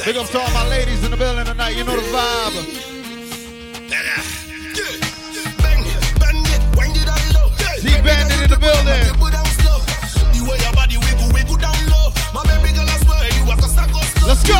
[0.00, 1.76] Big up to all my ladies in the building tonight.
[1.76, 2.54] You know the vibe.
[7.82, 9.12] D Bandit in the building.
[14.26, 14.54] Let's go.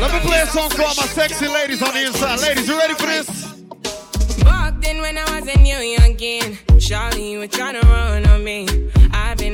[0.00, 2.40] Let me play a song for all my sexy ladies on the inside.
[2.40, 3.28] Ladies, you ready for this?
[4.44, 8.42] Walked in when I was a new youngin', Charlie, you were trying to run on
[8.42, 8.66] me.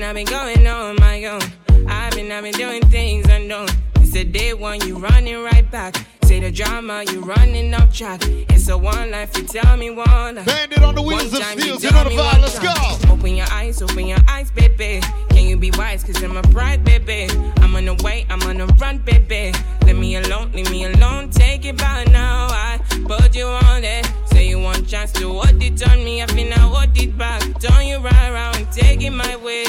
[0.05, 1.41] I've been going on my own.
[1.89, 3.69] I've been, I've been doing things unknown.
[3.97, 5.97] It's a day one, you running right back.
[6.35, 8.21] Say the drama, you running off track.
[8.27, 10.35] It's a one life, you tell me one.
[10.35, 12.75] Bandit on the wheels of steel, Get on the vibe, let's go.
[13.13, 15.01] Open your eyes, open your eyes, baby.
[15.29, 16.03] Can you be wise?
[16.03, 17.29] Cause I'm a pride, baby.
[17.59, 19.57] I'm on the way, I'm on the run, baby.
[19.87, 22.49] Let me alone, leave me alone, take it by now.
[22.51, 24.05] I put you on it.
[24.25, 27.43] Say you want chance to hold it on me, I finna I hold it back.
[27.61, 29.67] Don't you ride around and take it my way.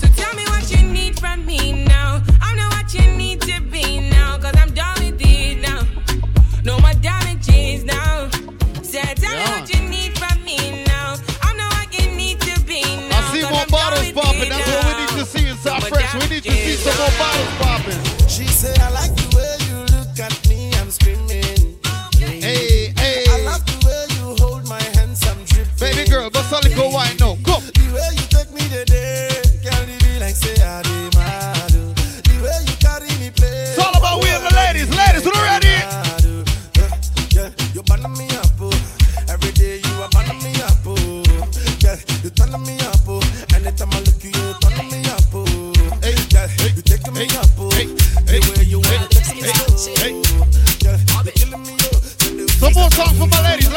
[0.00, 2.20] So tell me what you need from me now.
[2.40, 4.11] I know what you need to be now.
[6.64, 8.30] No more damages now.
[8.82, 11.16] So tell me what you need from me now.
[11.42, 13.18] I know what you need to be now.
[13.18, 14.48] I see more bottles popping.
[14.48, 16.14] That's what we need to see in South Fresh.
[16.14, 18.11] We need to see some more bottles popping.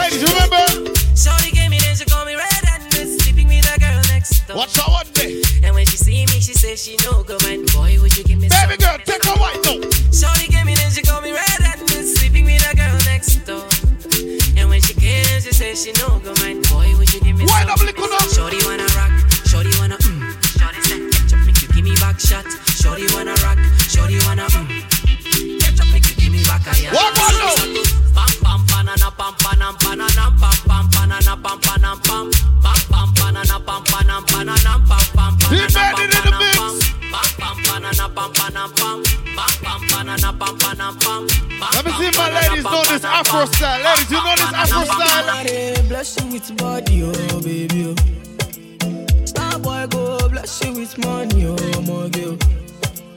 [0.09, 0.23] Ladies.
[0.23, 0.65] Remember?
[1.15, 4.57] Shorty gave me then she call me red and sleeping with the girl next door.
[4.57, 5.41] Watch out one day.
[5.63, 7.71] And when she see me, she says she no go mind.
[7.73, 9.81] Boy, would you give me Baby girl, take a white now.
[10.13, 13.65] Shorty gave me then she call me red and sleeping with the girl next door.
[14.57, 16.67] And when she came, she says she no go mind.
[16.69, 17.73] Boy, would you give me Wind some?
[17.73, 18.05] up, little.
[18.29, 19.13] Shorty wanna rock,
[19.47, 20.21] shorty wanna mm.
[20.59, 22.45] Shorty said ketchup make you give me back shot.
[22.77, 23.57] Shorty wanna rock,
[23.89, 25.59] shorty wanna mm.
[25.61, 26.93] Ketchup make you give me back a yeah.
[26.93, 27.84] What one now?
[29.65, 32.29] Pam pam banana pam panam banana pam pam banana pam panam pam
[32.61, 36.39] pam pam banana pam panam banana pam pam Team banana Bandit pam in the panam
[36.39, 36.53] mix.
[36.53, 36.75] pam
[37.09, 38.97] pam pam banana pam panam pam
[39.35, 41.21] pam pam banana pam panam pam
[41.57, 43.53] pam Let me pam see if my banana ladies pam know this panam Afro pam.
[43.53, 43.81] style.
[43.85, 45.25] Ladies, you know this Afro style?
[45.25, 47.81] Somebody bless you with body, oh baby.
[47.89, 49.25] Oh.
[49.25, 52.37] Star boy go bless you with money, oh my girl.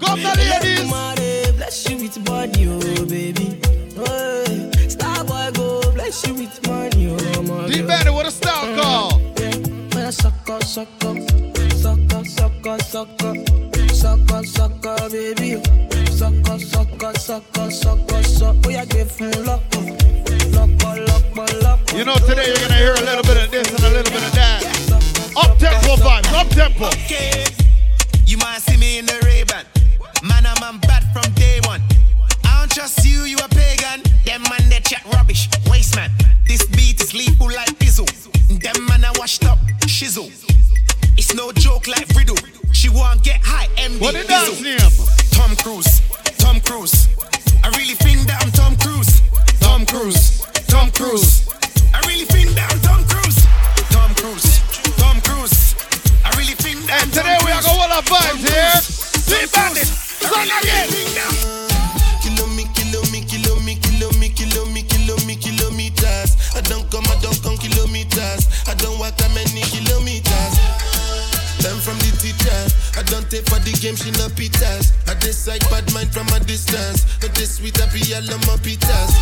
[0.00, 0.80] Come now, ladies.
[0.80, 3.60] Somebody bless you with body, oh baby.
[3.94, 4.77] Hey.
[6.10, 7.86] Star boy go bless you with money, oh my Deep girl.
[7.86, 9.20] Bandit, what a style call.
[9.38, 9.56] Yeah.
[9.94, 11.16] When I suck up, suck up,
[11.72, 13.36] suck up, suck up, suck up,
[13.92, 15.62] suck up, suck up, baby.
[16.10, 18.56] Suck up, suck up, suck up, suck up, suck.
[18.64, 19.84] Oh yeah, give him lock up,
[20.52, 21.92] lock up, lock up, up.
[21.92, 24.22] You know, today you're gonna hear a little bit of this and a little bit
[24.22, 24.64] of that.
[25.36, 26.86] Up tempo vibes, up tempo.
[26.86, 27.44] Okay.
[28.26, 29.64] You might see me in the Ray-Ban.
[30.22, 31.82] Man, I'm, I'm bad from day one.
[32.68, 34.02] Don't trust you, you a pagan.
[34.26, 35.48] Them man, they chat rubbish.
[35.70, 36.10] Waste man.
[36.46, 38.06] This beat is lethal like Bizzle.
[38.60, 39.58] Them man, I washed up.
[39.86, 40.28] Shizzle.
[41.16, 42.36] It's no joke like Riddle.
[42.72, 44.00] She won't get high, MD.
[44.02, 45.32] What dance Bizzle.
[45.32, 46.02] Tom Cruise,
[46.36, 47.08] Tom Cruise.
[47.64, 49.22] I really think that I'm Tom Cruise.
[49.60, 51.48] Tom Cruise, Tom Cruise.
[51.94, 53.46] I really think that I'm Tom Cruise.
[53.88, 54.60] Tom Cruise,
[55.00, 55.74] Tom Cruise.
[56.22, 58.76] I really think that And today we are going to vibes here.
[59.24, 61.67] D Bandit, song again.
[66.58, 68.50] I don't come, I don't come kilometers.
[68.66, 70.54] I don't walk that many kilometers.
[71.62, 72.60] Learn from the teacher.
[72.98, 74.90] I don't take for the game, she no pitas.
[75.06, 77.06] I decide bad mind from a distance.
[77.22, 77.86] But this sweet I
[78.26, 79.14] love my pitas.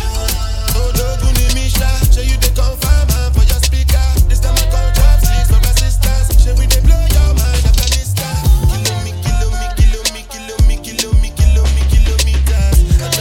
[0.73, 3.05] Oh, Doguni Misha, show you the confirm
[3.37, 4.01] for your speaker.
[4.25, 6.33] This time I call trap six for my sisters.
[6.41, 8.33] Show we they blow your mind, Afghanistan.
[8.65, 10.73] Kilo me, kilo me, kilo me.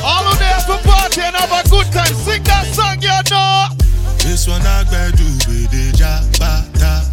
[0.01, 2.17] All of them to party and have a good time.
[2.17, 3.86] Sing that song, you know.
[4.27, 7.07] This one I better do with the jabata.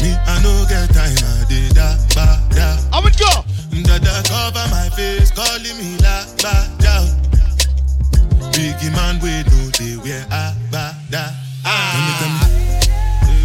[0.00, 2.78] Me, I no get time, I did that, ba, da.
[2.94, 3.42] I would go.
[3.82, 7.04] Dada cover my face, calling me la, ba, da.
[8.54, 11.34] Biggie man, we know they wear a, ba, da.
[11.66, 12.38] Tell me, tell me,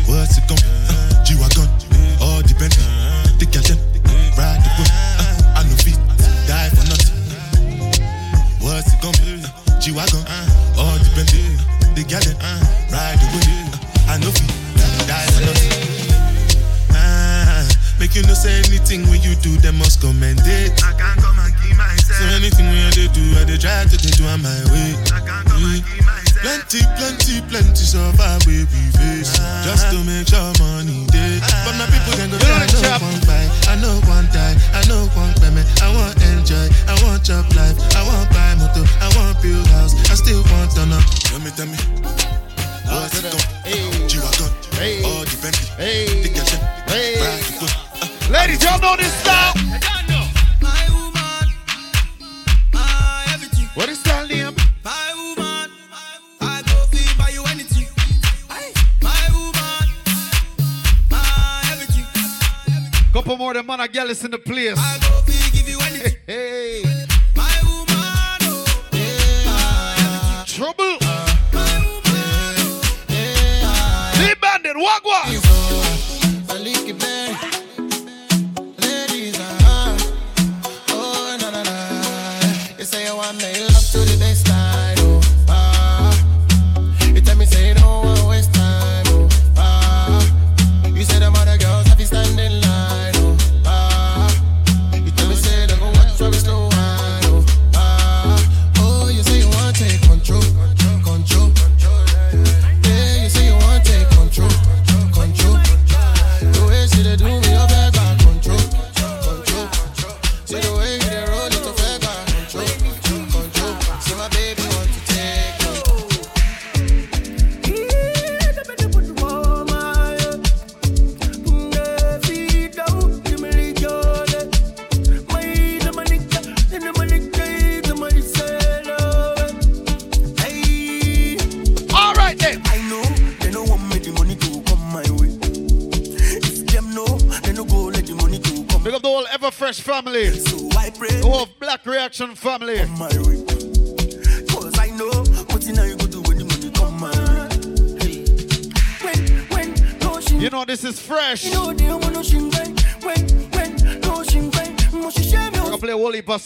[0.06, 1.68] what's it gon' uh, G-Wagon,
[2.22, 2.78] all depend.
[3.42, 3.82] The girl them,
[4.38, 4.92] ride the boat.
[5.18, 5.98] Uh, I no fit,
[6.46, 7.18] die for nothing.
[8.62, 9.42] What's it gon' be?
[9.44, 10.39] Uh, G-Wagon, uh.
[12.00, 12.64] The girl them, uh,
[12.96, 13.44] ride boat.
[13.44, 14.48] Uh, I know fit,
[15.04, 16.16] die for nothing.
[16.96, 17.68] Ah,
[18.00, 20.80] make you no say anything when you do, they must commend it.
[20.80, 22.24] I can't come and keep myself.
[22.24, 24.96] So anything when they do, I they try to they do on my way.
[25.12, 26.29] I can't come and keep myself.
[26.42, 29.36] Plenty, plenty, plenty suffer where we face.
[29.68, 31.40] Just to make sure money day.
[31.68, 33.02] But my people then go, You know I the know chap.
[33.04, 35.68] one buy, I know one die, I know one payment.
[35.84, 39.94] I want enjoy, I want job life, I want buy motor, I want build house,
[40.10, 41.02] I still want to know.
[41.28, 41.78] Tell me, tell me.
[42.88, 44.08] What's it gon' Hey.
[44.08, 45.04] G-Wagon, Hey.
[45.04, 46.24] all the Bentley, Hey.
[46.24, 47.20] the girl them, Hey.
[47.20, 47.76] ride the boat.
[48.00, 49.54] Uh, Ladies, y'all know this style.
[50.64, 51.48] My woman,
[52.74, 53.68] my everything.
[53.76, 54.26] What is style
[63.20, 64.78] Couple more than man and girl is in the place.
[64.78, 66.49] I feel give you anything.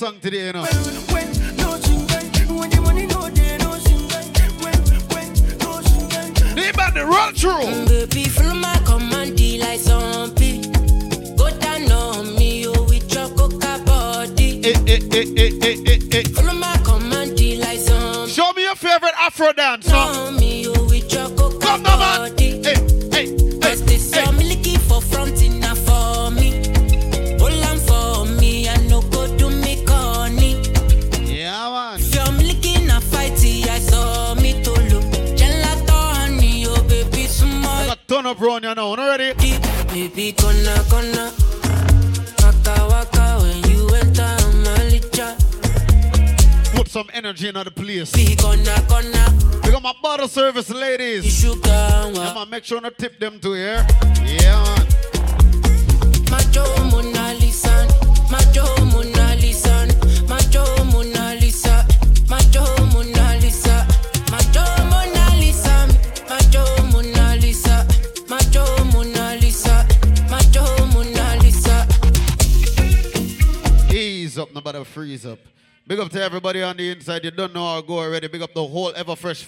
[0.03, 0.52] lovsang til det
[52.73, 53.12] sure to tip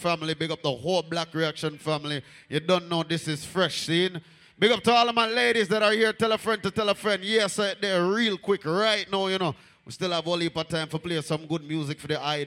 [0.06, 0.36] family.
[0.36, 2.22] Big up the whole Black Reaction family.
[2.48, 4.22] You don't know this is fresh scene.
[4.60, 6.14] Big up to all of my ladies that are here.
[6.14, 7.24] Tell a friend to tell a friend.
[7.24, 9.56] Yes, they're real quick right now, you know.
[9.84, 12.46] We still have all heap of time for play some good music for the eye.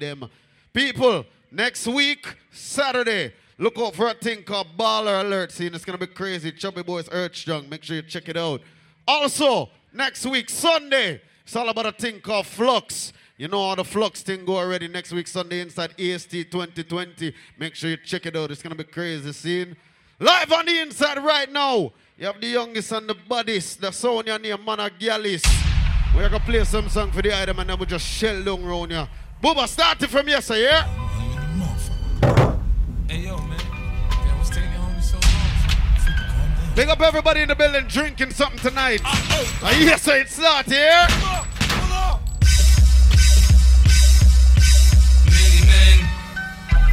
[0.73, 5.75] People, next week, Saturday, look out for a thing called Baller Alert scene.
[5.75, 6.53] It's going to be crazy.
[6.53, 7.69] Chubby Boys Earth Strong.
[7.69, 8.61] Make sure you check it out.
[9.09, 13.13] Also, next week, Sunday, it's all about a thing called Flux.
[13.39, 17.33] You know how the Flux thing go already next week, Sunday, inside AST 2020.
[17.57, 18.51] Make sure you check it out.
[18.51, 19.77] It's going to be crazy scene.
[20.19, 21.93] Live on the inside right now.
[22.19, 25.47] You have the youngest and the baddest, the sound your name, Monagalis.
[26.17, 28.65] We're going to play some song for the item and then we just shell down
[28.65, 29.09] round here.
[29.41, 30.83] Booba, start it from yesterday, yeah?
[33.09, 33.57] Hey yo, man.
[34.11, 36.75] Damn, what's taking your homie so long?
[36.75, 39.01] Big up everybody in the building drinking something tonight.
[39.05, 41.07] Uh, yes, sir, it's not here.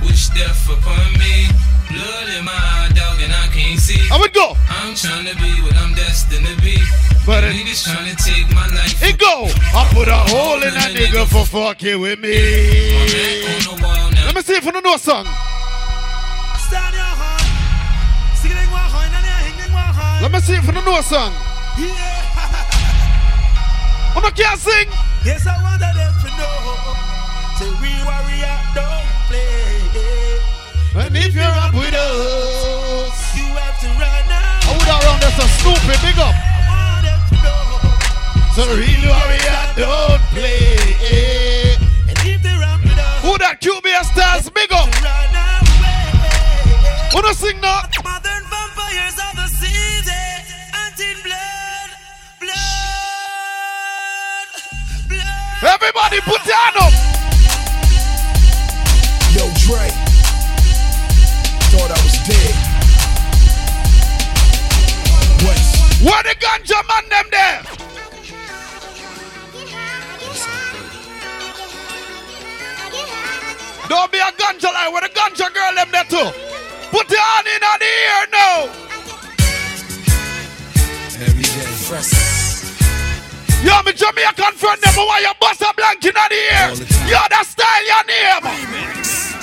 [0.05, 1.47] Wish death upon me.
[1.89, 4.01] Blood in my eye, dog, and I can't see.
[4.11, 4.55] I would go.
[4.69, 6.77] I'm trying to be what I'm destined to be.
[7.25, 9.01] But it- niggas trying to take my life.
[9.03, 9.47] It go.
[9.73, 12.35] I put a hole in that nigga for fucking with me.
[12.35, 14.25] on the wall now.
[14.25, 15.25] Let me see if you know a song.
[16.67, 17.45] Stand your hand.
[18.37, 20.21] Sing it one hand and hang it one hand.
[20.23, 21.33] Let me see if you know a song.
[21.77, 22.23] Yeah.
[24.15, 24.87] I'm not can't sing.
[25.25, 26.84] Yes, I want them to know.
[30.97, 33.35] And if you're up with us.
[33.35, 34.59] You have to run now.
[34.63, 35.99] I would around there so stupid.
[35.99, 36.31] Big up.
[36.31, 37.83] I want them to know.
[38.55, 41.75] So real warrior don't play.
[42.07, 44.47] And if they run with us, Who that QBS stars?
[44.49, 44.87] Big up.
[45.03, 45.35] run.
[47.11, 47.83] Who don't sing now?
[47.99, 50.47] Modern vampires of the season.
[50.79, 51.91] Until blood,
[52.39, 54.47] blood,
[55.11, 55.59] blood.
[55.75, 56.95] Everybody put hand up.
[59.35, 59.91] Yo, Dre.
[61.75, 62.55] Thought I was dead.
[65.43, 65.75] West.
[66.01, 67.59] Where the ganja man them there?
[73.89, 74.89] Don't be a ganja lie.
[74.91, 76.31] Where the ganja girl them there too?
[76.91, 78.69] Put your hand in on the ear now.
[81.27, 81.67] Every day.
[81.91, 82.11] Fresh.
[83.63, 86.69] Yo, me Jamaican friend them, why you bust a blank in on the ear?
[87.09, 88.45] Yo, that style your name.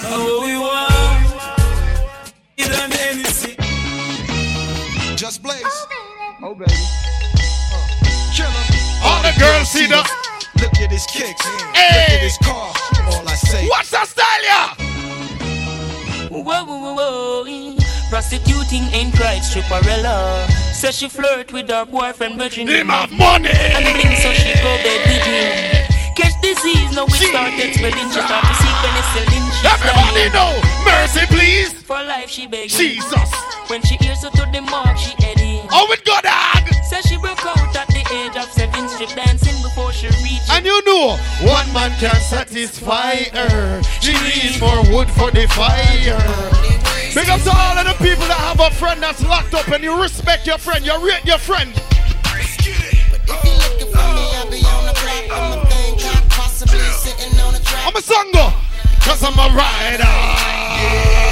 [0.04, 1.61] Oh, we want.
[2.72, 3.56] You done anything.
[5.16, 5.62] Just blaze.
[6.42, 6.72] Oh, baby.
[6.72, 8.66] Oh, uh, Killer.
[9.04, 10.00] All the girls see the.
[10.60, 11.44] Look at his kicks.
[11.44, 12.16] Look Hey.
[12.16, 12.72] at his car.
[13.12, 13.68] All I say.
[13.68, 14.74] What's the style, yeah?
[16.30, 16.94] Whoa, whoa, whoa,
[17.44, 17.76] whoa.
[18.08, 20.48] Prostituting ain't right, stripperella.
[20.72, 23.50] Says she flirt with her boyfriend, but she need of money.
[23.52, 26.14] And bling, so she go bed with him.
[26.16, 28.08] Catch disease, now we started spelling.
[28.12, 29.44] She start to see penicillin.
[29.60, 30.32] She's Everybody dying.
[30.32, 30.81] know.
[32.22, 32.22] Mercy, please.
[32.22, 32.68] Life, she begging.
[32.68, 33.34] Jesus.
[33.68, 35.66] When she hears her to the mark, she heading.
[35.72, 36.68] Oh, it go dog.
[36.84, 40.50] Says she broke out at the age of seven, strip dancing before she reached.
[40.50, 43.82] And you know, one man can satisfy her.
[44.00, 46.20] She needs more wood for the fire.
[47.14, 49.82] Big up to all of the people that have a friend that's locked up and
[49.82, 51.70] you respect your friend, you rate your friend.
[51.74, 52.54] If
[53.44, 54.94] you looking for me, I'll be on the
[55.32, 57.86] I'ma think I'm possibly sitting on a track.
[57.86, 58.52] I'm a songo,
[59.00, 61.31] cause I'm a rider.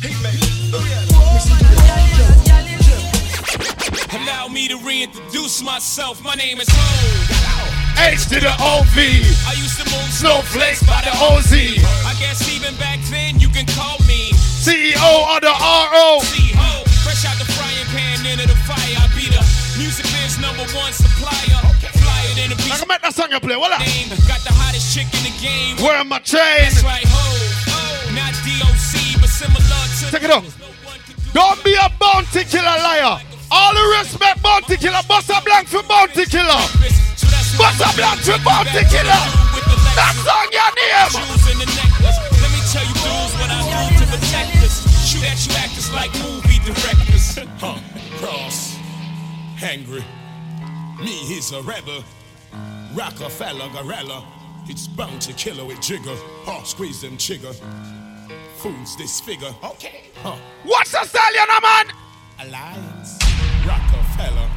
[0.00, 0.08] Allow
[4.48, 6.24] me to reintroduce myself.
[6.24, 8.00] My name is Ho.
[8.00, 8.96] H to the OV.
[8.96, 11.52] I used to move Snowflakes by the OZ.
[11.52, 14.32] I guess even back then you can call me
[14.64, 16.24] CEO of the RO.
[16.24, 16.80] C-Ho.
[17.04, 18.96] Fresh out the frying pan into the fire.
[18.96, 19.44] I be the
[19.76, 21.60] music biz number one supplier.
[22.00, 23.56] Flyer than a I piece can make that song you play.
[23.60, 23.80] What up?
[24.24, 25.76] Got the hottest chick in the game.
[25.76, 26.72] Wearing my chain.
[26.72, 27.36] That's right, ho.
[28.16, 29.79] Not DOC, but similar.
[30.10, 30.42] Take it up.
[31.32, 33.22] Don't be a bounty killer liar.
[33.48, 34.98] All the respect, bounty killer.
[35.06, 36.58] Bust a blank for bounty killer.
[37.54, 39.22] Bust a blank for bounty killer.
[39.94, 41.14] That song your name.
[42.42, 44.82] Let me tell you dudes what I do to protect us.
[45.06, 47.38] Shoot at you actors like movie directors.
[47.60, 47.78] Huh,
[48.18, 48.76] cross,
[49.58, 50.04] hungry.
[50.98, 52.02] Me, he's a rebel.
[52.94, 54.26] Rockefeller, gorilla.
[54.66, 56.16] It's bound to kill her with jigger.
[56.44, 57.16] Huh, squeeze them
[58.62, 58.76] trigger.
[58.76, 59.54] Fools disfigure.
[59.64, 60.04] Okay.
[60.22, 60.36] Huh.
[60.64, 61.86] What's the stallion, man?
[62.40, 63.18] Alliance.
[63.66, 64.50] Rockefeller.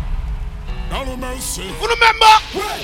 [0.89, 1.63] No mercy.
[1.63, 2.33] You remember?
[2.55, 2.79] Well,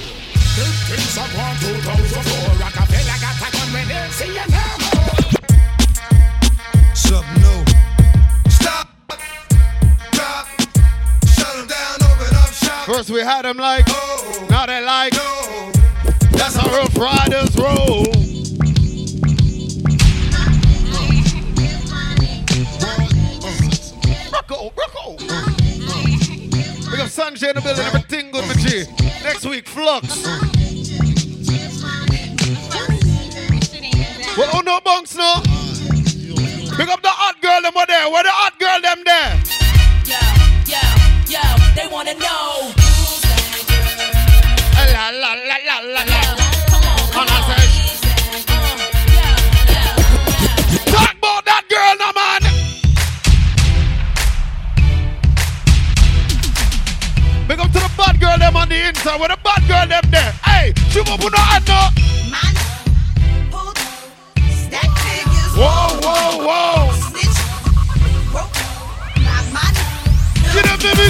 [0.55, 2.59] big things are gone 2004.
[2.59, 4.75] Rockefeller got a gun when they see you now.
[6.93, 7.63] Something new.
[8.49, 8.87] Stop.
[10.11, 10.47] Drop.
[11.27, 12.85] Shut 'em down, open up shop.
[12.85, 15.71] First we had them like, Oh, now they like, no.
[16.31, 18.18] that's how Rough Riders roll.
[24.67, 25.15] Rocco.
[26.91, 28.83] We got Sanjay in the building, everything good, my G.
[29.23, 30.25] Next week, Flux.
[34.37, 35.41] Well, oh no bunks no.
[36.75, 38.09] Pick up the hot girl them over there.
[38.09, 39.39] Where the hot girl them there?
[40.05, 40.19] Yo,
[40.67, 40.79] yo,
[41.27, 41.41] yo,
[41.75, 42.73] they wanna know.
[44.93, 46.38] La la la la la la.
[57.49, 59.19] Big up to the bad girl them on the inside.
[59.19, 60.31] Where the bad girl them there?
[60.45, 61.89] Hey, she up on the hand now.
[65.57, 66.93] Whoa, whoa, whoa.
[70.53, 71.09] Get them baby.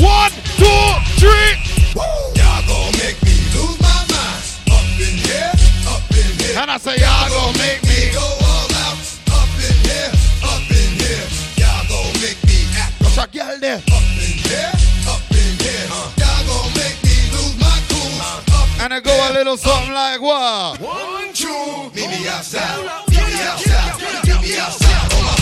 [0.00, 0.80] One, two,
[1.20, 1.60] three.
[2.40, 4.40] Y'all gon' make me lose my mind.
[4.72, 5.52] Up in here,
[5.86, 6.56] up in here.
[6.58, 7.91] And I say, y'all gonna make me.
[13.16, 13.76] Me act What's that girl there?
[13.76, 14.72] up in here,
[15.08, 15.86] up in here.
[16.16, 18.08] Y'all gon' make me lose my cool.
[18.56, 20.80] Up And it go a little something like what?
[20.80, 22.80] One, two, meet me outside.
[23.08, 24.00] Meet me outside.
[24.24, 25.12] Meet me outside.
[25.12, 25.36] On my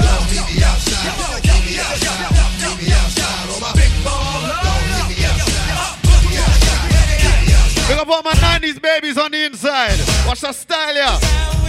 [0.00, 1.12] Don't meet me outside.
[1.44, 2.24] Meet me outside.
[2.56, 3.48] Meet me outside.
[3.52, 4.48] On my big ball.
[4.48, 5.92] Don't meet me outside.
[6.08, 6.88] Meet me outside.
[6.88, 7.88] Meet me outside.
[7.88, 9.98] Big up all my 90s babies on the inside.
[10.26, 11.67] Watch that style, yeah.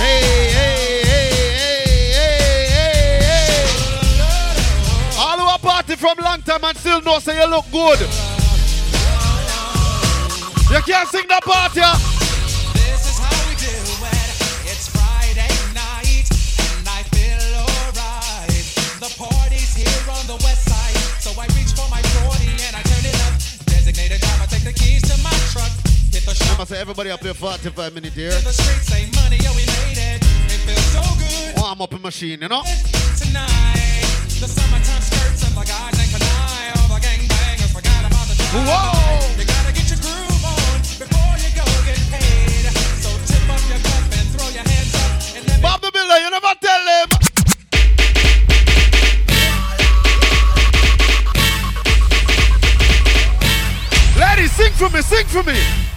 [0.00, 1.28] Hey, hey, hey,
[2.16, 3.68] hey, hey, hey.
[5.18, 8.00] All party from long time and still know say you look good.
[10.70, 11.74] You can't sing that part,
[26.34, 28.30] Shop I say everybody up here 45 minutes here.
[28.30, 30.22] in the streets, say money, yeah, we made it.
[30.46, 32.62] It feels so good oh, Warm up a machine, you know?
[33.18, 34.06] tonight.
[34.38, 36.70] The summertime skirts the guys ain't canine.
[36.78, 38.62] All the gangbangers forgot about the drive.
[38.62, 39.42] Whoa!
[39.42, 42.64] You gotta get your groove on before you go get paid.
[43.02, 45.90] So tip up your cup and throw your hands up and let me Bob the
[45.90, 47.08] Builder, you never tell him.
[54.14, 55.89] Ladies, sing for me, sing for me.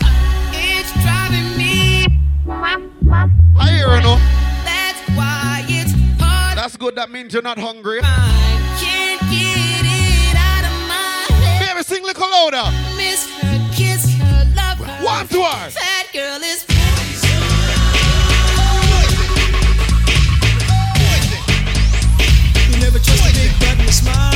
[2.49, 4.17] I hear you know.
[4.65, 6.58] That's why it's hard.
[6.58, 6.95] That's good.
[6.95, 8.01] That means you're not hungry.
[8.03, 11.73] I can't get it out of my head.
[11.73, 12.69] Baby, sing little louder.
[12.97, 15.06] Miss her, kiss her, love her.
[15.06, 15.71] One, two, one.
[15.73, 16.65] That girl is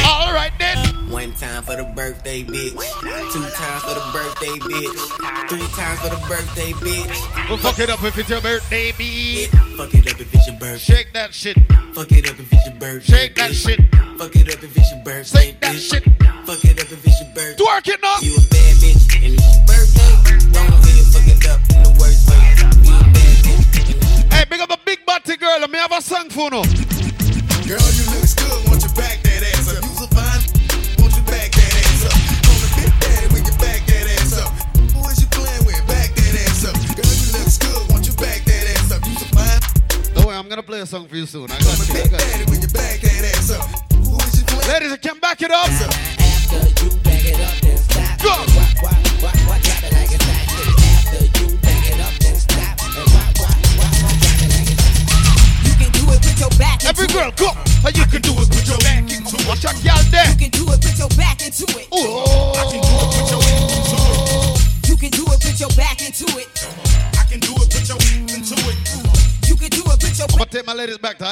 [0.06, 0.97] Alright then
[1.98, 3.32] birthday, bitch.
[3.34, 5.50] Two times for the birthday, bitch.
[5.50, 7.50] Three times for the birthday, bitch.
[7.50, 9.48] We'll fuck it up if it's your birthday, bitch.
[9.78, 10.78] Fuck it up if it's your birthday.
[10.78, 11.58] Shake that shit.
[11.94, 13.18] Fuck it up if it's your birthday.
[13.18, 13.66] Shake that bitch.
[13.66, 13.80] shit.
[14.18, 15.40] Fuck it up if it's your birthday.
[15.40, 15.90] Shake that bitch.
[15.90, 16.04] shit.
[16.46, 17.64] Fuck it up if it's your birthday.
[17.64, 18.18] Twerk it now.
[18.22, 20.54] You a bad bitch and it's your birthday.
[20.54, 22.38] Don't go ahead, fuck it up in the worst way.
[22.86, 23.38] You a bad
[23.74, 24.34] bitch.
[24.34, 25.60] Hey, big up a big body girl.
[25.60, 26.64] Let me have a song for no.
[41.28, 41.52] Soon.
[41.52, 41.67] I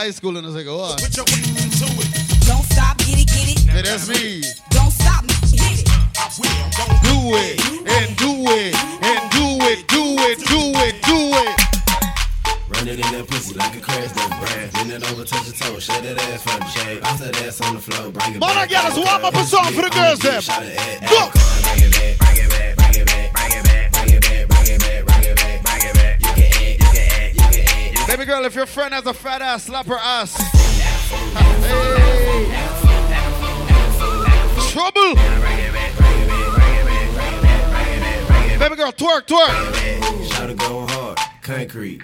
[0.05, 0.67] high school in a second.
[0.69, 0.91] Hold on.
[0.91, 1.01] Oh.
[1.01, 2.09] Put your into it.
[2.45, 3.59] Don't stop, get it, get it.
[3.65, 4.45] Hey, that's me.
[4.69, 5.89] Don't stop, hit it.
[5.89, 6.69] I will.
[6.77, 7.57] Don't Do it
[7.89, 11.57] and do it and do it, do it, do it, do it.
[12.69, 14.71] Run it in that pussy like a crash dump brand.
[14.73, 17.01] Bend it over, touch your toe, shake that ass from the shade.
[17.01, 18.69] Bounce that ass on the floor, bring it Man, I back.
[18.69, 20.39] got us warm up a song for the girls, them.
[20.41, 20.61] Shot
[28.55, 30.37] if your friend has a fat ass, slap her ass.
[30.37, 30.75] Hey.
[34.71, 35.15] Trouble.
[38.57, 40.31] Baby girl, twerk, twerk.
[40.31, 42.01] Shout it going hard, concrete.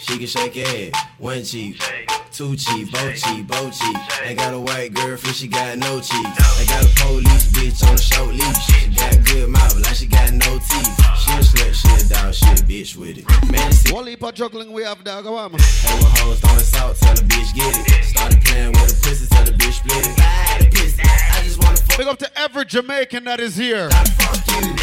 [0.00, 1.80] She can shake head, one cheek,
[2.32, 3.96] two cheek, both cheek, both cheek.
[4.24, 6.58] Ain't got a white girlfriend, she got no cheeks.
[6.58, 8.66] Ain't got a police bitch on a short leash.
[8.66, 10.96] She got good mouth, like she got no teeth.
[11.20, 13.28] She a slut, she a dog, she a bitch with it.
[13.50, 15.50] Man, it's What heap of juggling we have there, go on.
[15.50, 15.56] Hey,
[15.98, 18.04] with hoes throwing salt, tell the bitch get it.
[18.04, 20.18] Started playing with a pussy, tell the bitch split it.
[20.18, 23.90] Ride the pussy, I just wanna fuck Big up to every Jamaican that is here.
[24.48, 24.74] you.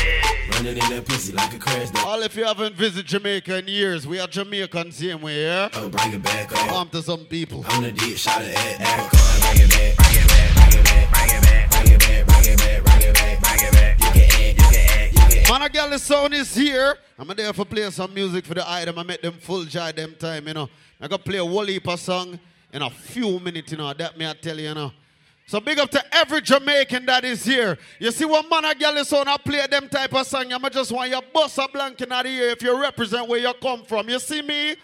[0.52, 2.06] Running in that pussy like a crash dog.
[2.06, 5.70] All if you haven't visited Jamaica in years, we are Jamaican same way, yeah?
[5.74, 6.60] Oh, bring it back oh.
[6.60, 6.72] up.
[6.74, 7.38] Arm to some people.
[7.41, 9.15] I'm the deep shot at Africa.
[9.39, 12.25] Bring it back, bring it back, bring it back, bring it back, bring it back,
[12.28, 13.99] bring it back, bring it back, bring it back.
[13.99, 15.49] You can add, you can add, you can add.
[15.49, 16.97] Man, a girl, the sound is here.
[17.17, 18.99] I'm there for play some music for the item.
[18.99, 20.69] I make them full joy them time, you know.
[20.99, 22.38] I got play a whole heap of song
[22.73, 23.93] in a few minutes, you know.
[23.93, 24.91] That me I tell you, you know.
[25.47, 27.78] So big up to every Jamaican that is here.
[27.99, 30.52] You see what man a girl is on, I play them type of song.
[30.52, 33.54] I just want you bust a blank in the ear if you represent where you
[33.62, 34.10] come from.
[34.10, 34.75] You see me?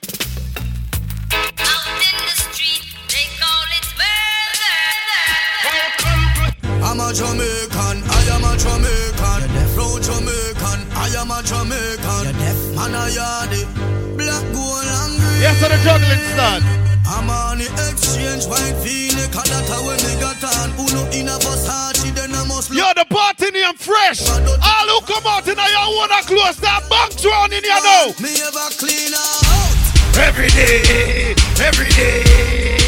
[6.96, 9.52] I'm a Jamaican, I am a Jamaican.
[9.76, 12.32] Proud Jamaican, I am a Jamaican.
[12.72, 13.68] Man a yardy,
[14.16, 15.44] black, gold and green.
[15.44, 16.64] Yes, to the juggling start.
[17.04, 20.72] I'm on the exchange, white phoenix, and that's how we me got on.
[20.80, 22.80] Who no in a Versace, then I must look.
[22.80, 24.24] Yo, the party name fresh.
[24.32, 28.16] All who come out in your wanna close that bank round in here now.
[28.24, 30.16] Me ever clean out.
[30.16, 32.85] Every day, every day.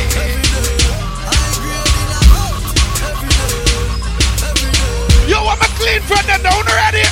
[5.28, 7.04] Yo, I'm a clean friend and down ready.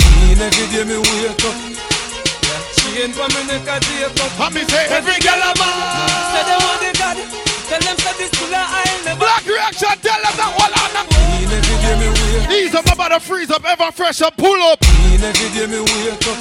[0.00, 1.56] Clean every day me wake up.
[2.80, 4.40] Chain for me neck a take up.
[4.40, 6.08] And me say every girl a man.
[6.32, 7.18] Say they want the God.
[7.68, 9.20] Tell them say this killer I'll never.
[9.20, 10.96] Black reaction, tell them that one on.
[11.12, 12.48] Clean every day me wake up.
[12.48, 14.80] These are my brother freeze up, ever fresh and pull up.
[14.80, 16.40] Clean every day me wake up.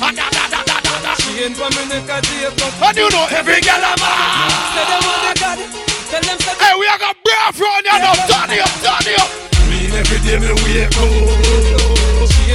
[1.19, 2.71] Chain for me neck a take up.
[2.87, 4.47] And you know every girl a man.
[4.71, 5.59] Say they want the God.
[6.07, 6.23] Them
[6.55, 8.15] Hey, we are gonna braff round here now.
[8.31, 9.54] Turn it up, turn it up.
[9.95, 11.45] Every day me wake up.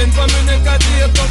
[0.01, 1.29] Chain for me neck a take up.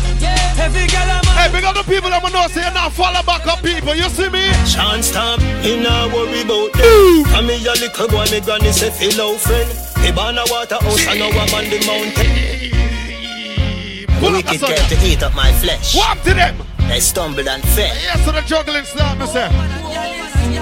[0.59, 1.35] Every girl man.
[1.39, 3.95] Hey, big up the people that know say not follow back up people.
[3.95, 4.47] You see me?
[4.67, 7.25] Chance stop, he not worry about them.
[7.35, 9.71] And me a little boy, me granny say fellow friend.
[10.05, 12.31] He born a water house and now I'm on the mountain.
[14.21, 15.97] Pull up Wicked girl to eat up my flesh.
[15.97, 16.57] Walk to them.
[16.89, 17.95] They stumbled and fell.
[17.95, 19.49] Yes, to the juggling start, me say.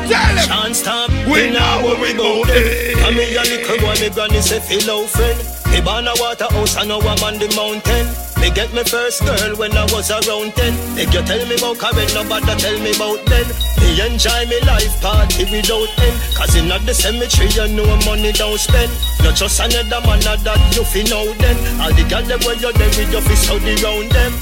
[0.09, 0.49] Tell them.
[0.49, 2.65] Chance stop, We we not worry about them.
[3.05, 5.39] And me a little boy, me granny say fellow friend.
[5.69, 8.09] He born a water house and now I'm on the mountain.
[8.41, 11.75] Me get me first girl when I was around 10 Make you tell me about
[11.83, 13.47] Karen, nobody tell me about then
[13.83, 16.17] Me enjoy me life party without end.
[16.39, 18.95] Cause in at the cemetery you know money don't spend.
[19.27, 22.73] Not just another man that you fi know then All the girls them where you
[22.79, 24.33] there with you fi study round them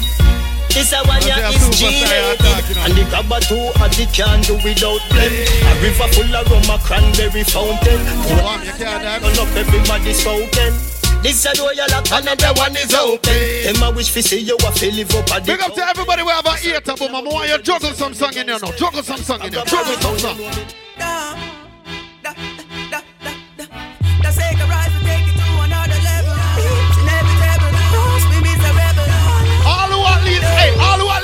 [0.70, 2.84] this a one ya That's is G-rated you know.
[2.84, 5.32] And the grabber too hot it can't do without them
[5.66, 8.00] A river full of rum a cranberry fountain
[8.40, 10.72] Mom, you can't have Turn up everybody's spoken
[11.22, 13.32] This a door you lock, another one is open.
[13.64, 16.22] Them a wish fi see you a fi live up a Big up to everybody
[16.22, 17.30] we have a ear to taboo, mama.
[17.30, 18.70] Want you juggle some song in here now.
[18.72, 19.64] Juggle some song in here.
[19.64, 20.38] Juggle some song.
[20.98, 21.34] Da,
[22.22, 23.00] da,
[24.22, 25.35] The sacred rise will take it to another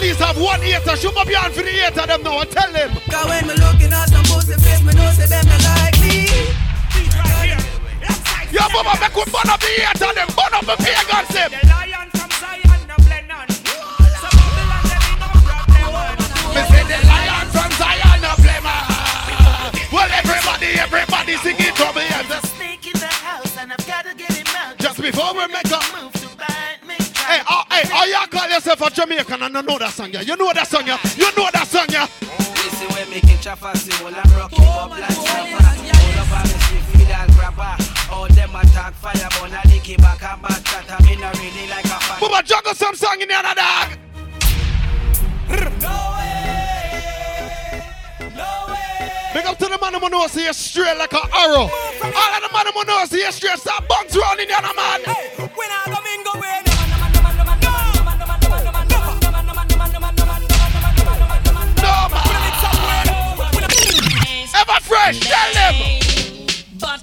[0.03, 2.41] least have one ear to shoot up your hand for the ear to them now
[2.41, 2.91] and tell them.
[3.07, 6.27] Cause when me looking at some pussy face, me know say them not like me.
[8.51, 10.29] Yo, mama, make we burn up the ear to them.
[10.35, 11.51] Burn up the pagans them.
[16.53, 19.71] Me say the lion from Zion, no blame ah.
[19.95, 22.03] Well, everybody, everybody singing trouble.
[22.03, 22.51] Yes.
[22.59, 24.77] Snake in the house and I've gotta get him out.
[24.79, 25.83] Just before we make up.
[25.83, 26.21] Hey,
[27.53, 30.23] oh, hey, oh, y'all call yourself a Jamaican and you know that song, yeah?
[30.23, 30.99] You know that song, yeah?
[31.17, 32.09] You know that song, yeah?
[32.21, 35.61] Listen, we make it chopper, see all I'm rocking up like chopper.
[35.61, 37.77] All of our street feed and grabber.
[38.11, 40.88] All them attack fire, but I lick it back and back chat.
[40.88, 42.19] I'm in a really like a fan.
[42.21, 43.99] Bubba, juggle some song in the other dog.
[49.33, 51.65] Big up to the man who knows you straight like an arrow.
[51.65, 55.01] All of the man who knows you straight, start bounce around in the other man.
[55.57, 56.12] When I come in,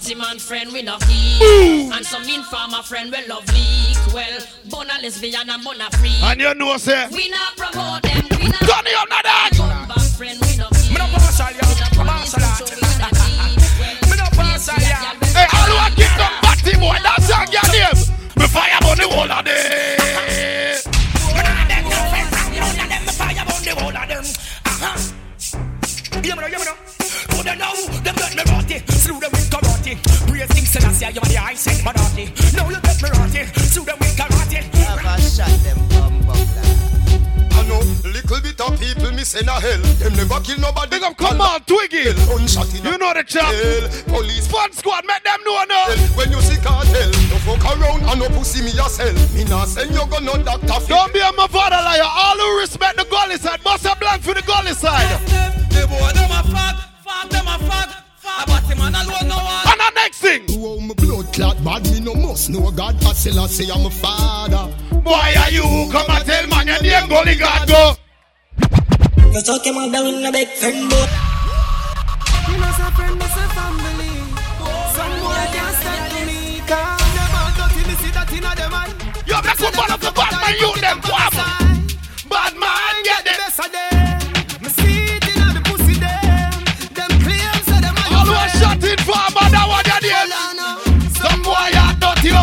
[0.10, 5.48] Batman friend we love geek And some informer friend we love leak Well, bona lesbian
[5.48, 8.98] and bona free And you know, say, We not promote them, we not Turn it
[8.98, 9.54] up, now, dog.
[9.54, 11.62] Gun back friend we love geek Me no partial, yo.
[11.62, 12.42] Me partial.
[14.10, 15.14] Me no partial, yeah.
[15.30, 18.02] Hey, all who are kick them batty boy, that song your name.
[18.34, 19.90] Me fire on the whole of them.
[26.24, 26.76] You know, you know.
[27.32, 27.74] Who they know?
[28.04, 28.19] Them
[30.40, 32.32] Praise King Selassie, you are the I sent Manati.
[32.56, 33.44] Now you get me rotty.
[33.60, 34.64] Slew them with karate.
[34.88, 39.84] Have a shot them bum I know little bit of people missing a hell.
[40.00, 40.96] Them never kill nobody.
[40.96, 42.16] Big up, come on, Twiggy.
[42.24, 43.52] Gunshot in a You know the chap.
[44.08, 45.92] Police Fun squad, make them know now.
[46.16, 49.20] When you see cartel, no fuck around and no pussy me yourself.
[49.36, 50.80] Me nah send you gun no doctor.
[50.80, 52.00] fi- Don't be a my father liar.
[52.08, 55.20] All who respect the gully side, must have blank for the gully side.
[55.68, 57.92] The boy them a fuck, fuck them a fuck.
[58.24, 59.69] A batty man alone no one.
[60.10, 60.64] And the next thing.
[60.64, 63.04] Oh, my blood clot bad, me no must know God.
[63.04, 64.72] I still I say I'm a father.
[65.04, 67.96] Why are you come and tell man your name gully god go?
[69.32, 71.10] You talk him down in a big friend boat.
[72.48, 74.14] Me must a friend, must a family.
[74.96, 76.62] Some boy can't stop to me.
[76.66, 78.94] Cause them all dirty, me see that inna them eye.
[79.28, 81.34] Yo, make we burn up the bad man, you them quam.
[82.30, 83.36] Bad man, get them.
[83.38, 83.99] Best of them.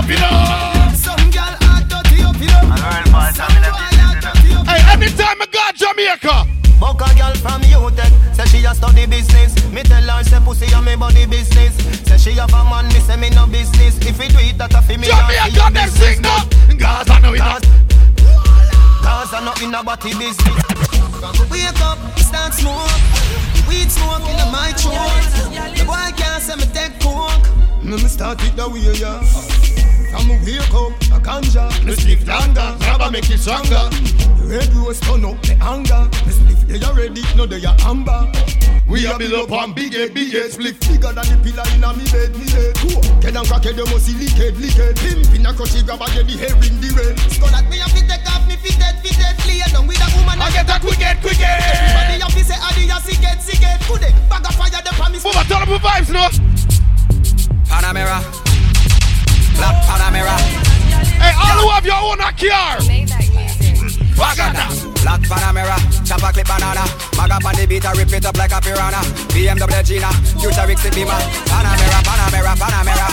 [0.07, 0.95] Up, you know.
[0.95, 2.77] Some girl are dirty up, you know.
[3.35, 4.66] Some boy are dirty up.
[4.66, 6.47] Hey, anytime I got Jamaica.
[6.79, 9.55] Buck a girl from UTech, say she a study business.
[9.73, 11.75] Me tell her say pussy a me body business.
[12.07, 13.97] Say she have a man, me say me no business.
[13.99, 15.07] If it do it, that a fi me.
[15.07, 16.45] Jamaica, them sing now.
[16.77, 17.40] Gaza know it.
[19.01, 20.62] Cause I not in a body business.
[21.51, 22.92] Wake up, start smoke.
[23.66, 25.25] Weed smoke in my throat.
[25.75, 27.49] The boy can't say me take coke.
[27.83, 29.65] Me me start it the way yeah.
[30.16, 31.68] From me wake up, a ganja.
[31.85, 33.85] Me spliff longer, grabber make it stronger.
[34.48, 36.09] Red rose turn up the anger.
[36.24, 38.24] Me spliff they a ready, no they a amber.
[38.88, 41.66] We a build up on big head, big eh, head Spliff bigger than the pillar
[41.74, 44.94] in a me bed, me bed Cool, get down crackhead, you must see lickhead, lickhead
[45.02, 47.83] Pimp in a crutchy, grab a get the hair in the red Skull at me,
[47.83, 49.35] I fit take off me fitted, fitted.
[49.42, 50.38] Lay down with a woman.
[50.38, 51.50] I get a quicket, quicket.
[51.50, 53.83] Everybody have to say, Adi, a sicket, sicket.
[53.90, 55.24] Could they bag of fire, the promise.
[55.26, 56.31] Move turn up the vibes now.
[57.66, 58.56] Panamera.
[59.57, 60.37] Black Panamera.
[61.21, 62.77] Hey, all who have your own a car.
[64.16, 64.66] Bagada.
[65.03, 65.77] Black Panamera.
[66.07, 66.85] Chopper clip banana.
[67.16, 69.01] Mag up on the beat, I rip it up like a piranha.
[69.33, 70.11] BMW Gina.
[70.40, 71.21] Futuristic Beamer.
[71.49, 73.09] Panamera, Panamera, Panamera.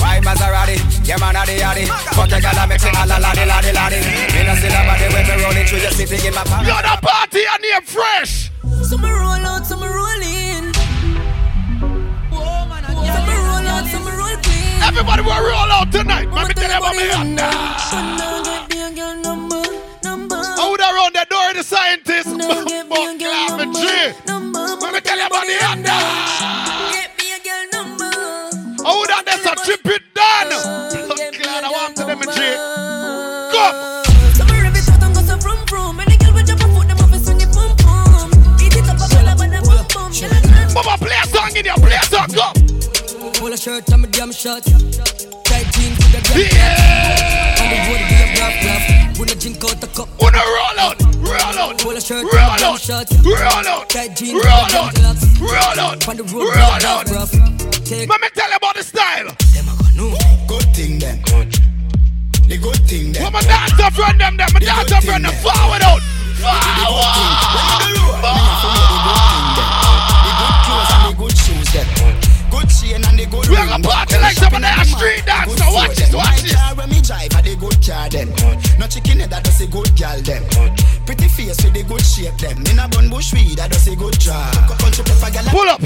[0.00, 0.76] White Maserati.
[1.06, 1.86] Yeah, man, addy, addy.
[2.14, 4.02] Fuck your girl, I mix it all a laddie, laddie, laddie.
[4.34, 6.64] Me no see nobody when me rolling through your city in my pan.
[6.64, 8.50] You're the party and you're fresh.
[8.82, 10.47] Some roll out, some roll in.
[14.88, 16.32] Everybody will roll out tonight.
[16.32, 17.10] Let me tell you about me.
[20.60, 22.28] I would have run the door of the scientist.
[22.38, 22.64] But
[23.18, 23.84] clap and G.
[24.80, 25.92] Let me tell you about the under.
[28.80, 30.48] I would have just a trip it done.
[31.36, 32.38] Glad I want to them and G.
[33.52, 33.64] Go.
[40.74, 41.98] Mama, play a song in your play
[43.58, 44.62] shirt, I'm a damn shot.
[44.62, 44.78] Tell
[45.44, 46.38] Tight jeans with the girl.
[46.38, 47.58] Yeah.
[47.58, 49.18] On the road we a rough rough.
[49.18, 50.08] When I drink out the cup.
[50.20, 53.12] Wanna roll out, roll out, Pull a shirt, roll out, shorts.
[53.24, 55.40] roll out, Tight jeans roll with the out, gloves.
[55.40, 57.10] roll out, On the road roll we a rough out.
[57.10, 57.32] rough.
[57.84, 59.26] Take Let me tell you about the style.
[60.46, 61.18] Good thing them.
[62.46, 63.22] The good thing them.
[63.24, 66.00] What my dancer friend them, them, my dancer friend them, forward out,
[66.38, 66.44] The
[66.86, 67.38] good shoes
[69.56, 70.07] them.
[72.68, 73.64] Good chain and the good We ring.
[73.64, 75.58] are gonna party like some of them street dance.
[75.58, 76.54] Now watch this, watch this.
[76.54, 78.28] car when me drive, a the good car them.
[78.78, 80.44] No chicken head, that does a good gal them.
[81.06, 82.60] Pretty face with the good shape them.
[82.66, 84.52] In a bun bush weed, that does a good job.
[84.78, 85.44] Country pepper gal.
[85.48, 85.80] Pull up.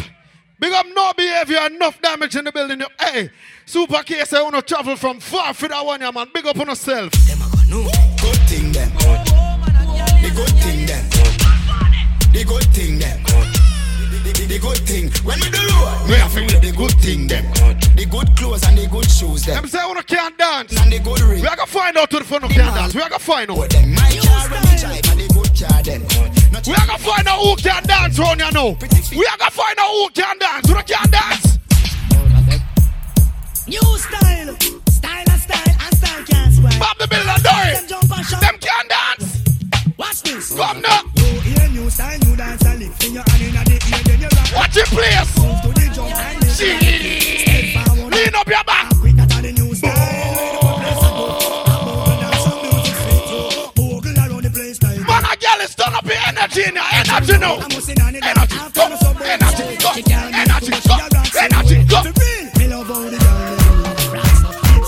[0.58, 2.82] Big up no behavior, enough damage in the building.
[2.98, 3.30] Hey,
[3.64, 6.28] super case, I wanna travel from far for that one, yeah, man.
[6.34, 7.12] Big up on yourself.
[7.12, 8.90] Good thing them.
[10.18, 11.04] The good thing them.
[12.32, 13.21] The good thing them.
[14.52, 15.08] The, the, the good thing.
[15.24, 17.44] When we do road, we have to wear the good thing them.
[17.96, 19.56] The good clothes and the good shoes them.
[19.56, 20.76] Them say I wanna can't dance.
[20.76, 21.40] And the good ring.
[21.40, 22.94] We are gonna find out to the front of can't dance.
[22.94, 23.56] We are gonna find out.
[23.56, 26.04] My car when me drive, and the good car them.
[26.68, 28.76] We are gonna find out who can dance round here now.
[28.76, 30.68] We are gonna find out who can dance.
[30.68, 31.48] Who can dance?
[33.64, 34.52] New style,
[34.92, 36.76] style and style and style can't spoil.
[36.76, 37.72] Bob the Builder, Dory.
[37.72, 38.40] Them jump and shout.
[38.44, 39.41] Them can dance.
[40.02, 40.52] Watch this.
[40.52, 41.02] Come now.
[41.14, 44.18] You hear new style, new dance and lift in your hand in the ear, then
[44.18, 44.50] you rock.
[44.56, 45.30] Watch it, please.
[45.38, 46.56] Move to the jump and lift.
[46.58, 46.74] See.
[47.38, 48.12] Step forward.
[48.12, 48.90] Lean up your back.
[48.98, 49.94] Quick that are the new style.
[49.94, 51.38] Ready for place and go.
[51.78, 53.38] Bogle dance and music fit to.
[53.78, 54.98] Bogle around the place style.
[55.06, 57.62] Man, a girl is turn up your energy in your energy now.
[57.62, 58.26] I'm sing on it.
[58.26, 58.82] Energy, go,
[59.22, 59.94] energy, go,
[60.34, 60.98] energy, go,
[61.46, 61.98] energy, go.
[62.58, 63.54] Me love how the girl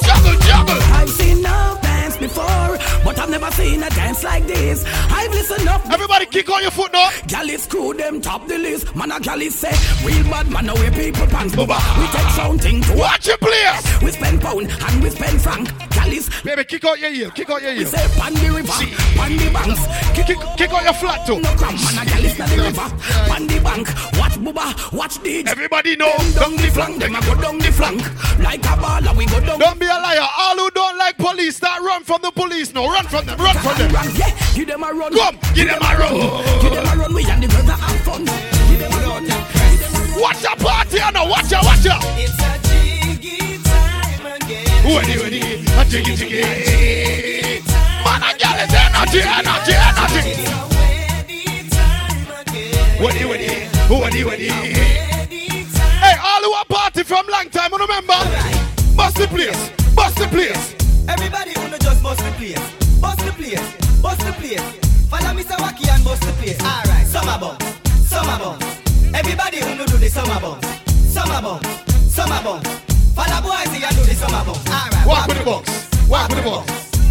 [0.02, 0.80] Juggle, juggle.
[0.98, 4.84] I've seen no dance before, but I've never seen a dance like this.
[4.86, 5.80] I've listened up.
[5.90, 7.08] Everybody kick on your foot now.
[7.26, 8.94] Gal is screw them top the list.
[8.94, 9.72] Man a gal is say
[10.04, 11.54] real bad man away people pants.
[11.54, 11.80] Booba.
[11.98, 14.02] We take something to Watch it, please.
[14.02, 15.70] We spend pound and we spend franc.
[15.88, 17.86] Gal is Baby, kick out your heel, kick out your we heel.
[17.86, 18.72] say pan the river,
[19.16, 19.80] pan the banks.
[20.12, 21.40] Kick, kick, kick out your flat too.
[21.40, 22.88] No cram, man a gal is na the river,
[23.24, 23.88] pan the bank.
[24.20, 25.44] Watch booba, watch the.
[25.46, 26.12] Everybody know.
[26.18, 28.02] Them down the flank, them a go down the flank.
[28.40, 29.58] Like a baller, we go down.
[29.58, 30.28] Don't be a liar.
[30.38, 33.56] All who don't like police, start run from the police No, Run from them, run
[33.62, 33.92] from them.
[33.92, 35.12] Run, yeah, give them a run.
[35.14, 36.14] Come, give them a run.
[36.60, 38.24] Give them a run, we and the girls that have fun.
[38.24, 39.24] Give them a run.
[40.20, 41.24] Watch your party, you know.
[41.26, 41.98] Watch your, watch your.
[42.18, 44.66] It's a jiggy time again.
[44.84, 46.42] Ready, ready, a jiggy, jiggy.
[48.02, 50.22] Man, a girl is energy, energy, energy.
[53.00, 54.48] Ready, ready, ready, ready.
[56.04, 58.14] Hey, all who are party from long time, you remember?
[58.96, 60.74] Bust the place, bust the place.
[61.08, 62.60] Everybody wanna just bust the place,
[63.04, 63.66] bust the place,
[64.00, 64.64] bust the place.
[65.12, 65.56] Follow Mr.
[65.62, 66.60] Wacky and bust the place.
[66.64, 67.66] Alright, summer bumps,
[68.08, 68.66] summer bumps.
[69.12, 70.68] Everybody wanna do the summer bumps,
[71.12, 71.68] summer bumps,
[72.16, 72.70] summer bumps.
[73.16, 74.64] Follow boys here and do the summer bumps.
[74.72, 75.64] Alright, Walk with the box,
[76.08, 76.66] walk with the box.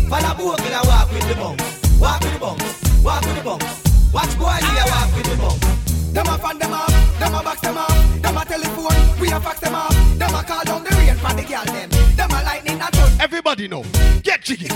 [0.10, 1.66] Follow boys here and walk with the bumps,
[2.02, 3.84] walk with the bumps, walk with the bumps.
[4.14, 5.68] Watch boys here walk with the bumps.
[6.14, 6.90] Them a fan them up,
[7.20, 7.90] them a box them up,
[8.22, 11.34] them a telephone, we a fax them up, them a call down the rain for
[11.34, 13.20] the girl them, them a lightning a touch.
[13.20, 13.84] Everybody know.
[14.44, 14.68] Get jiggy.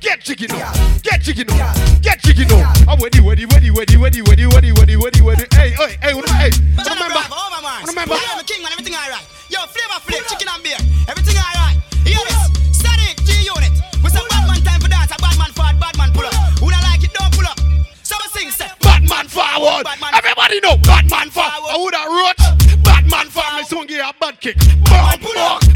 [0.00, 0.72] Get jiggy now.
[1.02, 1.72] Get jiggy now.
[2.02, 2.72] Get jiggy now.
[2.88, 5.44] I'm ready, ready, ready, ready, ready, ready, ready, ready, ready, ready.
[5.54, 6.50] Hey, hey, hey, what- hey.
[6.74, 7.22] Remember.
[7.30, 8.14] Oh, Remember.
[8.18, 9.22] I'm a king man, everything alright.
[9.48, 10.74] Yo, flavor flip, chicken and beer,
[11.06, 11.78] everything alright.
[12.02, 12.50] Hear this?
[12.76, 13.70] Static G unit.
[14.02, 16.34] With some bad man time for dance, a bad man forward, bad man pull up.
[16.58, 17.58] Who not like it, don't pull up.
[18.02, 19.86] So I sing, say, Batman forward.
[20.18, 20.76] Everybody know.
[20.82, 21.70] Batman forward.
[21.70, 22.82] I would have wrote.
[22.82, 23.54] Batman forward.
[23.54, 24.56] My son give you a bad kick.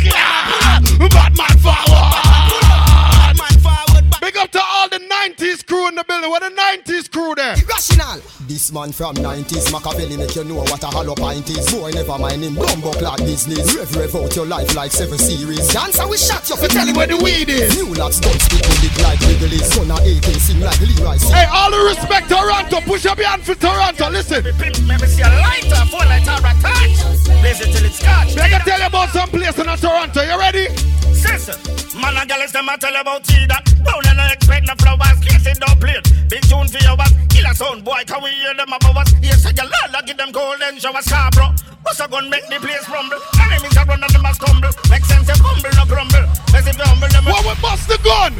[0.02, 0.80] Yeah.
[0.98, 2.25] Batman forward.
[5.66, 6.30] Crew in the building.
[6.30, 7.54] What the 90s crew there?
[7.54, 8.20] Irrational.
[8.46, 11.66] This man from 90s, Machiavelli make you know what a hollow pint is.
[11.66, 13.74] Boy, never mind him, bumbo clock business.
[13.74, 15.66] Rev, rev out your life like seven series.
[15.74, 17.74] Dancer, we shot you for tell him where the weed is.
[17.74, 19.58] New lads don't speak with it like Wrigley.
[19.58, 21.16] Son of 18 sing like Leroy.
[21.18, 21.34] Sing.
[21.34, 22.78] Hey, all the respect Toronto.
[22.86, 24.10] Push up your hand for Toronto.
[24.10, 24.44] Listen.
[24.86, 27.02] Maybe see a lighter, four lighter attached.
[27.42, 28.38] Blaze it till it's scotch.
[28.38, 30.22] They can tell you about some place in Toronto.
[30.22, 30.70] You ready?
[31.16, 31.58] Sister,
[31.98, 35.18] man and girls them a tell about tea that Brown and I expect no flowers,
[35.24, 36.04] kiss it don't play it.
[36.28, 39.12] Big tune for your ass, kill a sound boy, can we hear them above us?
[39.22, 41.54] Yes, I can lala, give them golden shower Scarborough.
[41.84, 43.18] Bust a gun, make the place rumble.
[43.40, 44.70] Enemies are run and them must tumble.
[44.90, 46.26] Make sense, if humble, no crumble.
[46.52, 47.24] Let's if you humble them.
[47.24, 48.34] What we bust the gun?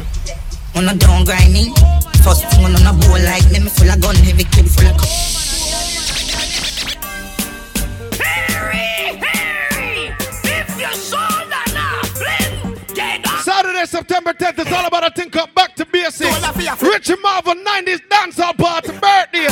[0.75, 1.73] On a down grinding.
[2.21, 4.97] First one on a bowl like me, me full of gun, heavy clip full of
[4.99, 5.09] cup.
[8.19, 10.11] Harry, Harry,
[10.43, 13.25] if you saw that now, Flynn, get.
[13.41, 15.75] Saturday, September 10th, it's all about a think up back
[16.17, 16.81] to basics.
[16.81, 19.47] Richie Marvin, 90s dancehall party birthday.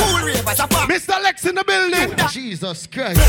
[0.86, 1.22] Mr.
[1.22, 2.14] Lex in the building.
[2.30, 3.20] Jesus Christ.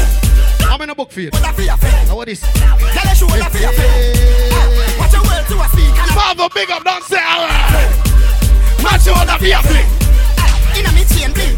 [0.62, 1.30] I'm in a book for you.
[1.32, 2.42] Now what is?
[2.44, 3.44] Watch your world
[5.48, 5.56] to
[6.16, 7.90] Marvel, big up, don't say alright.
[8.84, 9.76] Match on the vehicle.
[10.86, 11.58] a me chain bling.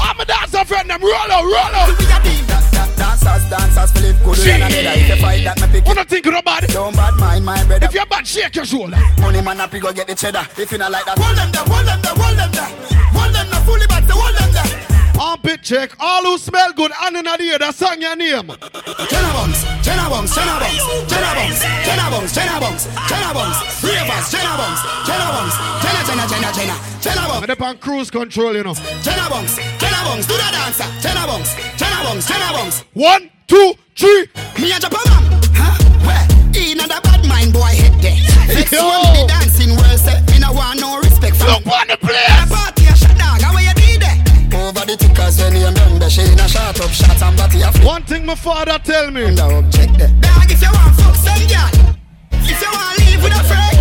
[0.00, 2.67] I'm a dancer friend, them roll out, roll out.
[2.98, 4.98] Dancers, dancers, Philip good and another.
[4.98, 6.66] If you fight that, me pick Who not think of nobody?
[6.66, 7.86] Don't bad mind my brother.
[7.86, 8.98] If you're bad, shake your shoulder.
[9.20, 10.46] Money man up, you go get the cheddar.
[10.58, 12.70] If you not like that, hold them there, hold them there, hold them there.
[13.14, 14.97] Hold them there, fully back, hold them there.
[15.18, 15.90] Armpit check.
[15.98, 18.46] All who smell good, and in the ear, that sang your name.
[18.46, 24.26] Tenor bumps, tenor bumps, tenor bumps, tenor bumps, tenor bumps, tenor bumps, tenor bumps, ravers,
[24.30, 27.42] tenor bumps, tenor bumps, tenor, tenor, tenor, tenor, tenor bumps.
[27.42, 28.74] And upon cruise control, you know.
[29.02, 30.86] Tenor bumps, tenor bumps, do the dancer.
[31.02, 32.84] Tenor bumps, tenor bumps, tenor bumps.
[32.94, 34.30] One, two, three.
[34.62, 35.74] Me a Japan man, huh?
[36.06, 36.26] Where?
[36.54, 38.22] In a bad mind boy head there.
[38.54, 39.98] Let's see dancing world.
[40.30, 41.58] Me no want no respect from.
[41.58, 42.57] Don't want to play.
[46.08, 47.84] When she in a shot up shots and body a flip.
[47.84, 49.34] One thing my father tell me.
[49.34, 50.08] No object there.
[50.20, 51.70] Dog, if you want fuck some girl,
[52.32, 53.76] if you want live with a friend,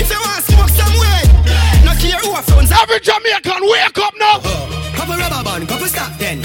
[0.00, 1.20] if you want smoke some way,
[1.84, 2.72] no care who a phones.
[2.72, 4.40] Every Jamaican, wake up now.
[4.96, 6.40] Couple rubber band, couple stop then.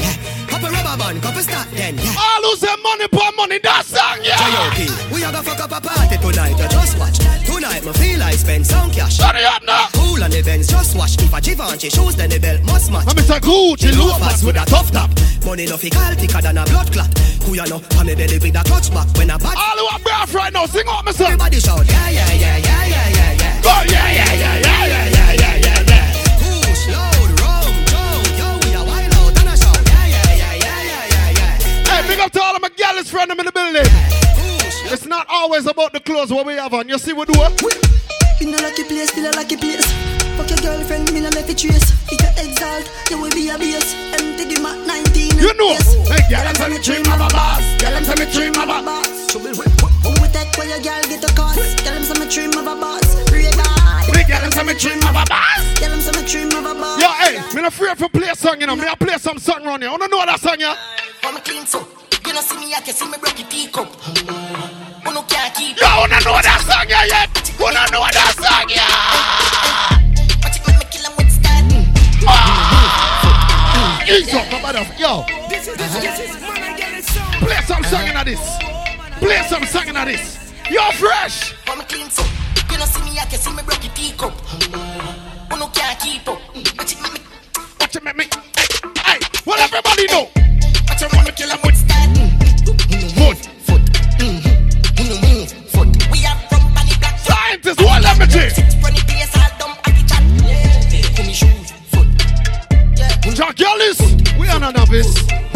[0.97, 1.05] Yeah.
[1.05, 1.97] Couple rubber band, couple stop then.
[1.97, 2.15] yeah.
[2.17, 4.37] All who say money for money, that song, yeah.
[4.37, 5.13] J.O.P.
[5.13, 7.17] We are gonna fuck up a party tonight, you just watch.
[7.45, 9.17] Tonight, me feel I spend some cash.
[9.17, 9.87] Shut up now.
[9.93, 11.15] Cool on the Benz, just watch.
[11.21, 13.07] If a Givenchy shoes, then the belt must match.
[13.07, 13.39] I'm Mr.
[13.39, 15.09] Gucci, The loafers with a tough top.
[15.45, 17.11] Money no fi call thicker than a blood clot.
[17.43, 17.81] Who you know?
[17.97, 19.07] I'm a belly with a clutch back.
[19.17, 21.25] When a bad All who are brass right now, sing up, Mr.
[21.25, 23.61] everybody shout, yeah, yeah, yeah, yeah, yeah, yeah, yeah.
[23.61, 24.74] Go, yeah, yeah, yeah, yeah, yeah, yeah,
[32.25, 33.85] up to all of my gallus friends in the building.
[34.89, 36.89] It's not always about the clothes what we have on.
[36.89, 37.69] You see what we do?
[38.41, 39.85] In a lucky place, still a lucky place.
[40.33, 41.93] Fuck your girlfriend, me no left it trace.
[42.09, 43.93] If you exalt, you will be a base.
[44.17, 45.37] Empty the mat 19.
[45.37, 45.77] You know.
[46.09, 47.61] Hey, girl, I'm me dream of a boss.
[47.77, 49.31] Girl, I'm me dream of a boss.
[49.31, 51.77] Trouble with Who we take where your girl get a cost?
[51.85, 53.05] Tell him some dream of a boss.
[53.29, 53.74] God.
[54.13, 55.61] Big girl, I'm me dream of a boss.
[55.75, 57.01] Tell him some dream of a boss.
[57.01, 58.75] Yo, hey, me not afraid for play a song, you know.
[58.75, 59.91] Me I play some song around here.
[59.91, 60.75] You don't know that song, yeah?
[61.23, 61.87] I'm clean so.
[62.25, 63.87] You know see me, I can see me break your teacup.
[63.95, 65.77] Who no can't keep.
[65.77, 67.29] Yo, you don't know that song, yeah, yet.
[67.59, 70.01] You don't know that song, yeah.
[70.41, 71.65] Watch it, let me kill him with style.
[72.27, 74.03] Ah!
[74.09, 74.85] Ease up, my brother.
[74.97, 75.23] Yo,
[77.41, 78.41] play some song in this.
[79.19, 80.37] Play some song in this.
[80.69, 81.53] You're fresh.
[81.67, 82.23] I'm clean so.
[82.75, 84.33] You know see me, I can see me broke the teacup.
[84.59, 86.37] You no can't keep up.
[86.75, 87.19] But you make me,
[87.79, 88.01] but you.
[88.03, 90.27] Hey, hey, everybody know.
[90.85, 92.09] But you wanna kill 'em with style.
[93.15, 93.83] One foot,
[94.99, 96.11] one foot.
[96.11, 97.17] We are from Bali Black.
[97.17, 98.51] Scientists, what let me tell you.
[103.35, 103.99] Jackalis,
[104.37, 105.54] we are not novice.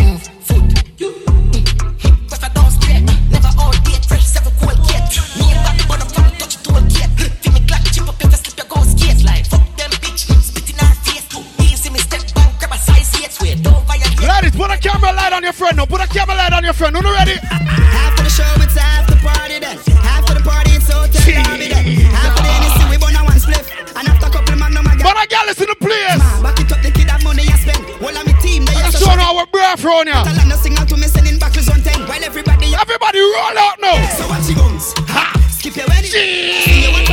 [16.70, 16.96] Your friend.
[16.96, 17.34] Who ready?
[17.34, 19.78] After the show, it's after party then.
[20.06, 21.10] After the party, it's hotel
[21.50, 21.82] lobby then.
[22.14, 23.66] After the NSC, we burn a one spliff.
[23.98, 26.22] And after couple man, no my But I got listen to the place.
[26.46, 27.82] Back it up, the kid have money I spend.
[27.98, 30.22] Well, I'm a team, they to showing our breath on ya.
[30.22, 32.06] Tell them no signal to me, sending buckles on 10.
[32.06, 33.98] While everybody, Everybody roll out now.
[34.14, 34.94] so watch the guns.
[35.10, 35.26] Ha!
[35.50, 36.14] Skip your wedding.
[36.14, 37.10] See you want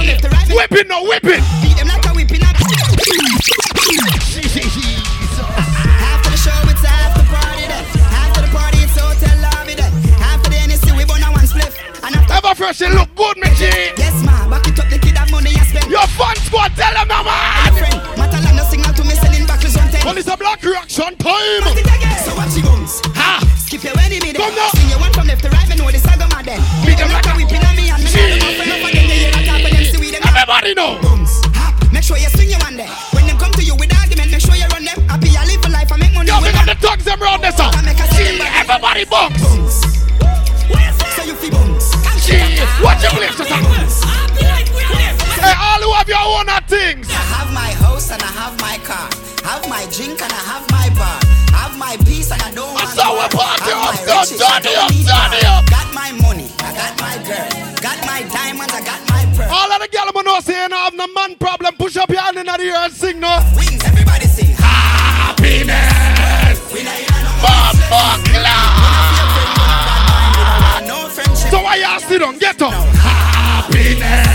[12.77, 13.65] after Ever fresh, you look good, me G.
[13.97, 15.91] Yes, ma, back it up, the kid have money I spend.
[15.91, 17.73] Your fun squad, tell them now, man.
[17.73, 20.05] friend, Matalan, no signal to me, sending back on 10.
[20.05, 21.63] Well, it's a black reaction time.
[22.25, 23.01] So watch the guns.
[23.17, 23.41] Ha!
[23.57, 24.69] Skip your wedding, me Come now.
[24.77, 26.61] Sing your one from left to right, me know the saga mad then.
[26.85, 29.07] Beat them like a whipping on me, and me know them up and up again.
[29.09, 30.23] They hear a tap and them see we them.
[30.25, 31.01] Everybody know.
[31.01, 31.33] Guns.
[31.57, 31.67] Ha.
[31.93, 32.91] Make sure you swing your one there.
[33.17, 35.01] When them come to you with argument, make sure you run them.
[35.09, 36.29] Happy, I live for life, I make money.
[36.29, 36.67] Yo, up them.
[36.69, 37.73] the thugs them round this up.
[37.73, 39.81] Everybody bounce.
[39.81, 39.86] So
[43.07, 43.51] your place, just
[45.55, 47.07] all who have your own things.
[47.09, 49.07] I have my house and I have my car.
[49.47, 51.19] Have my drink and I have my bar.
[51.55, 53.25] Have my peace and I don't want saw war.
[53.25, 55.63] a party Have up, my riches, I it don't up, done up.
[55.71, 57.49] Got my money, I got my girl.
[57.79, 59.55] Got my diamonds, I got my pearl.
[59.55, 62.21] All of the girls know say you don't have no man problem, push up your
[62.21, 63.39] hand in the air and sing no.
[63.57, 64.46] Wings, everybody sing.
[72.27, 72.73] on, get up.
[72.73, 74.27] Happiness.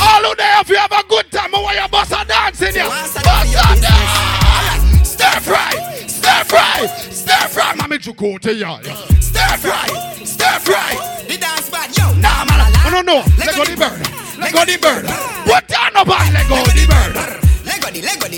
[0.00, 2.84] All of them, if you have a good time, why your boss are dancing here?
[2.84, 5.04] Boss are dancing.
[5.04, 5.72] Stir fry,
[6.06, 7.74] stir fry, stir fry.
[7.76, 8.78] Mami chuko te ya.
[9.20, 9.86] Stir fry,
[10.24, 10.96] stir fry.
[11.28, 12.12] The dance bad, yo.
[12.20, 12.72] Nah, man.
[12.90, 13.24] No, no, no.
[13.38, 14.00] Let go the bird.
[14.38, 15.04] Let go the bird.
[15.44, 17.42] Put down the and let go the bird.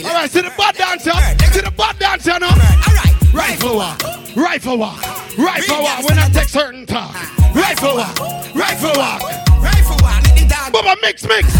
[0.04, 1.12] All right, see the bad dancer.
[1.52, 2.50] See the bad dancer now.
[2.50, 3.32] All right.
[3.32, 3.96] Right forward.
[4.36, 4.98] Right forward.
[5.38, 6.04] Right forward.
[6.04, 7.10] When I take certain time.
[7.14, 7.62] Ah talk.
[7.62, 8.18] Rifle walk.
[8.54, 9.22] Rifle walk.
[9.62, 10.22] Rifle walk.
[10.24, 10.72] Let the dog.
[10.72, 11.52] Bubba mix mix.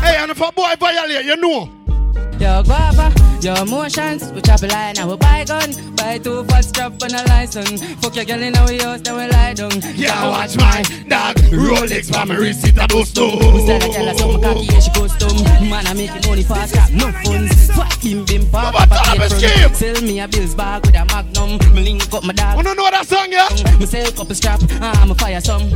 [0.00, 1.83] Hey, and if a boy violate, you know.
[2.40, 6.70] Yo, guava, your emotions, we chop a line, now we buy gun, buy two fast
[6.70, 7.82] strap and a license.
[8.00, 9.70] Fuck your girl in our house, then we lie down.
[9.94, 11.36] Yeah, watch my dog.
[11.54, 13.38] Rolex for me wrist, it a do stone.
[13.54, 15.42] We sell a girl a some cocky, yeah, she goes dumb.
[15.70, 17.70] Man, I make money fast, got no funds.
[17.70, 19.74] Fuck him, bim, pop, Baba, tell him escape.
[19.74, 21.58] Sell me a bills bag with a magnum.
[21.74, 22.56] Me link up my dog.
[22.56, 23.48] Wanna know that song, yeah?
[23.78, 25.70] Me sell couple strap, ah, I'm a fire some.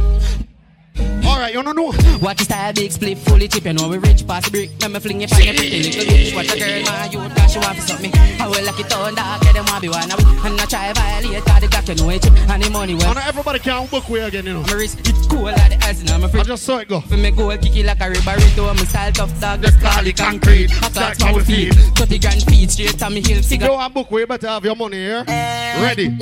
[1.26, 1.92] All right, you don't know.
[2.20, 3.64] Watch the style, big split, fully chip.
[3.64, 4.70] You know we rich past the brick.
[4.80, 6.34] Let me fling it on your pretty little bitch.
[6.34, 8.11] Watch a girl, my youth, cause she want to suck me.
[8.40, 10.24] I will lock it on dark, yeah, them want be one of we.
[10.49, 12.32] And I try violate, cause the Glock, you know it chip.
[12.49, 13.11] And the money well.
[13.11, 14.62] And everybody can book way again, you know.
[14.62, 16.42] My wrist, it cool like the ice in my fridge.
[16.42, 17.01] I just saw it go.
[17.01, 18.74] For me go, kick it like a rubber burrito.
[18.74, 20.70] My style tough dog, just call it concrete.
[20.82, 21.74] I That's talk how we my feet.
[21.74, 21.94] feel.
[21.94, 23.38] 30 grand feet, straight to me hill.
[23.38, 23.66] If Figure.
[23.66, 25.24] you want book way, better have your money here.
[25.26, 26.16] Ready.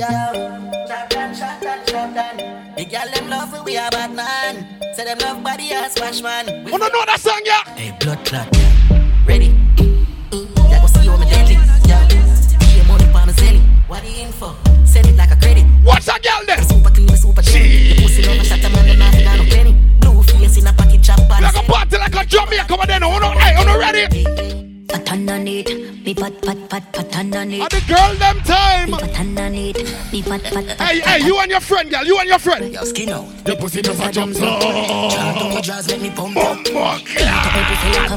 [2.77, 4.93] The girl them love we a bad man.
[4.93, 6.45] Say them love body a smash man.
[6.69, 7.65] Wanna know oh, that song, yeah?
[7.73, 9.25] Hey, blood clot, yeah.
[9.25, 9.49] Ready?
[9.81, 11.57] Ooh, yeah, go see you on my deadly.
[11.89, 12.05] Yeah.
[12.05, 13.65] Pay money for my zelly.
[13.89, 14.53] What the info?
[14.85, 15.65] Send it like a credit.
[15.81, 16.61] What's that girl there?
[16.61, 17.97] Super clean, super jelly.
[17.97, 19.73] The pussy love a shot a man, them not got no penny.
[19.97, 21.17] Blue face in a pocket chop.
[21.27, 23.01] Like a party like a Jamaica, come on then.
[23.01, 24.76] Oh, wanna, hey, oh, wanna ready?
[24.87, 25.69] Pat underneath,
[26.05, 27.61] me pat pat pat pat underneath.
[27.61, 28.91] And the girl them time.
[28.91, 30.81] Me pat underneath, me pat pat pat.
[30.81, 32.05] Hey, hey, you and your friend, girl.
[32.05, 32.73] You and your friend.
[32.73, 33.25] Your skin out.
[33.45, 34.41] Your pussy does a jump so.
[34.41, 36.57] Jump down your jaws, make me pump up.
[36.57, 38.09] Pussy like.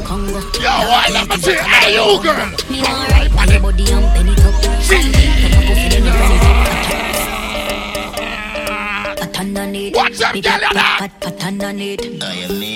[0.61, 1.53] Yo, why let me see?
[1.53, 2.47] Hey, you girl.
[2.69, 4.63] Me want right on your body and penny top.
[4.81, 5.11] See.
[5.11, 7.10] Take a pussy then you penny top.
[9.41, 9.95] Pat underneath.
[9.95, 10.81] Watch that Me girl, pat you know.
[10.81, 12.01] pat pat pat underneath.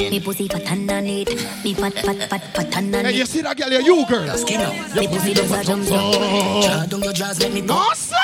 [0.09, 1.29] Me pussy pat underneath.
[1.63, 3.69] Me pat pat pat pat Hey, you see that girl?
[3.69, 4.35] Yeah, you girl.
[4.35, 4.73] Skin out.
[4.95, 5.93] Me pussy does a jump so.
[5.93, 6.61] Jump oh.
[6.65, 6.87] Oh.
[6.87, 7.95] down your jaws, make me No, pump.
[7.95, 8.15] sir.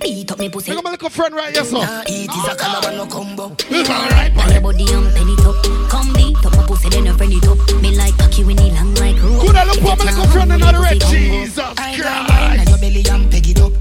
[0.00, 0.70] Beat up me pussy.
[0.70, 1.78] Look at my little friend right here, sir.
[1.82, 3.56] Nah, eat is a color, no combo.
[3.58, 4.52] It's all right, On man.
[4.52, 5.56] your body and penny top.
[5.90, 7.82] Come beat up my pussy then you friend it up.
[7.82, 9.40] Me like cocky when he long like rope.
[9.42, 11.00] Could I look for my little friend and the red?
[11.00, 12.60] Pussy Jesus I got wine Christ.
[12.60, 13.77] and your belly and peg it up.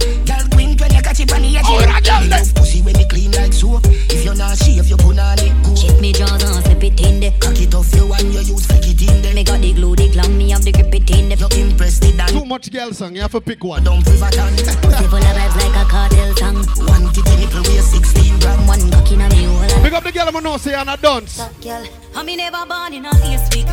[1.18, 1.66] Catch it on the edge.
[1.68, 2.40] Oh, that girl there.
[2.40, 3.86] Love Pussy when me clean like soap.
[3.86, 5.76] If you're not shave, you put on it cool.
[5.76, 7.32] Check me jaws and slip it in there.
[7.40, 9.34] Cock it off you and you use flick it in there.
[9.34, 11.38] Me got the glue, the glam, me have the grip it in there.
[11.38, 12.30] You impress the dan.
[12.30, 13.16] Too much girl song.
[13.16, 13.84] You have to pick one.
[13.84, 16.56] Don't privat and Pussy full of vibes like a cartel song.
[16.88, 18.68] One titty nipple weigh 16 gram.
[18.68, 19.82] One cock in a me hole.
[19.82, 21.38] Pick up the girl I'm know say I'm a dance.
[21.62, 21.84] Girl,
[22.16, 23.70] I me never born in a face week.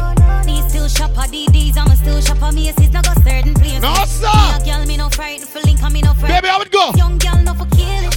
[0.47, 3.81] Me still shop a DDs, I'm still shop a Macy's, not go certain place.
[3.81, 4.29] No, sir.
[4.29, 6.43] Me a girl, me no frightened for link, and me no frightened.
[6.43, 6.93] Baby, how it go?
[6.97, 8.17] Young girl, no for kill it.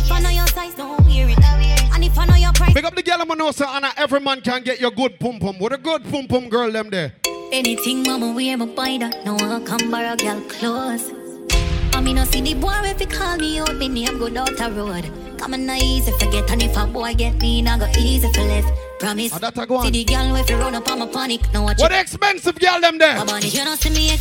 [0.00, 1.81] If I know your size, don't wear it.
[1.94, 3.92] And if I know your price, Pick up the girl I'm gonna know say Anna.
[3.96, 5.58] Every man can get your good pum pum.
[5.58, 7.12] What a good pum pum girl them there.
[7.52, 9.24] anything mama wear, me buy that.
[9.24, 11.12] No one come borrow girl clothes.
[11.94, 14.54] I mean, no see the boy if he call me out, me name go down
[14.56, 15.04] the road.
[15.38, 18.72] Come on, easy forget, and if a boy get me, not go easy for left.
[19.02, 19.34] Promise.
[19.34, 19.92] Oh, that a go on.
[19.92, 22.00] See the girl run up on my panic, now watch What it.
[22.00, 23.16] expensive girl them there?
[23.24, 24.16] My you know, see me.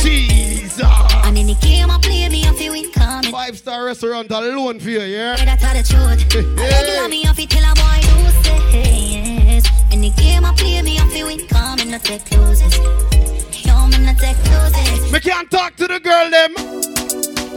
[0.00, 0.80] Jesus.
[0.80, 3.30] And any game I play, me have to win coming.
[3.30, 5.36] Five star restaurant alone for you, yeah?
[5.36, 6.34] Yeah, that's how the truth.
[6.58, 9.68] Regular me have to tell a boy do say yes.
[9.92, 12.22] Any game I play, me have to win coming, not take.
[12.32, 15.12] Yo, me not take.
[15.12, 16.54] We can't talk to the girl them.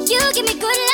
[0.10, 0.88] You give me good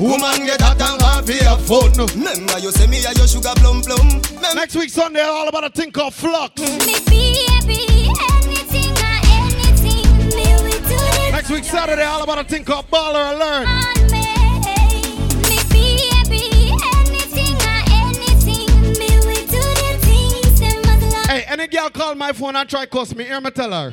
[0.00, 1.92] Woman get hot and happy have fun.
[2.16, 4.08] Remember you say me a your sugar plum plum
[4.40, 6.58] Mem- Next week Sunday, all about a thing called flux.
[6.60, 8.08] Me be anything
[8.96, 10.08] or anything.
[10.34, 13.68] Me we do this Next week Saturday, all about a thing called baller alert.
[13.68, 14.24] on me.
[15.50, 18.68] Me be happy, anything or anything.
[18.98, 21.26] Me we do the things them must love.
[21.26, 23.92] Hey, any girl call my phone and try cuss me, hear me tell her.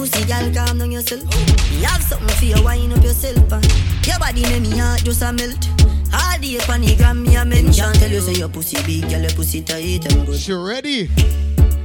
[0.00, 1.22] Tight pussy, girl, calm down yourself.
[1.72, 3.52] You have something for you, wind up yourself.
[3.52, 3.60] uh.
[4.04, 5.68] Your body make me heart just a melt.
[6.12, 7.92] All the on the gram, me a mention.
[7.92, 10.38] Tell you say your pussy big, girl, your pussy tight and good.
[10.38, 11.10] She ready?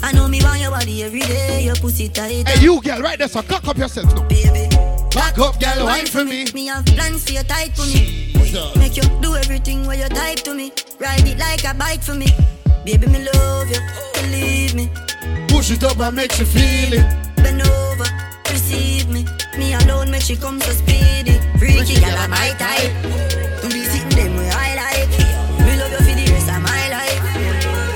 [0.01, 2.47] I know me want your body every day, your pussy tight.
[2.47, 4.26] Hey, you girl, right there, so cock up yourself now.
[4.30, 4.70] baby.
[5.13, 6.45] Back up, girl, wine for me.
[6.53, 8.32] Me have plans for your tight for me.
[8.78, 10.72] Make you do everything where you type to me.
[10.99, 12.28] Ride it like a bike for me.
[12.86, 13.82] Baby, me love you,
[14.13, 14.89] believe me.
[15.49, 17.26] Push it up and make you feel it.
[17.36, 17.84] Bend over, receive
[19.58, 19.66] me.
[19.66, 21.39] Me alone make she come so speedy.
[21.58, 22.91] Freaky girl, I'm my type.
[23.62, 25.10] Do the thing them way I like.
[25.66, 27.22] Me love you for the rest of my life.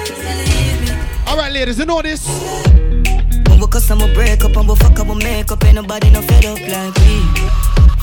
[0.07, 0.91] Believe me.
[1.27, 2.27] All right, ladies, you know this.
[3.47, 5.75] When we cuss and we break up and we fuck and we make up, ain't
[5.75, 7.49] nobody no fed up like we.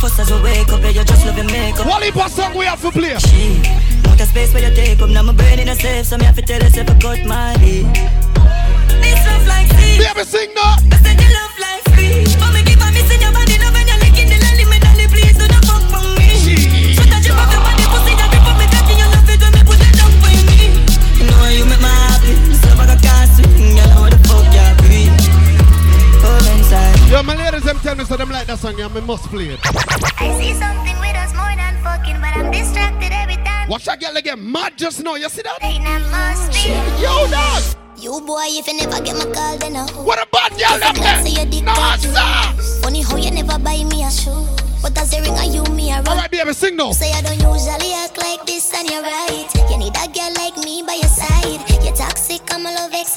[0.00, 1.86] First as we wake up, yeah, you just love your makeup.
[1.86, 3.16] What if a song we have to play?
[3.18, 3.62] She,
[4.06, 6.24] Want a space where you take up, now my brain in a safe, so me
[6.24, 7.82] have to tell yourself I cut my day.
[9.00, 9.98] This love like sea.
[9.98, 10.76] Baby, sing now.
[27.66, 29.60] Them tell me so them like that song, yeah, me must play it.
[30.22, 33.68] I see something with us more than fucking, but I'm distracted every time.
[33.68, 35.58] Watch that girl again, mad just now, you see that?
[35.62, 36.70] Ain't that must be.
[37.02, 37.62] Yo, dog.
[37.98, 40.94] You boy, if you never get my call, then I What a bad girl, them
[41.02, 41.24] there.
[41.24, 41.98] Say your dick No, back.
[41.98, 42.80] sir.
[42.82, 44.46] Funny how you never buy me a shoe.
[44.82, 46.08] But as a ring, are you me a run?
[46.08, 46.92] Alright, baby, sing now.
[46.92, 49.48] Say I don't usually act like this, and you're right.
[49.70, 51.08] You need a girl like me by your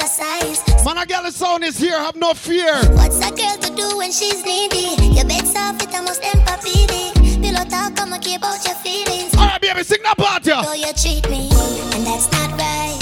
[0.10, 0.86] exercise.
[0.86, 2.76] Man, a girl, the sound is here, have no fear.
[2.94, 4.96] What's a girl to do when she's needy?
[5.14, 7.14] Your bed's soft, it almost empathic.
[7.42, 9.34] Pillow talk, I'ma keep out your feelings.
[9.36, 10.64] Alright, baby, sing that part, yeah.
[10.64, 11.50] So you treat me,
[11.94, 13.00] and that's not right.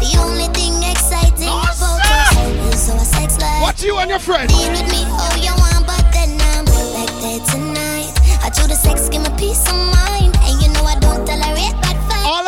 [0.00, 3.62] The only thing exciting about us is a sex life.
[3.62, 4.48] What you and your friend?
[4.48, 5.02] Deal with me
[5.42, 8.14] you want, but then I'm back there tonight.
[8.42, 11.53] I do the sex, give me peace of mind, and you know I don't tolerate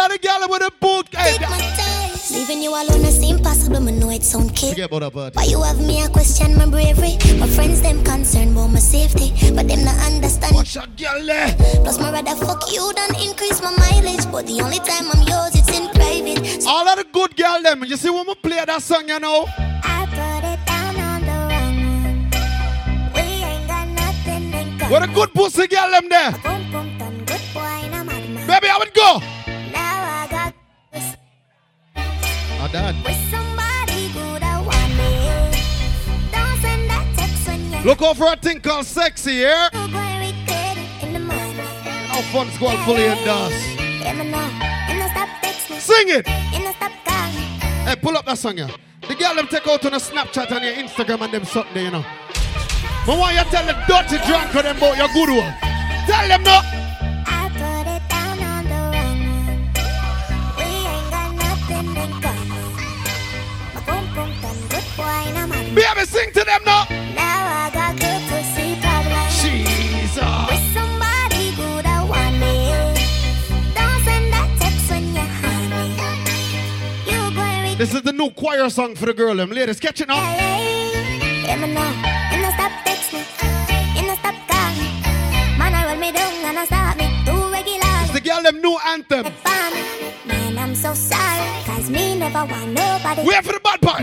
[0.08, 0.26] bad vibes.
[0.26, 2.30] All of the girl with the boot, hey, Take my ties.
[2.32, 4.70] Leaving you alone, it seem possible, me know it sound kid.
[4.70, 5.36] Forget about that part.
[5.36, 7.16] Why you have me a question my bravery?
[7.38, 10.54] My friends them concerned about my safety, but them not understand.
[10.54, 11.54] Watch a girl there.
[11.82, 14.26] Plus my rather fuck you than increase my mileage.
[14.30, 16.62] But the only time I'm yours, it's in private.
[16.62, 19.18] So All of the good girl them, you see when we play that song, you
[19.20, 19.46] know?
[19.58, 23.14] I put it down on the wrong one.
[23.14, 24.90] We ain't got nothing in common.
[24.90, 26.32] What a good pussy girl them there.
[26.32, 28.46] Boom boom done good boy, man.
[28.46, 29.20] Baby, I would go?
[36.60, 39.68] Send that text when you're Look out for a thing called sexy, yeah?
[39.72, 41.54] going regret it in the morning.
[42.08, 43.54] How fun's going fully in dust.
[43.78, 44.38] Yeah, me know.
[44.38, 45.28] And I stop.
[45.80, 46.28] Sing it.
[46.28, 46.92] And I stop.
[47.86, 48.68] Hey, pull up that song, yeah.
[49.06, 51.92] The girl them take out on a Snapchat and your Instagram and them something you
[51.92, 52.04] know.
[53.06, 55.54] But why you tell the dirty drunk of them about your good one?
[56.06, 56.60] Tell them no.
[65.76, 65.96] Mad man.
[65.96, 66.86] Baby, sing to them now.
[67.14, 69.42] Now I got good pussy problems.
[69.42, 70.16] Jesus.
[70.50, 72.54] With somebody good, I want me.
[73.74, 75.94] Don't send that text when you're honey.
[77.06, 79.50] You going This is the new choir song for the girl them.
[79.50, 80.16] Ladies, catch it now.
[80.16, 81.80] Yeah, me know.
[81.80, 83.20] And I stop text me.
[83.98, 84.88] And I stop call me.
[85.58, 87.06] Man, I roll me down and I stop me.
[87.24, 88.02] Too regular.
[88.02, 89.26] It's the girl them new anthem.
[90.26, 91.62] Man, I'm so sorry.
[91.64, 93.22] Cause me never want nobody.
[93.24, 94.02] Wait for the bad part.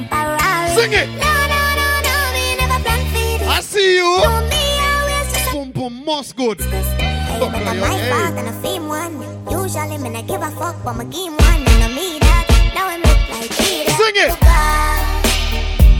[0.75, 1.07] Sing it.
[1.07, 2.15] No, no, no, no.
[2.33, 3.47] Me never plan for this.
[3.47, 4.21] I see you.
[4.23, 6.59] To me, always just Boom, boom, most good.
[6.61, 9.13] Hey, Fuck but I'm my fault and I fame one.
[9.49, 12.45] Usually, not give a fuck, but my game one and I mean that.
[12.75, 13.91] Now I'm look like Peter.
[13.91, 14.31] Sing it.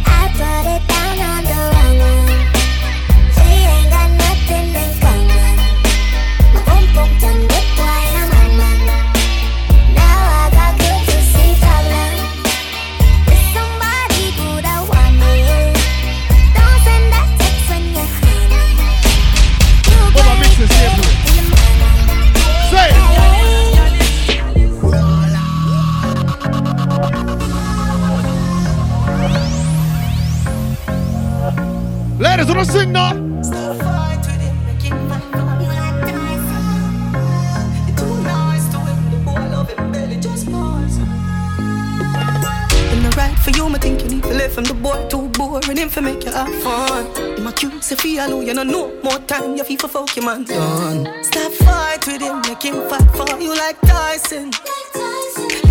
[0.05, 2.27] I put it down on the wrong one.
[3.37, 5.57] We ain't got nothing in common.
[6.53, 7.52] My boom boom done
[32.23, 33.11] Ladies, wanna sing now?
[43.17, 45.89] Right for you, me think you need to live from the boy too boring him
[45.89, 47.05] for make you have fun.
[47.37, 50.25] Him accuse if he alone, you know no more time, you feel for fuck your
[50.25, 51.05] man done.
[51.23, 54.49] Stop fight with him, make him fight for you like Tyson.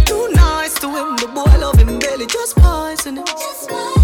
[0.05, 3.25] Too nice to him, the boy love him barely, just poison him.
[3.25, 4.02] Breaking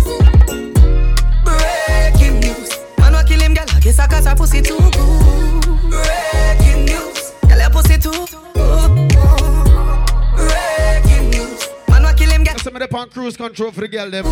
[3.89, 5.63] kill him, girl, I guess I cause her pussy too good.
[5.91, 8.91] Breaking news, girl, your pussy too good.
[10.37, 12.59] Breaking news, man wa kill him, girl.
[12.59, 14.25] Some of them on cruise control for the girl them.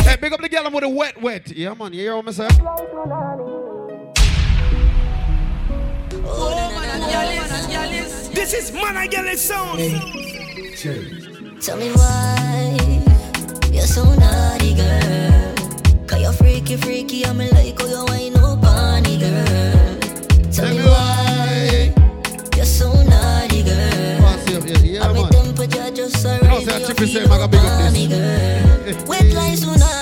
[0.00, 1.50] Hey, big up the girl them with the wet wet.
[1.50, 2.48] Yeah, man, you hear what I say?
[6.30, 6.54] Oh,
[8.32, 9.78] this is Man and Girl sound.
[11.60, 12.76] Tell me why
[13.72, 15.37] you're so naughty, girl.
[16.28, 20.50] You're freaky, freaky, I'm like, oh, you up on it, girl.
[20.52, 21.94] Tell me why
[22.54, 24.76] you're so naughty, girl.
[24.84, 25.22] Yeah, man.
[25.22, 27.94] with temperature just You know, around say a your chippy say, I big up on
[27.94, 27.94] this.
[27.94, 29.06] me, girl.
[29.06, 29.97] Wet like tsunami.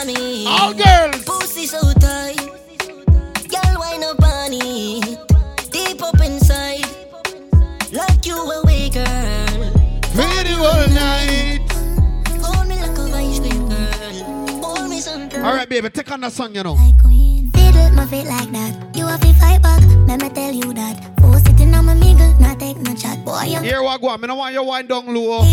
[15.47, 16.75] All right, baby, take on that song, you know.
[16.75, 18.97] Fiddle my feet like that.
[18.97, 19.81] You have to fight back.
[20.09, 21.13] Let me tell you that.
[21.21, 23.25] Four sitting on my mingle, not take no chat.
[23.25, 24.21] Boy, you Here what go on.
[24.21, 25.45] Me no want you wind down low.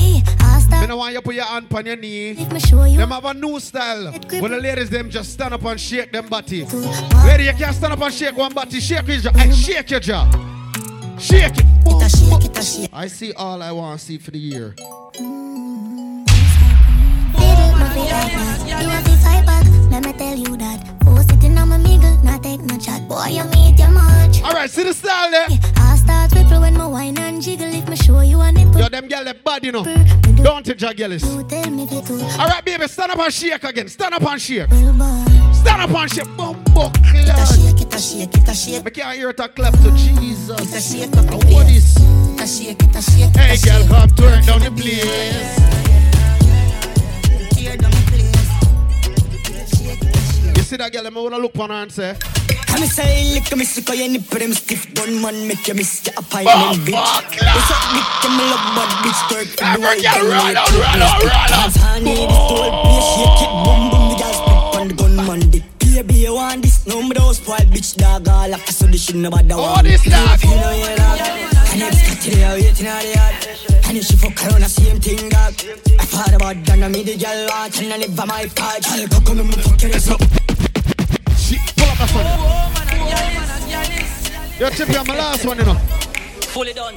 [0.59, 0.81] Stop.
[0.81, 2.33] Me no want you put your hand on your knee.
[2.33, 2.97] me show you.
[2.97, 4.11] Them have a new style.
[4.39, 6.65] When the ladies them just stand up and shake them body.
[6.65, 8.79] Lady, you can't stand up and shake one body.
[8.79, 9.31] Shake your jaw.
[9.33, 10.25] Hey, shake your jaw.
[11.19, 12.89] Shake it.
[12.91, 14.73] I see all I want to see for the year.
[14.79, 16.23] Mm-hmm.
[17.37, 17.73] Fiddle
[20.01, 20.01] my feet like that.
[20.01, 20.03] You have to fight back.
[20.03, 21.03] Let me tell you that.
[21.03, 23.07] Four sitting on my mingle, not take no chat.
[23.07, 24.41] Boy, you meet your match.
[24.43, 25.47] All right, see the style there.
[25.77, 27.67] I'll start ripple when my wine and jiggle.
[27.73, 28.79] If me show you a nipple.
[28.79, 29.83] Yo, them girl, they bad, you know.
[29.83, 31.23] Don't you, Jaggelis?
[31.23, 32.15] You tell me if you.
[32.39, 33.87] All right, baby, stand up and shake again.
[33.87, 34.67] Stand up and shake.
[34.69, 36.35] Stand up and shake.
[36.35, 37.47] Bumbo clad.
[37.47, 38.85] Shake it, a shake it, a shake.
[38.85, 40.59] I can't hear it a clap to Jesus.
[40.59, 41.95] It a shake up And What is?
[41.97, 43.89] a shake it, a shake it, Hey, a girl, shake.
[43.89, 45.82] come turn down the place.
[50.73, 52.17] See that girl, I'm gonna look on her and say,
[52.69, 56.15] I'm say, lick me sick, you nip them stiff, gun man, make you miss your
[56.17, 56.97] appointment, bitch.
[56.97, 60.71] What's up, dick, them love bad bitch, twerk for the white girl, girl, run out,
[60.73, 61.77] run out, run out.
[61.77, 65.41] Honey, this whole place, shake it, boom, boom, the gal spit on the gun man,
[65.51, 65.63] dick.
[65.93, 66.87] Baby, you want this?
[66.87, 69.77] No, me those spoiled bitch, dog, all up, so this shit nobody want.
[69.77, 70.41] Oh, this dog.
[70.41, 71.19] You know, you dog.
[71.69, 73.35] And it's got to the waiting on the yard.
[73.85, 75.53] And if she fuck around, the same thing, dog.
[75.99, 78.81] I thought about that, and me the gal want, and I live by my part.
[78.81, 80.52] Girl, go come and fuck your ass up.
[81.75, 82.25] Pull up that phone.
[84.59, 85.75] Yo, Chippy, I'm the last one, you know.
[86.53, 86.95] Fully done.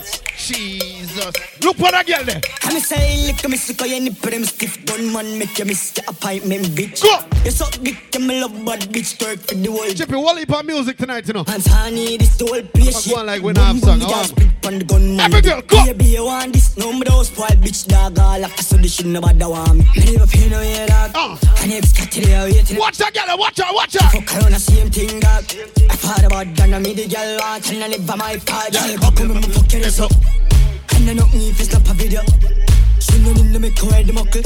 [1.16, 1.64] Jesus.
[1.64, 2.40] Look for that girl there.
[2.62, 6.04] I'm say, lick me sick, you nip them stiff, gun man, make you miss your
[6.08, 7.02] appointment, bitch.
[7.02, 7.18] Go.
[7.44, 9.96] You suck dick, and me love bad bitch, twerk for the world.
[9.96, 11.44] Chippy, what heap of music tonight, you know?
[11.44, 13.06] Hands honey, this the whole place.
[13.06, 14.02] I'm going like when I have song.
[14.02, 15.32] I want- on the gun man.
[15.32, 15.84] Every girl, go.
[15.84, 16.76] Baby, you want this?
[16.76, 19.84] No, me those spoiled bitch, dog, all up, so this shit nobody want me.
[19.96, 21.12] Me never feel no way, dog.
[21.14, 21.36] Uh.
[21.62, 22.76] If it's got to the waiting.
[22.76, 24.08] Watch that girl, watch her, watch her.
[24.10, 25.44] Fuck around the same thing, dog.
[25.88, 28.72] I thought about that, and me the girl want, and I by my part.
[28.72, 30.10] Go come me fuck your ass up.
[31.08, 32.20] I know me if it's not a video.
[32.98, 34.42] She no need to make her head muckle.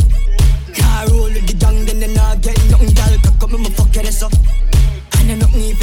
[0.77, 3.17] Car roll with the gang, then they not get nothing, girl.
[3.23, 4.33] Cock up and me fuck your ass up.
[5.19, 5.81] And I know me if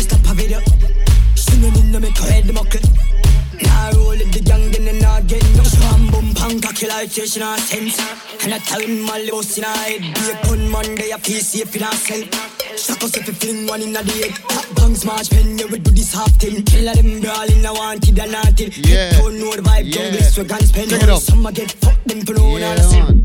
[3.59, 3.97] it's not a video.
[3.97, 3.97] She no need to make her head muckle.
[3.97, 5.79] Car roll with the gang, then they not get nothing.
[5.79, 7.99] Bam bum pang, cocky like you, she not sense.
[8.43, 10.01] And I tell him my boss in her head.
[10.01, 12.53] Be a gunman, they a feel safe in herself.
[12.77, 14.29] Shock us if you fling one in a day.
[14.47, 16.63] Top bang smash pen, you will do this half thing.
[16.63, 18.77] Kill them brawling, I wanted and wanted.
[18.77, 19.11] Yeah.
[19.19, 19.91] Don't know the vibe, Yeah.
[20.11, 20.89] jungle swag and spend.
[20.91, 21.21] Check it out.
[21.21, 22.93] Some get fucked, no Yeah, one else.
[22.93, 23.23] man.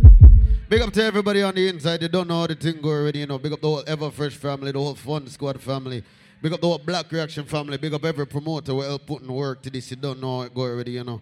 [0.69, 2.01] Big up to everybody on the inside.
[2.01, 3.37] They don't know how the thing go already, you know.
[3.39, 6.03] Big up the whole Everfresh family, the whole Fun Squad family.
[6.43, 7.79] Big up the whole Black Reaction family.
[7.79, 9.93] Big up every promoter who help putting work to this.
[9.93, 11.21] You don't know it go already, you know.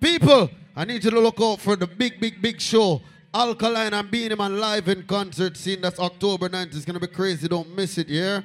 [0.00, 3.02] People, I need you to look out for the big, big, big show.
[3.34, 5.82] Alkaline and Beenie Man live in concert scene.
[5.82, 6.74] That's October 9th.
[6.74, 7.46] It's going to be crazy.
[7.48, 8.40] Don't miss it, yeah?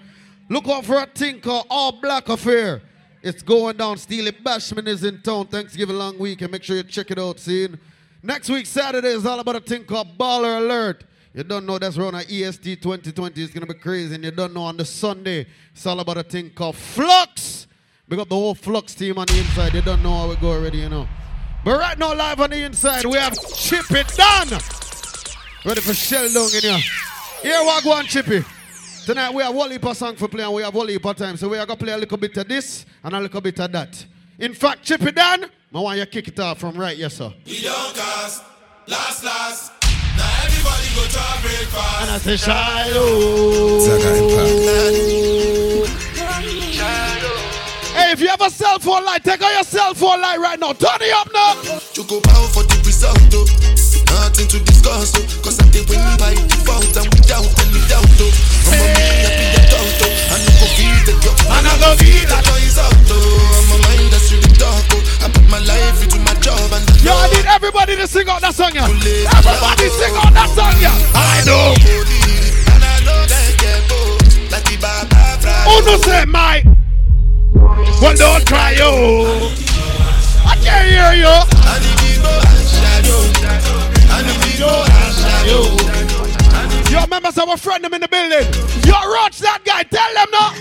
[0.49, 2.81] Look out for a thing called All Black Affair.
[3.23, 3.97] It's going down.
[3.97, 5.47] Steely Bashman is in town.
[5.47, 6.51] Thanksgiving long weekend.
[6.51, 7.79] Make sure you check it out, scene.
[8.21, 11.05] Next week, Saturday, is all about a thing called Baller Alert.
[11.33, 13.41] You don't know that's around at EST 2020.
[13.41, 14.15] It's going to be crazy.
[14.15, 17.67] And you don't know on the Sunday, it's all about a thing called Flux.
[18.09, 19.73] We got the whole Flux team on the inside.
[19.73, 21.07] You don't know how it go already, you know.
[21.63, 24.59] But right now, live on the inside, we have Chippy Don.
[25.63, 26.79] Ready for shell down in here.
[27.41, 28.43] Here we go on, Chippy.
[29.05, 31.37] Tonight we have Wally of song for play and we have Wally of time.
[31.37, 33.59] So we are going to play a little bit of this and a little bit
[33.59, 34.05] of that.
[34.37, 37.33] In fact, Chippy Don, I want you to kick it off from right, yes, sir.
[37.45, 38.43] We don't cast,
[38.87, 39.80] last, last.
[40.61, 42.01] Everybody go to breakfast.
[42.01, 43.81] And I say, Shiloh.
[47.97, 50.59] Hey, if you have a cell phone light, take out your cell phone light right
[50.59, 50.73] now.
[50.73, 51.57] Turn it up now.
[51.97, 53.49] You go bow for the result, though.
[54.13, 55.25] Nothing to discuss, though.
[55.41, 58.29] Cause I did win by default and without any doubt, though.
[58.69, 60.13] I'm a me happy the doubt, though.
[60.29, 61.31] And I go feel the yo.
[61.57, 63.17] And I go feel the noise out, though.
[63.17, 64.13] I'm a mind
[64.61, 65.25] that's oh.
[65.25, 68.41] I put my life into my job and Yo, I need everybody to sing out
[68.41, 68.85] that song, yeah.
[68.85, 70.93] Everybody sing out that song, yeah.
[71.17, 71.73] I know.
[71.73, 74.21] And I know that get both.
[74.51, 75.63] Like the Baba Fry.
[75.65, 76.65] Who oh, no say, Mike?
[78.01, 79.49] Well, don't cry, yo.
[80.45, 81.29] I can't hear you.
[81.29, 83.17] And the people and shadow.
[84.13, 85.65] And the people and shadow.
[86.91, 88.45] Yo, remember some friend them in the building.
[88.85, 89.83] Yo, Roach, that guy.
[89.83, 90.53] Tell them now.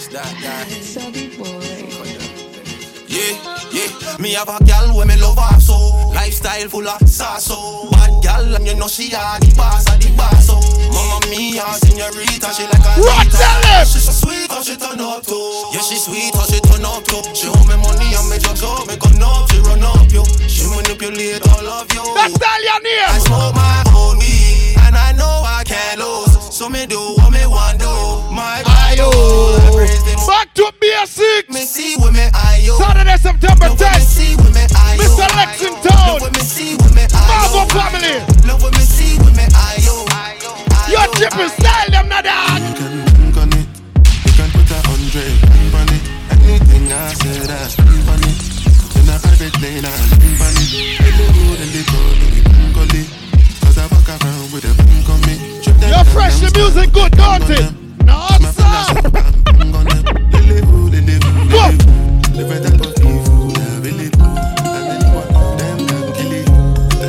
[3.21, 4.17] Yeah, yeah.
[4.19, 5.77] Me have a gal when me love her so.
[6.17, 7.89] Lifestyle full of sauce so.
[7.93, 10.57] Bad gal and you know she a the boss of the boss so.
[10.89, 13.29] Mama mia, señorita, she like a What?
[13.29, 13.87] Tell him.
[13.87, 15.37] She so sweet how she turn up to.
[15.73, 17.21] Yeah, she sweet how she turn up to.
[17.35, 20.25] She owe me money and me just up, me come up, she run up yo.
[20.49, 22.05] She manipulate all of you.
[22.17, 23.05] That's Stallion here.
[23.09, 24.60] I smoke my own weed
[24.91, 26.35] and I know I can't lose.
[26.51, 27.95] So me do what me want do.
[28.35, 29.07] My bio.
[30.27, 31.49] Back to BS6.
[31.55, 32.75] Me see with me IO.
[32.77, 34.03] Saturday, September 10th.
[34.03, 34.99] See with me IO.
[34.99, 35.29] Mr.
[35.39, 36.19] Lexington.
[36.19, 37.31] Love me see with me IO.
[37.31, 38.19] Marvel family.
[38.47, 39.31] Love me see with.
[40.91, 41.55] Your chip is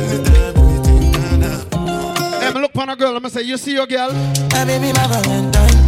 [0.02, 2.40] Anytime, anything, can happen.
[2.40, 4.12] Hey, me look on a girl, I'm say, you see your girl?
[4.50, 5.78] My baby, my Valentine.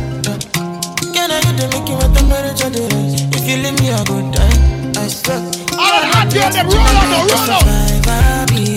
[1.13, 3.23] Can I get the making what temperature there is?
[3.35, 5.39] If you leave me a good time, I swear.
[5.79, 8.74] All the hot girl, them roll on, no, roll on.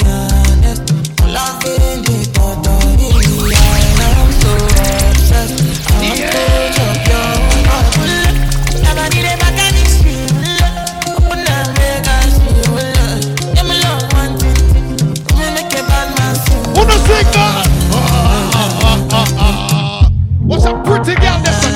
[20.88, 21.70] Pretty girl that's a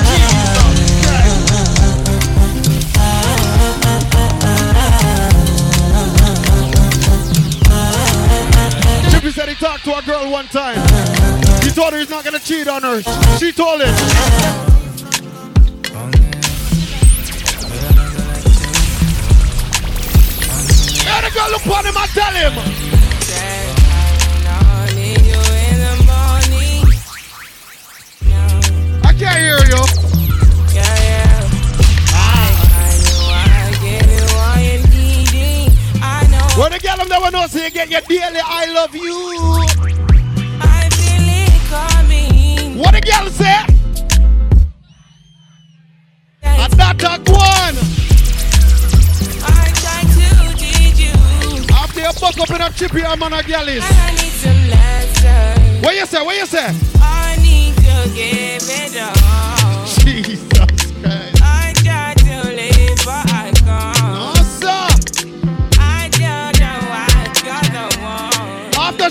[9.10, 10.76] Chippy said he talked to a girl one time.
[11.62, 13.02] He told her he's not gonna cheat on her.
[13.38, 13.94] She told him.
[21.04, 22.91] Yeah, the girl look on him and tell him.
[37.02, 39.32] When the girl them never know, so you get your daily I love you.
[42.78, 43.64] What the girl say?
[46.42, 47.76] And that a go on.
[51.74, 53.82] After you fuck up in a chippy, I'm on a girl is.
[55.82, 56.24] What you say?
[56.24, 56.72] What you say?
[57.00, 59.86] I need to give it all.
[60.04, 60.51] Jesus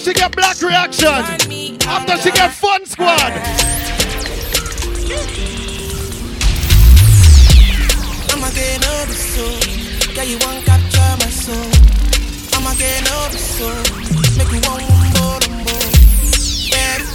[0.02, 1.08] she get Black Reaction.
[1.08, 3.34] After she get fun squad.
[8.32, 9.60] I'm again over soul.
[10.16, 11.72] Yeah, you want capture my soul.
[12.54, 13.84] I'm again over soul.
[14.38, 15.90] Make you want more and more.
[16.74, 17.06] Better,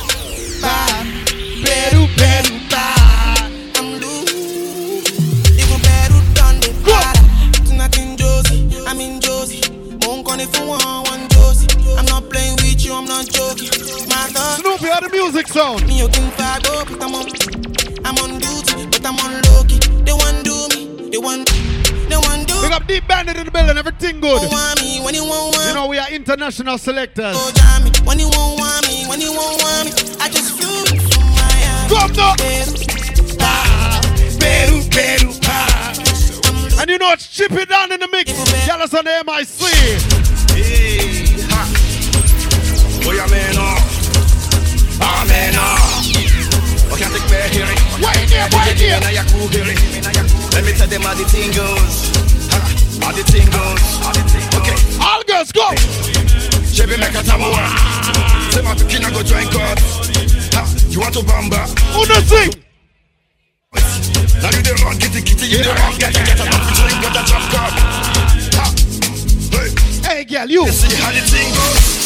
[0.62, 1.06] bye.
[1.64, 2.54] Better, better.
[3.78, 5.10] I'm loose.
[5.58, 7.12] Even better done the para.
[7.98, 9.62] In Josie, I'm in Josie.
[10.06, 11.05] Won't call if you want one
[13.16, 13.72] not joking.
[14.08, 14.28] My.
[14.60, 15.86] Snoopy, how the music sound?
[15.86, 17.24] Me, you can up, but I'm on.
[18.04, 19.80] I'm on duty, but I'm on low key.
[20.04, 21.48] They want do me, they want,
[22.08, 24.38] they want do Big up D Bandit in the building, everything good.
[24.52, 27.34] want me when you want You know we are international selectors.
[27.34, 29.92] Go jam me when you won't want me, when you won't want me.
[30.20, 31.88] I just flew from Miami.
[31.88, 32.34] Come now.
[34.38, 35.32] Peru, Peru,
[36.78, 38.30] And you know it's Chippy Don in the mix.
[38.66, 40.36] Tell us on the MIC.
[40.54, 41.15] Hey,
[43.06, 43.12] ha.
[43.12, 43.86] Boy, I'm in off.
[45.00, 46.06] I'm in off.
[46.92, 47.66] Okay, take me here.
[48.02, 49.00] Wait there, wait you here.
[50.52, 52.10] Let me tell them how the thing goes.
[53.00, 53.84] How the thing goes.
[54.54, 54.76] Okay.
[55.00, 55.70] All girls go.
[56.72, 57.68] Chevy make a tamuwa.
[58.52, 59.78] Say my pikin I go join God.
[60.90, 61.68] You want to bamba?
[61.92, 62.52] Who no sing?
[64.40, 67.16] Now you the run, kitty kitty, you the run, get get a drop, drink, get
[67.16, 67.72] a drop cup.
[70.04, 70.68] Hey, girl, you.
[70.68, 72.05] see how the thing goes.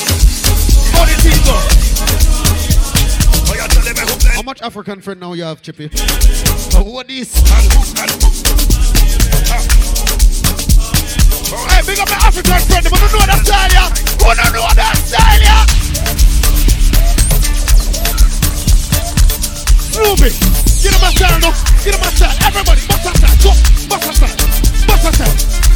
[4.40, 5.90] How much African friend now you have, Chippy?
[6.74, 7.34] Oh, what this?
[11.68, 12.84] Hey, big up my African friend.
[12.84, 13.88] Them don't know that style, yeah.
[14.16, 15.66] Who don't know that style, yeah?
[19.92, 20.30] Snoopy,
[20.80, 21.50] get him a style, no.
[21.84, 22.36] Get him a style.
[22.40, 23.36] Everybody, bust style.
[23.44, 23.52] Go,
[23.92, 24.36] bust style.
[24.86, 25.34] Bust style.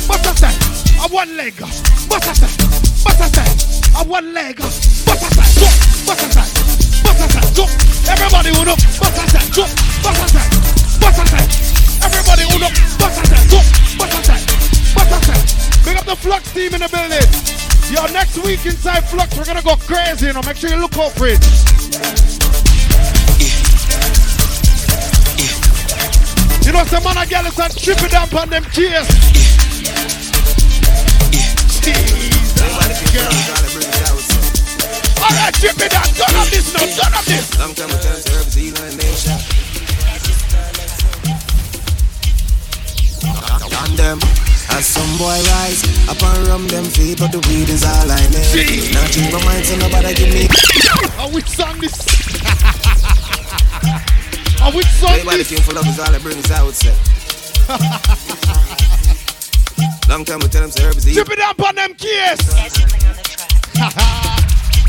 [0.08, 0.93] Bust style.
[1.04, 1.52] A one leg.
[1.52, 1.68] Style.
[2.08, 4.58] Bust a one leg.
[4.58, 5.20] Style.
[6.06, 6.48] Bust a style.
[7.54, 7.64] Go.
[8.08, 8.76] Everybody, who know?
[8.88, 9.12] Style.
[10.00, 10.48] Bust a style.
[12.08, 12.72] Everybody, who know?
[12.96, 13.60] Bust a style.
[14.94, 15.28] Bust.
[15.84, 17.28] Big up the Flux team in the building.
[17.92, 20.40] Yo, next week inside Flux, we're gonna go crazy, you know.
[20.46, 21.44] Make sure you look out for it.
[26.64, 28.64] You know, some man and girl is tripping down on them
[31.84, 32.56] cheers.
[35.20, 36.08] Alright, tripping down.
[36.16, 36.88] Turn up this now.
[36.88, 37.52] Turn this.
[38.32, 39.38] Herb Zealand Nation.
[44.84, 48.92] Some boy rise up and rum them feet, but the weed is all I need.
[48.92, 50.46] Now change my mind, so nobody give me.
[51.18, 51.94] Oh, which song this?
[54.60, 55.48] Oh, which song Everybody this?
[55.48, 56.92] king for love is all it brings, I would say.
[60.08, 62.40] Long time we tell them, say, herb is Chip it up on them keys.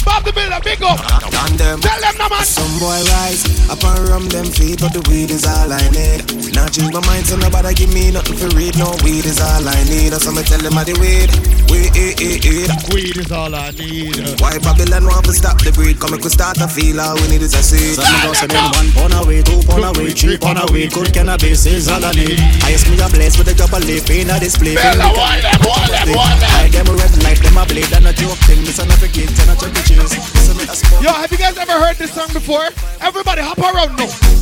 [0.05, 1.01] Bob the Builder, big up.
[1.35, 1.81] On them.
[1.81, 2.45] Tell them no man.
[2.45, 6.21] Some boy rise up and rum them feet, but the weed is all I need.
[6.53, 8.77] Now change my mind, so nobody give me nothing for read.
[8.77, 10.13] No weed is all I need.
[10.13, 11.33] So me tell them I the weed,
[11.73, 12.69] weed, weed, weed.
[12.93, 14.21] Weed is all I need.
[14.39, 15.99] Why Babylon want to stop the breed?
[15.99, 17.97] Come, we could start to feel all we need is a seed.
[17.97, 20.87] So me go say them one pound away, two pound away, three pound away.
[20.87, 22.37] Good cannabis is all I need.
[22.61, 24.77] Highest me a bless with the double lip in a display.
[24.77, 26.53] Bella, one them, one them, one them.
[26.53, 28.61] I them red light, them a blade and a joke thing.
[28.61, 32.27] This a never kids and a chuck Yo, have you guys ever heard this song
[32.33, 32.65] before?
[33.01, 34.34] Everybody hop around now.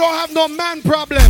[0.00, 1.20] Don't have no man problem.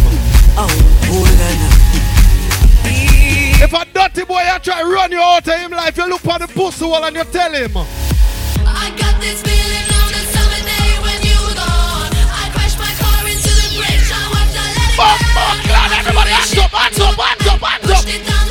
[3.59, 6.41] If a dirty boy I try run you out of him life, you look on
[6.41, 7.73] the pussy wall and you tell him.
[7.75, 12.15] I got this feeling on a summer day when you gone.
[12.15, 14.07] I crashed my car into the bridge.
[14.07, 17.91] I watched I let it Fuck, fuck, everybody hands up, hands up, hands up, hands
[17.91, 17.99] up.
[17.99, 18.47] Pushed it down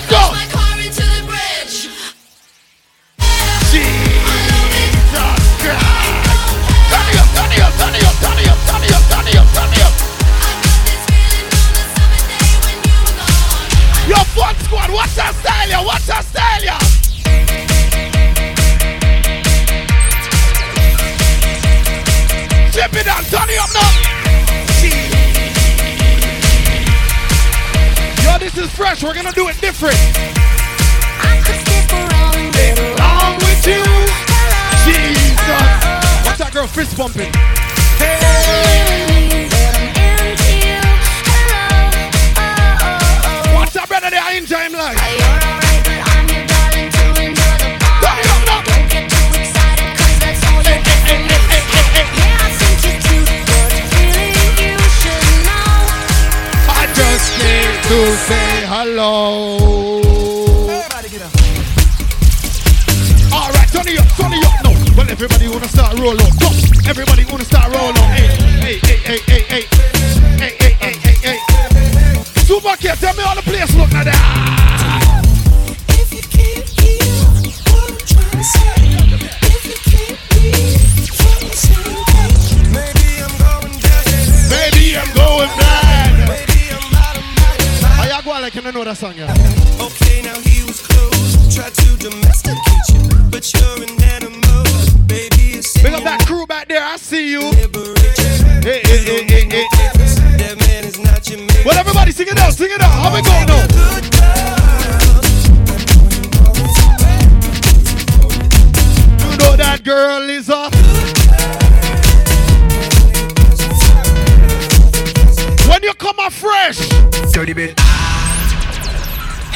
[0.00, 0.09] the
[15.70, 15.86] style, yeah?
[15.86, 16.78] What's that style, yeah?
[22.70, 23.90] Chip it down, turn it up now.
[28.24, 29.02] Yo, this is fresh.
[29.02, 29.98] We're gonna do it different.
[32.96, 33.82] Along with you,
[34.84, 35.36] Jesus.
[36.24, 37.32] What's that girl fist bumping?
[43.54, 44.22] What's that brother there?
[44.22, 45.19] I enjoy him like.
[57.90, 59.58] to say hello.
[60.70, 61.32] Everybody get up.
[63.34, 66.14] Alright, Johnny up, Johnny up No, Well, everybody wanna start roll.
[66.14, 66.50] Go.
[66.86, 67.92] Everybody wanna start roll.
[68.14, 69.62] Hey, hey, hey, hey, hey, hey.
[70.38, 71.38] Hey, hey, hey, hey, hey.
[72.46, 74.59] Super kid, tell me how the place look like that.
[88.90, 89.30] That song, yeah?
[89.78, 91.54] Okay, now he was close.
[91.54, 94.64] Tried to domesticate you, but you're an animal.
[95.06, 97.40] Baby, it's Big up that crew back there, I see you.
[98.62, 99.66] Hey, hey, hey, hey, hey.
[100.38, 101.62] That man is not your man.
[101.64, 102.90] Well, everybody sing it out, sing it out.
[102.90, 103.62] How we go now?
[109.22, 110.74] You know that girl is up.
[115.70, 116.88] When you come up fresh.
[117.32, 117.78] Dirty bit.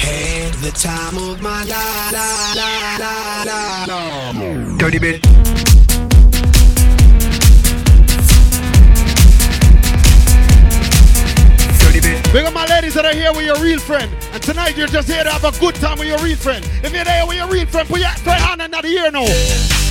[0.04, 2.12] Had the time of my life.
[2.12, 4.76] La, la, la, la, la.
[4.76, 5.22] Dirty bit.
[11.80, 12.32] Dirty bit.
[12.34, 14.10] Big up my ladies that are here with your real friend.
[14.34, 16.62] And tonight you're just here to have a good time with your real friend.
[16.82, 19.83] If you're there with your real friend, put your right hand in that ear now.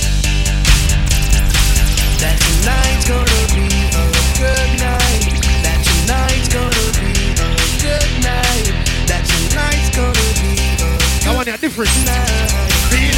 [11.64, 11.88] Different.
[12.92, 13.16] feeling.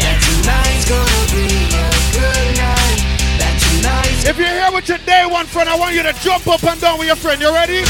[0.00, 1.84] That tonight's gonna be a
[2.16, 2.96] good night.
[3.36, 6.48] That tonight's If you're here with your day one friend, I want you to jump
[6.48, 7.42] up and down with your friend.
[7.44, 7.84] You ready?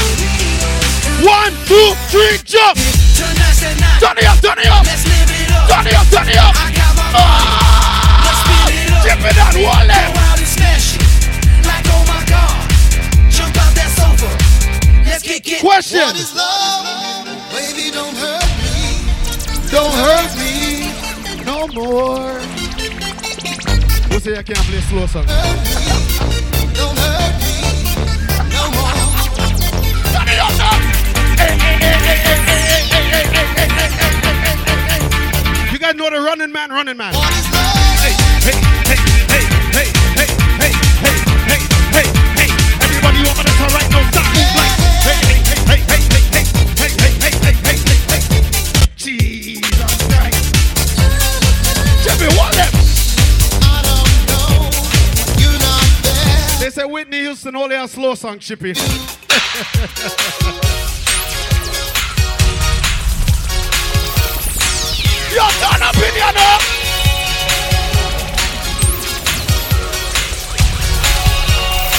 [1.23, 2.75] One, two, three, jump!
[3.15, 4.03] tonight's the night.
[4.03, 4.83] Turn it up, turn it up!
[4.83, 5.71] Let's live it up.
[5.71, 6.59] Turn it up, turn it up!
[6.59, 8.27] I got my Ah!
[8.67, 8.99] It up.
[9.07, 10.17] Chip it on, wall it.
[16.35, 16.66] Go
[19.69, 20.91] don't hurt me.
[21.43, 21.45] Don't hurt me.
[21.45, 22.39] no more.
[24.09, 25.25] Who say I can't play slow song?
[26.73, 27.57] Don't hurt me
[28.51, 28.93] no more.
[30.13, 30.75] Turn it up now.
[35.71, 37.13] You guys know the running man, running man.
[37.13, 38.13] Hey,
[38.51, 38.76] hey,
[57.47, 58.69] Whitney Houston only a slow song, Chippy.
[58.69, 58.73] Yo,
[65.59, 66.01] turn up in.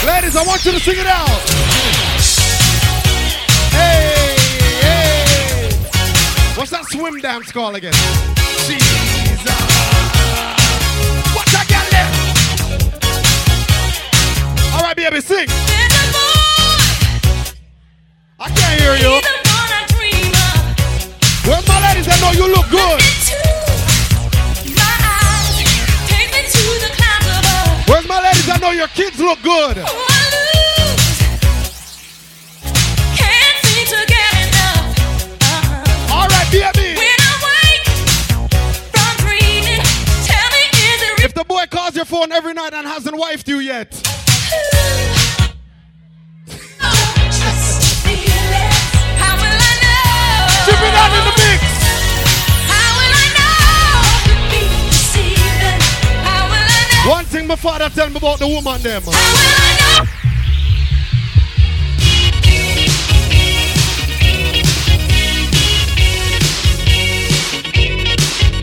[0.06, 1.28] Ladies, I want you to sing it out.
[3.70, 4.36] Hey,
[4.80, 5.70] hey.
[6.56, 8.37] What's that swim dance called again?
[14.98, 15.46] Baby, sing.
[18.40, 19.20] I can't hear you.
[21.46, 23.00] Where's my ladies that know you look good?
[27.88, 29.78] Where's my ladies that know your kids look good?
[36.10, 36.98] All right, baby.
[41.20, 43.94] If the boy calls your phone every night and hasn't wifed you yet.
[57.48, 59.02] My father tell me about the woman them.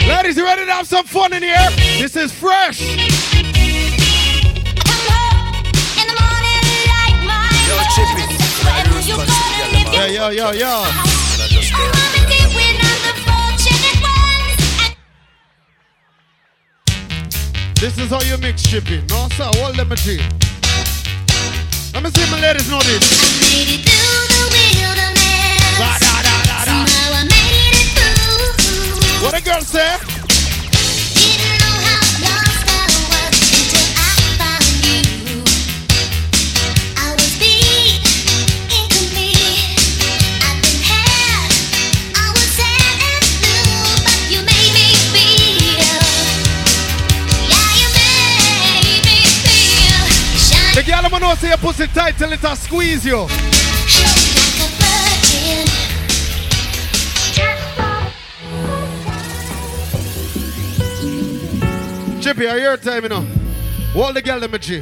[0.07, 1.69] Ladies, you ready to have some fun in here?
[1.99, 2.79] This is fresh.
[2.81, 2.95] Yo,
[7.95, 8.21] Chippy.
[9.91, 11.14] Yeah, yo, yo, yo.
[17.79, 19.05] This is how you mix shipping.
[19.07, 20.17] No, sir, what let me see.
[21.93, 23.03] Let me see my ladies know this.
[23.03, 25.77] I made it through the wilderness.
[25.77, 26.85] Da, da, da, da, da.
[26.85, 29.25] Somehow I made it through.
[29.25, 30.04] What a girl say?
[51.35, 53.27] Girl I'm know say your pussy tight till it a squeeze you.
[62.21, 63.25] Chippy, are your time, you know?
[63.93, 64.81] Hold the girl them a G.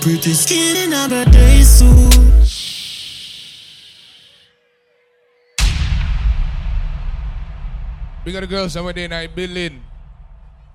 [0.00, 2.14] Pretty skin in a birthday suit.
[8.24, 9.82] We got the girls over there night building.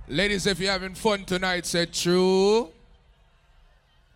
[0.08, 2.72] Ladies, if you're having fun tonight, say true.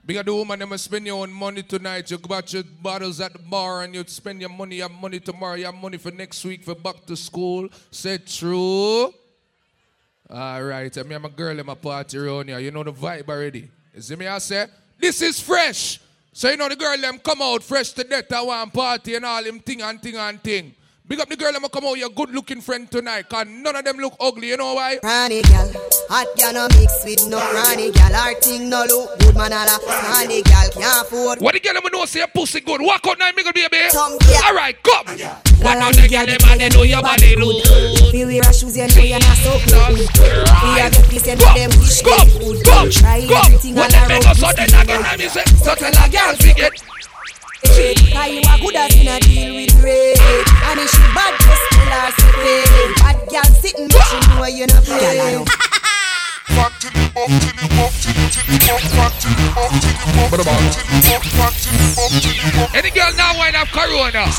[0.06, 2.12] Of the woman, them spend your own money tonight.
[2.12, 5.56] You got your bottles at the bar and you spend your money, your money tomorrow,
[5.56, 7.70] your money for next week for back to school.
[7.90, 9.14] Say true.
[10.30, 12.60] All right, I mean, I'm a girl in my party around here.
[12.60, 13.70] You know the vibe already.
[13.96, 14.28] You see me?
[14.28, 14.66] I say,
[15.00, 16.02] this is fresh.
[16.34, 18.32] So you know the girl them come out fresh to death.
[18.34, 20.76] I want party and all them thing and thing and thing.
[21.06, 23.28] Big up the girl them come out your good looking friend tonight.
[23.28, 24.48] Cause none of them look ugly.
[24.48, 25.00] You know why?
[25.04, 25.68] Ronnie gal,
[26.08, 28.16] hot gal no mix with no Ronnie gal.
[28.16, 29.84] Our thing no look good man ala.
[29.84, 31.42] Ronnie gal can't afford.
[31.42, 32.80] What the girl them know say your pussy good?
[32.80, 33.90] Walk out now, nigga, baby.
[33.92, 34.48] Some gal.
[34.48, 35.04] All right, come.
[35.60, 37.60] One of the girl them and they know your body good.
[38.00, 40.08] If you wear a shoes, you know you're not so good.
[40.08, 42.64] If you have a piece, you know them wish them would.
[42.96, 44.48] Try everything all When they make us around.
[44.48, 46.48] out, they not gonna me say, so tell a girl to
[47.64, 47.98] get.
[48.14, 50.20] Cause you a good as in a deal with rage
[50.70, 52.28] And if she bad, just tell her to
[53.02, 55.44] Bad gal sitting, but she know you not play
[56.54, 59.48] Back to the up, to the up, to the to the up, back to the
[59.58, 62.76] up, to the up, to the up, back to the up, to the up.
[62.78, 64.30] Any girl now wine have corona.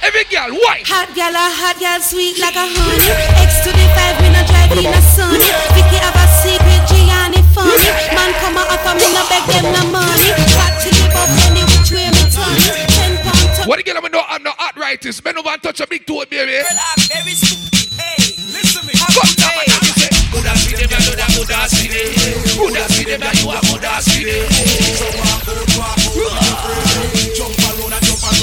[0.00, 0.88] Every girl white.
[0.88, 3.12] Hot gal, a hot gal, sweet like a honey.
[3.44, 5.36] X to the five, we no drive in a sun.
[5.76, 7.76] Vicky have a secret, Gianni funny.
[8.16, 10.32] Man come a offer me no beg them no money.
[10.56, 12.52] Back to the bop, any what where me turn.
[12.68, 12.84] Ten
[13.24, 13.68] pound top.
[13.96, 15.24] I'm not, I'm arthritis.
[15.24, 16.52] Men over and touch a big toe, baby.
[16.52, 17.96] Girl, I'm very stupid.
[17.96, 18.92] Hey, listen me.
[18.92, 19.16] Come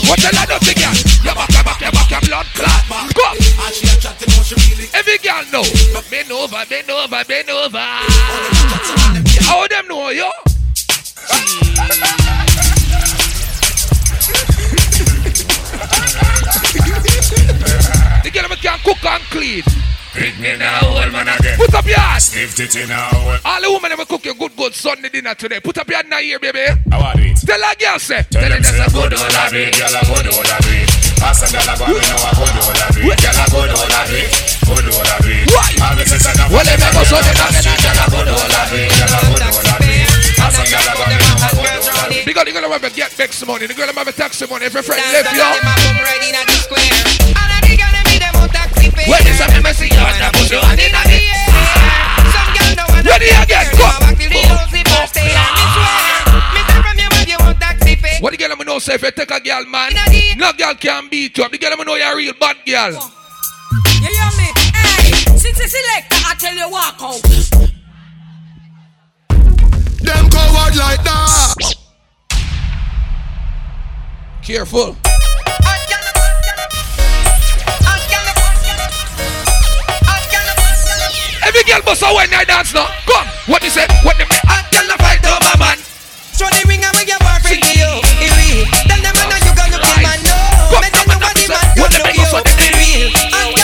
[0.09, 0.93] What the lad of the girl?
[1.23, 2.81] Your back, your back, your back, your blood clot.
[3.13, 3.30] Go.
[4.93, 5.63] Every girl know.
[6.09, 7.77] Bend over, bend over, bend over.
[9.45, 10.31] How them know, you.
[18.45, 19.65] The girl can cook and clean.
[20.13, 21.57] Pick me now, old man again.
[21.57, 22.22] Put up your hand.
[22.22, 23.09] Sniff it in now.
[23.41, 25.57] All the women ever cook you good, good Sunday dinner today.
[25.59, 26.61] Put up your hand now here, baby.
[26.93, 27.41] How are it?
[27.41, 28.22] Tell a girl say.
[28.30, 30.93] Tell them say good old a bit, girl a good old a bit.
[31.17, 33.17] Pass a girl a go, me know a good old a bit.
[33.17, 34.30] Girl a good old a bit,
[34.61, 35.49] good old a bit.
[35.81, 38.45] All me say say no Well, they make us all the Girl a good old
[38.45, 40.05] a bit, girl a good old a bit.
[40.38, 42.30] Pass a girl a go, me know a good old a bit.
[42.30, 43.65] The girl, the girl have get back some money.
[43.65, 44.69] The girl have taxi money.
[44.69, 45.49] If your friend left you.
[49.07, 51.45] When it's a me see you and I put you hand in the air.
[53.06, 54.02] Ready again, come.
[58.22, 59.91] What the girl am know say if you take a girl man,
[60.38, 61.52] no girl can beat you up.
[61.52, 62.94] The girl am know you're a real bad girl.
[64.02, 64.49] You hear me?
[64.73, 67.22] Hey, since the selector, I tell you walk out.
[70.02, 71.76] Them coward like that.
[74.41, 74.95] Careful.
[81.65, 82.87] Girl must have when I dance now.
[83.09, 83.85] Come, what you say?
[84.05, 85.77] What the hot girl a fight over man?
[86.37, 87.91] Show the ring and make your boyfriend give you.
[88.21, 88.63] It real.
[88.85, 90.37] Tell them man you gonna kill man no.
[90.79, 92.27] Make them know what the man gonna do you.
[92.37, 93.55] It real.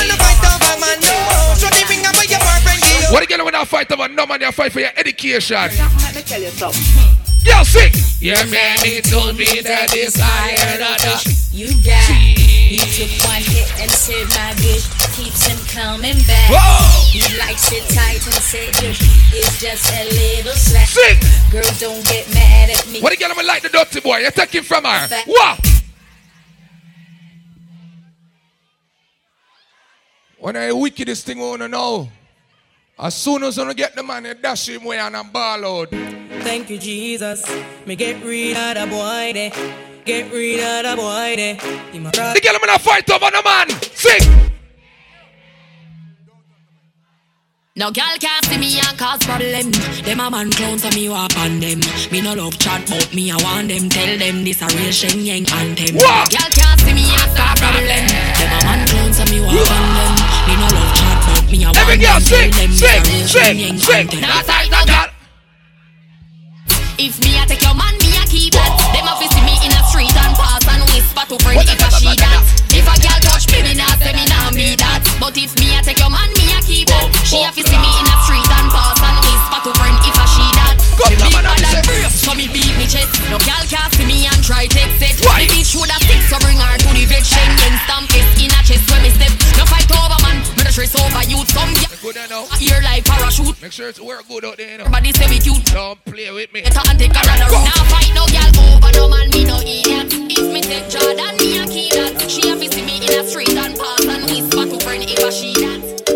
[3.11, 5.57] What the girl when I fight over no man, they fight for your education.
[5.57, 7.11] Let me tell you something.
[7.43, 7.91] Girl, sing.
[8.23, 11.19] Your mammy told me that desire another.
[11.51, 16.47] You got He took one hit and said my bitch keeps him coming back.
[16.47, 17.11] Whoa!
[17.11, 20.87] He likes it tight and said your is just a little slack.
[20.87, 21.19] Sing.
[21.51, 23.01] Girl, don't get mad at me.
[23.01, 24.19] What the girl when like the dirty boy?
[24.19, 25.07] You take him from her.
[25.07, 25.27] Fact.
[25.27, 25.83] What?
[30.37, 32.09] When I wickedest thing I wanna know.
[33.01, 35.89] As soon as I get the money, you dash him away and I'm ball out.
[35.89, 37.41] Thank you, Jesus.
[37.87, 39.51] Me get rid of the boy there.
[40.05, 41.55] Get rid of the boy there.
[41.89, 43.69] Him a The girl when I fight over the man.
[43.97, 44.51] Sing.
[47.75, 49.71] No girl can't see me and cause problem.
[50.05, 51.79] Them a man clown so me walk on them.
[52.11, 53.89] Me no love chat but me I want them.
[53.89, 55.95] Tell them this a real Shenyeng anthem.
[55.95, 56.29] What?
[56.29, 58.05] Girl can't see me and cause problem.
[58.37, 60.10] Them a man clown so me walk on them.
[61.51, 64.23] Me want Every girl sing, Tell them this a sing, sing, sing.
[64.23, 65.11] That's no girl.
[66.95, 68.71] If me I take your man, me I keep that.
[68.95, 71.89] Them a see me in a street and pass and whisper to friend if a
[71.91, 72.39] she that.
[72.71, 75.03] If a girl touch me, me nah say me nah be that.
[75.19, 77.11] But if me I take your man, me I keep that.
[77.27, 80.15] She a fi see me in a street and pass and whisper to friend if
[80.15, 80.75] a she that.
[81.11, 83.11] Me big bad and brave, so me beat me chest.
[83.27, 85.19] No girl can see me and try take set.
[85.19, 87.27] The bitch woulda stick, so bring her to the vet.
[87.27, 89.35] Shenyeng stamp it in a chest when me step.
[89.59, 90.20] No fight over
[90.77, 91.49] man, me no stress over youth.
[91.51, 92.61] Some girl Good enough.
[92.61, 93.61] ear like parachute.
[93.61, 94.85] Make sure it's work good out there, you know.
[94.85, 95.63] Everybody say me cute.
[95.65, 96.61] Don't play with me.
[96.61, 97.65] Better and take a run around.
[97.65, 100.13] Now fight no girl over no man, me no idiot.
[100.13, 102.29] If me take Jordan, me a keep that.
[102.29, 105.31] She a see me in a street and pass and whisper to friend if a
[105.31, 106.10] she that.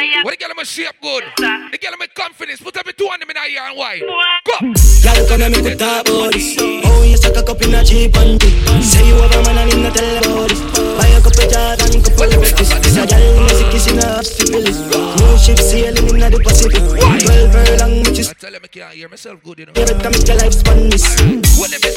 [0.00, 1.24] What the girl my shape good?
[1.36, 2.60] The girl my confidence.
[2.60, 4.00] Put up your two on them in a year and why?
[4.48, 4.56] Go.
[5.04, 6.56] Y'all gonna make we talk about this.
[6.58, 8.40] Oh, you suck a cup in a cheap and.
[8.80, 10.60] Say you have a man and him not tell about this.
[10.96, 12.80] Buy a couple jars and couple of breakfast.
[12.80, 14.80] This a gal in a sick kissing a syphilis.
[14.88, 16.80] New ship sailing in the Pacific.
[16.80, 19.72] Twelve furlong, which is I tell them I can't hear myself good, you know.
[19.76, 21.06] you better make your life span this.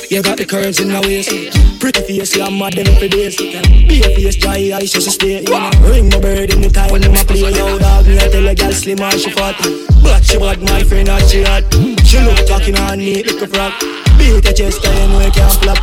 [0.09, 1.29] You got the courage in the waist.
[1.81, 3.35] Pretty face, you're mad them for days.
[3.35, 5.43] Be a face, dry eyes, just stay.
[5.83, 7.51] Ring my bird in the time, my play.
[7.51, 9.59] Yo, dog, me I tell a gal slim and she fat.
[9.99, 11.67] But she bad, my friend, and she hot.
[12.07, 13.73] She look talking on neat like a frog.
[14.15, 15.79] Beat your chest, and you know you can't flop.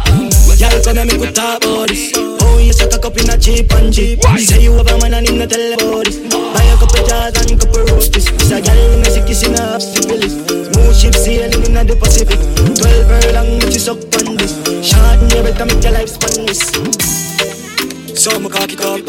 [0.57, 2.12] Y'all gonna make we talk about this.
[2.17, 4.25] Oh, you suck a cup in a cheap and cheap.
[4.41, 6.17] Say you have a man and him not tell about this.
[6.33, 8.40] Buy a couple jars and couple roasties.
[8.51, 10.35] This a gal in a sick kissing a syphilis.
[10.43, 12.35] Smooth ship sailing in the Pacific.
[12.75, 14.59] Twelve furlong, which is up on this.
[14.83, 16.59] Shot in your better make your life span this.
[18.19, 19.07] So my cocky cock.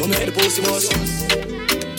[0.00, 0.96] Don't make the pussy most.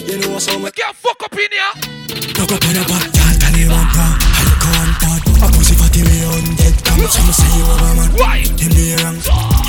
[0.02, 1.94] You know what's on my Can't fuck up in here.
[2.42, 4.18] Look up on the back, y'all can you run down?
[4.18, 5.22] I look on thought.
[5.30, 6.42] A pussy fatty me on
[6.98, 7.12] dead.
[7.12, 8.10] Some say you a man.
[8.16, 8.44] Why?
[8.56, 8.72] Them
[9.04, 9.18] wrong.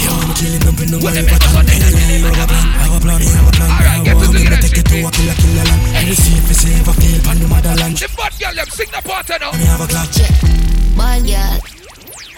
[0.01, 2.23] Yo, I'm killing them with no money, but I'm lane.
[2.23, 3.71] Have a plan, a plan, a plan.
[3.71, 5.83] Alright, get to the next take it to a killer, killer land.
[5.97, 7.97] And see if it's ever feel from the motherland.
[7.99, 9.29] The bad girl them sing the part.
[9.29, 10.11] Me have a clock.
[10.15, 11.77] Girl.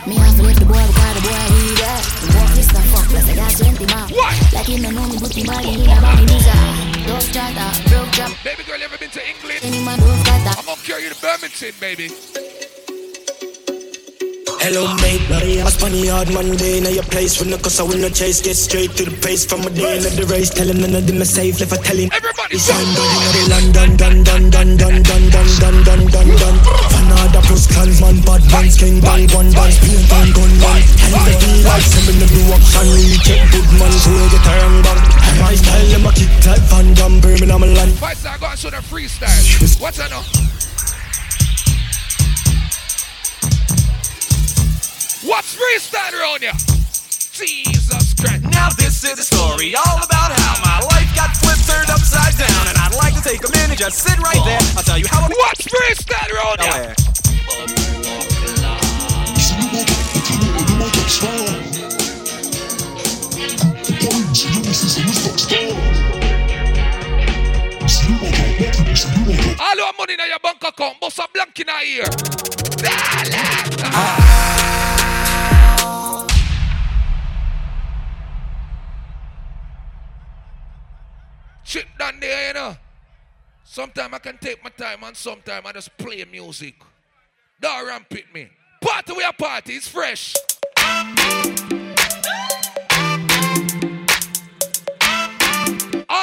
[0.06, 2.00] Me have to lift the boy because the boy he got.
[2.00, 4.08] The boy is the fuck plus I got 20 man.
[4.08, 4.34] What?
[4.54, 6.56] Like him no know me but him body in a body loser.
[7.04, 8.32] Dove chatter, broke trap.
[8.40, 9.60] Baby girl, you ever been to England?
[9.62, 10.54] Any man dove chatter.
[10.56, 12.08] I'm gonna carry you to Birmingham, baby.
[14.58, 18.02] Hello mate, I spun the hard Monday Now your place when the cause I win
[18.02, 20.98] no chase Get straight to the face from a day Into the race Telling none
[20.98, 24.14] of them are safe Left I telling Everybody It's London, you know the London Dun
[24.26, 26.56] dun dun dun dun dun dun dun dun dun
[26.90, 31.12] Fanada plus clans man Bad bands, king bang, one dance Paint on gun man And
[31.14, 34.42] the deal like some in the blue action Really check good man So you get
[34.42, 35.00] a wrong bang
[35.38, 38.74] My style, them a kick like Van Damme Birmingham land Fight star, go and show
[38.74, 39.38] the freestyle.
[39.78, 40.26] What's that now?
[45.24, 46.52] What's freestyle around here?
[46.52, 48.42] Jesus Christ.
[48.52, 52.68] Now this is a story all about how my life got flipped, turned upside down,
[52.68, 54.60] and I'd like to take a minute, just sit right there.
[54.76, 55.22] I'll tell you how.
[55.22, 57.98] I- What's freestyle around here?
[68.40, 72.04] All your money in your bank account, bust a blank in your ear.
[73.92, 74.87] Ah.
[81.68, 82.74] Shit done there, you know.
[83.62, 86.76] Sometimes I can take my time and sometimes I just play music.
[87.60, 88.48] Don't ramp it me.
[88.80, 90.34] Party we a party, it's fresh.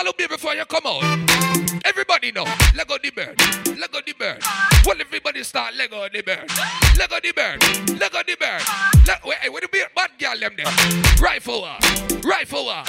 [0.03, 1.03] Who be before you come out.
[1.85, 2.43] Everybody know.
[2.75, 3.39] Lego the bird.
[3.79, 4.43] Let go the bird.
[4.85, 6.51] Well, everybody start let go the bird.
[6.97, 7.63] Let go the bird.
[7.97, 8.61] Let go the bird.
[9.07, 10.65] Let, wait, the beard bad girl them there?
[11.21, 12.25] Rifle forward.
[12.25, 12.85] Right forward.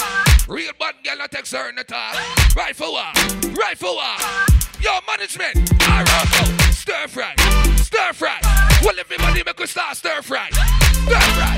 [0.48, 2.16] Real bad girl that takes her in the top.
[2.56, 3.14] Right forward.
[3.56, 4.20] Right forward.
[4.80, 5.70] Yo, management.
[5.86, 6.72] Right, go.
[6.72, 7.34] Stir fry.
[7.76, 8.40] Stir fry.
[8.82, 10.50] Well, everybody make us start stir fry.
[10.50, 11.56] Stir fry.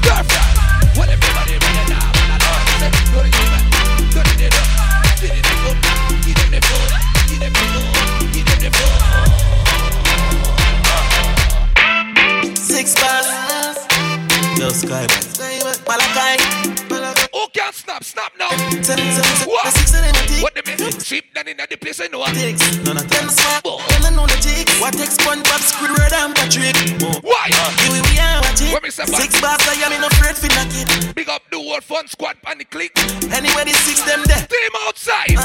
[0.00, 0.92] Stir fry.
[0.96, 2.12] Well, everybody make it now.
[2.80, 3.06] The
[4.16, 4.75] Go to the
[12.54, 13.76] Six bars.
[14.58, 15.06] Yo, Sky
[15.88, 16.75] Malachi.
[17.32, 18.02] Who can snap?
[18.04, 18.50] Snap now.
[19.46, 19.70] What?
[20.42, 20.78] What the mean?
[21.00, 22.24] Sheep down in the place I know.
[22.24, 23.62] None of them smart.
[24.02, 24.72] Them know the jigs.
[24.80, 26.76] What takes SpongeBob, Squidward, and Patrick?
[27.22, 27.48] Why?
[27.50, 28.72] Here we we are watching.
[28.82, 29.06] Me say.
[29.06, 31.14] Six bars, I am in afraid for knock it.
[31.14, 32.92] Big up the whole fun squad and the click.
[33.32, 34.46] Anywhere the six them there.
[34.46, 35.38] Team outside.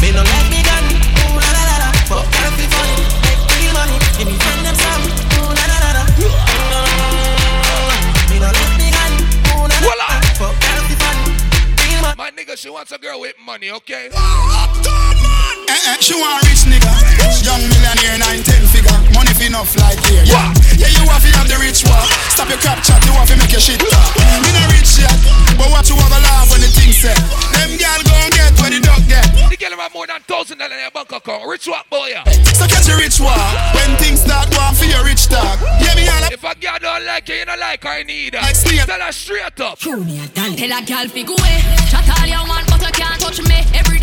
[0.00, 0.84] Me no like me gun.
[1.24, 1.88] Ooh la la la la.
[2.08, 2.66] But gotta be.
[2.68, 3.96] Make real money.
[4.18, 5.04] Give me friend them some.
[5.40, 6.02] Ooh la la la la.
[8.28, 9.12] Me no like me gun.
[9.56, 10.19] Ooh la la la.
[12.16, 14.10] My nigga, she wants a girl with money, okay?
[15.70, 16.90] Eh, eh, she want rich nigga.
[17.46, 18.90] Young millionaire, nine, ten figure.
[19.14, 20.26] Money fi enough like here.
[20.26, 22.02] Yeah, yeah, you have to have the rich one.
[22.34, 24.10] Stop your crap chat, you have to make your shit talk.
[24.42, 25.14] Me no rich yet,
[25.54, 27.14] but what you have a laugh when the thing say.
[27.54, 29.30] Them gal gon' get where the dog get.
[29.46, 31.46] The girl have more than thousand dollars in your bank account.
[31.46, 32.18] Rich what boy?
[32.18, 32.26] yeah?
[32.58, 33.38] So catch a rich one.
[33.78, 35.62] When things start going for your rich talk.
[35.78, 38.34] Yeah, me all If a girl don't like you, you don't like her, you need
[38.34, 38.42] her.
[38.42, 38.90] Like Steve.
[38.90, 39.78] Tell her straight up.
[39.78, 41.62] Tell a girl fi go away.
[41.86, 43.62] Chat all you want, but you can't touch me.
[43.78, 43.99] Every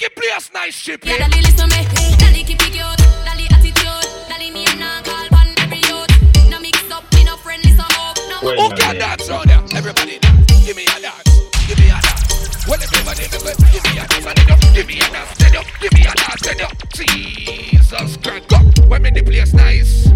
[0.00, 1.04] Make it play a nice ship.
[1.04, 1.82] Yeah, dolly listen me.
[2.22, 2.86] Dolly keep it cute.
[3.26, 4.30] Dolly attitude.
[4.30, 6.06] Dolly name nah call pan every youth.
[6.48, 8.16] No mix up, me no friendly some up.
[8.30, 9.58] No Who can dance round there?
[9.74, 10.46] Everybody dance.
[10.64, 11.26] Give me a dance.
[11.66, 12.68] Give me a dance.
[12.68, 13.26] Well, everybody.
[13.26, 13.42] Give
[13.82, 14.22] me a dance.
[14.22, 14.60] Stand up.
[14.72, 15.30] Give me a dance.
[15.34, 15.66] Stand up.
[15.80, 16.40] Give me a dance.
[16.46, 16.72] Stand up.
[16.94, 18.46] Jesus Christ.
[18.46, 18.58] Go.
[18.86, 20.06] When me the place nice.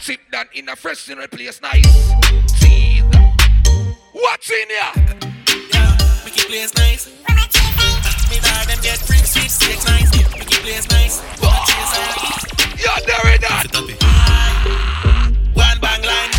[0.00, 2.12] Sit down in a fresh in the place nice.
[2.60, 3.08] Jesus.
[4.12, 5.16] What's in here?
[5.72, 5.96] Yeah,
[6.26, 7.08] Make it place nice.
[8.82, 11.22] Get freak, sweet six nights, We keep place nice.
[11.38, 12.18] What a chase I.
[12.82, 13.70] You're doing that.
[15.54, 16.32] One bang line.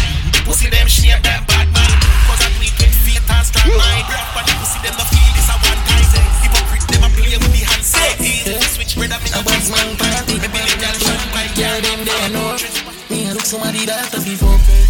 [0.43, 1.87] Pussy them shit them bad man.
[2.27, 4.03] Cause that wicked feet and strong mind.
[4.35, 6.03] But the pussy them the feel is a one time.
[6.43, 8.75] Hypocrite them a play with the hand hands.
[8.75, 10.35] Switch bread up in a box man party.
[10.43, 12.59] Maybe little shot by girl them they know.
[13.07, 14.82] Me I look somebody that a before.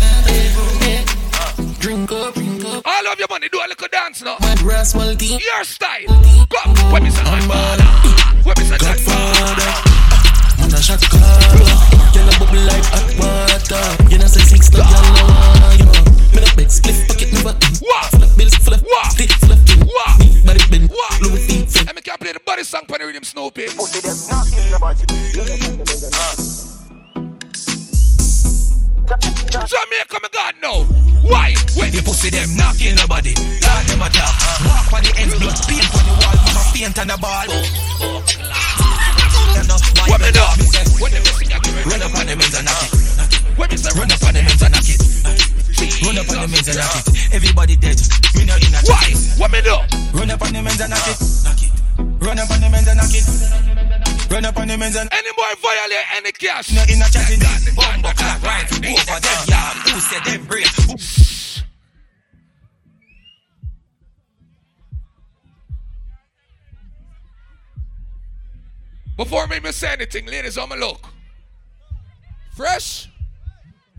[2.85, 4.37] All of your money, do a little dance now.
[4.41, 5.39] Mad brass multi.
[5.39, 6.07] Your style.
[6.51, 6.75] Come.
[6.91, 7.83] When me say Godfather.
[8.43, 9.71] When me say Godfather.
[10.59, 11.63] Man a shot caller.
[12.11, 13.83] Girl a bubble like hot water.
[14.11, 15.87] You know say six no girl no want you.
[16.35, 17.55] Me no beg split pocket never.
[18.11, 19.79] Full of bills, full of stick, full of pin.
[20.19, 20.91] Big body bend,
[21.21, 21.85] Louis V.
[21.85, 23.71] Let me can play the body song for the rhythm Snoopy.
[29.03, 30.83] Jamaica, me God know.
[31.27, 31.53] Why?
[31.75, 34.31] When the pussy them knocking the body, God them a talk.
[34.63, 37.47] Walk on the ends, blood paint on the wall, put a paint on the ball.
[40.07, 40.47] What me know?
[40.99, 42.91] When the pussy got Run up on them ends and knock it.
[43.59, 45.03] When me say run up on them ends and knock it.
[46.03, 47.33] Run up on ends men's and knock it.
[47.33, 47.99] Everybody dead.
[48.35, 49.11] Me not in a Why?
[49.37, 49.75] What me do?
[50.15, 51.19] Run up on the men's and knock it.
[51.43, 51.71] Knock it.
[52.23, 54.02] Run up on the men's and knock it.
[54.33, 56.73] Run up on the men's and Any boy violate any cash.
[56.73, 57.39] No in a chatting.
[57.75, 59.75] Bomb clap right over them.
[59.85, 60.65] Who said them break?
[69.15, 71.05] Before me, me say anything, ladies, on my look.
[72.55, 73.09] Fresh?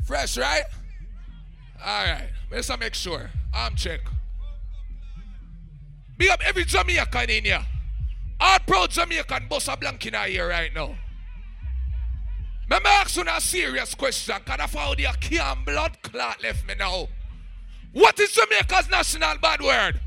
[0.04, 0.64] Fresh, right?
[1.80, 2.30] Alright.
[2.50, 3.30] Let's make sure.
[3.54, 4.00] Arm check.
[6.18, 7.64] Big up every Jamaican in here.
[8.46, 10.94] All proud Jamaican boss a blank in here right now.
[12.68, 16.74] Me ask you a serious question, cause I found the can blood clot left me
[16.78, 17.08] now.
[17.92, 19.98] What is Jamaica's national bad word?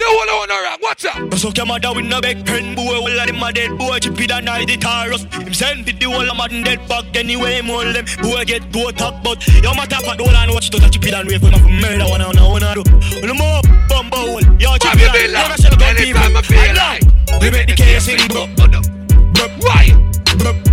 [0.00, 0.78] The whole one wrong.
[0.80, 1.34] Watch out.
[1.36, 4.26] So come out with no big pen boy, all of them a dead boy, chippy
[4.26, 5.24] than I the Taurus.
[5.24, 8.90] Him send the whole of them dead back anyway, him all them boy get go
[8.92, 11.40] talk but yo my tap at the whole and watch to the chippy than wait
[11.40, 12.84] for my murder one on one on do.
[13.20, 13.60] All more
[13.92, 15.36] bumbo hole, yo chippy Villa.
[15.36, 16.56] never shall go I people.
[16.56, 17.04] I like.
[17.04, 17.38] know.
[17.44, 18.48] We make the in the book.
[19.60, 19.84] Why?
[20.40, 20.69] Yo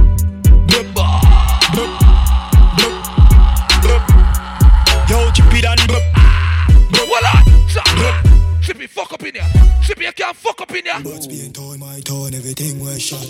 [8.78, 9.44] Chippy fuck up in here.
[9.82, 11.02] Chippy you can't fuck up in here.
[11.02, 13.26] Buds being toy my tone, everything was shot.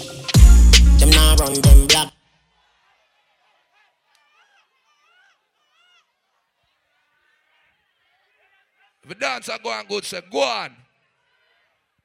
[0.99, 2.11] Them now run them black.
[9.05, 10.75] If a dancer go on good, say go on.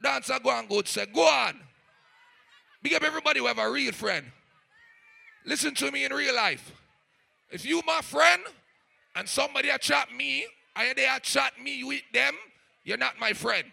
[0.01, 1.59] Dancer go on good, say go on.
[2.81, 4.24] Big up everybody who have a real friend.
[5.44, 6.70] Listen to me in real life.
[7.51, 8.43] If you my friend
[9.16, 10.47] and somebody a chat me,
[10.77, 12.36] and they a chat me with them,
[12.84, 13.64] you're not my friend.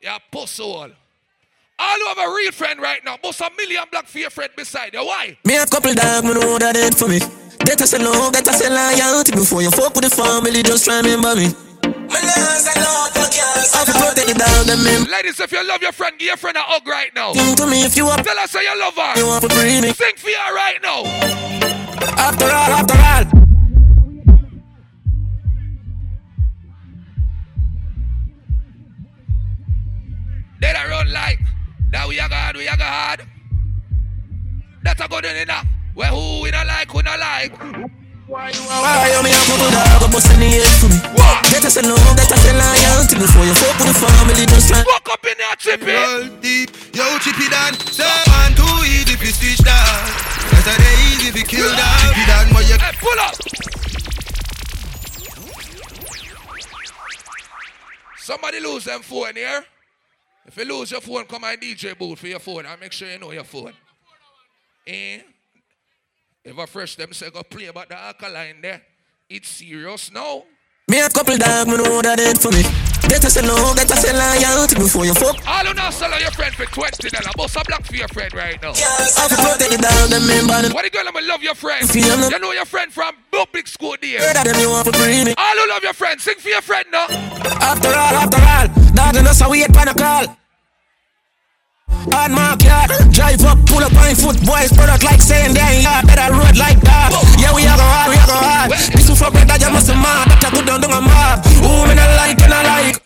[0.00, 0.62] You're a pussy.
[0.62, 4.50] All who have a real friend right now, bust a million black for your friend
[4.56, 5.04] beside you.
[5.04, 5.36] Why?
[5.44, 7.20] Me have couple dog, me know that dead for me.
[7.66, 10.62] Better say no, better say loyalty before you fuck with the family.
[10.62, 11.52] Just try remember me.
[12.06, 15.04] I have to protect the dog them me.
[15.10, 17.34] Ladies, if you love your friend, give your friend a hug right now.
[17.34, 18.24] Think to me if you up.
[18.24, 19.18] Tell us say you love her.
[19.18, 19.92] You want to bring me.
[19.92, 21.04] Sing for her right now.
[22.16, 23.25] After all, after all.
[30.66, 31.38] They that run like
[31.94, 33.22] that we are God, we are God.
[34.82, 35.62] That's a good one, you know.
[35.94, 37.54] Well, who we not like, who not like.
[38.26, 40.98] Why you me a couple dog, bust in the head for me.
[41.54, 44.42] Better say no, better say loyalty before you fuck with the family.
[44.42, 44.82] Just try.
[44.82, 45.94] Fuck up in there, Chippy.
[45.94, 47.70] Roll deep, yo Chippy Don.
[48.26, 50.02] Man too easy fi switch down.
[50.50, 52.10] Better they easy fi kill down.
[52.10, 52.74] Chippy Don, what you?
[52.74, 53.38] Hey, pull up.
[58.18, 59.62] Somebody lose them phone here.
[60.46, 62.66] If you lose your phone, come on DJ booth for your phone.
[62.66, 63.72] I'll make sure you know your phone.
[64.86, 65.20] Eh?
[66.44, 68.82] If I fresh them say go play about the alkaline there.
[69.28, 70.44] It's serious now.
[70.88, 72.85] Me have couple dog, me know that dead for me.
[73.08, 75.36] Better say no, better say loyalty before you fuck.
[75.46, 77.34] All you now sell your friend for twenty dollars.
[77.36, 78.72] Bust a black for your friend right now.
[78.72, 80.74] I have to protect the dog them member.
[80.74, 81.86] What the girl I'ma love your friend?
[81.94, 85.34] You know your friend from public school of them you want bring me.
[85.38, 87.06] All who love your friend, sing for your friend now.
[87.62, 90.36] After all, after all, dog and us a wait pan a call.
[92.06, 95.82] On my car, drive up, pull up on foot, boys, product like saying they ain't
[95.82, 97.10] yard, better road like that.
[97.46, 98.70] Yeah, we are go hard, we are go hard.
[98.74, 101.00] This is for bread that you must have mad, that you good down, down a
[101.00, 101.46] mob.
[101.62, 102.98] Who me not like, and I like.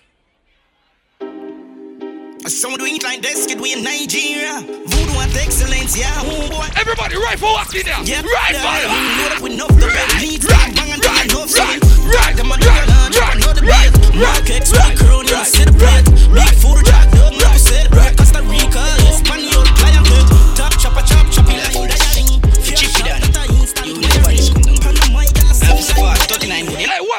[2.48, 4.64] Some do it like this, kid, we in Nigeria.
[4.64, 6.08] Voodoo and excellence, yeah.
[6.24, 6.64] Oh boy.
[6.80, 8.00] Everybody, rifle walk in there.
[8.02, 8.64] Yeah, Rifle.
[9.20, 10.42] Load up with enough the red meat.
[10.48, 12.16] right, Bang and right, enough right, sweet.
[12.16, 14.08] right, Them a right, nigga lunch, right, another right, beat.
[14.08, 16.02] right, Mark X, right, crown, you right, see the bread.
[16.08, 16.89] Big food, jack, dog, now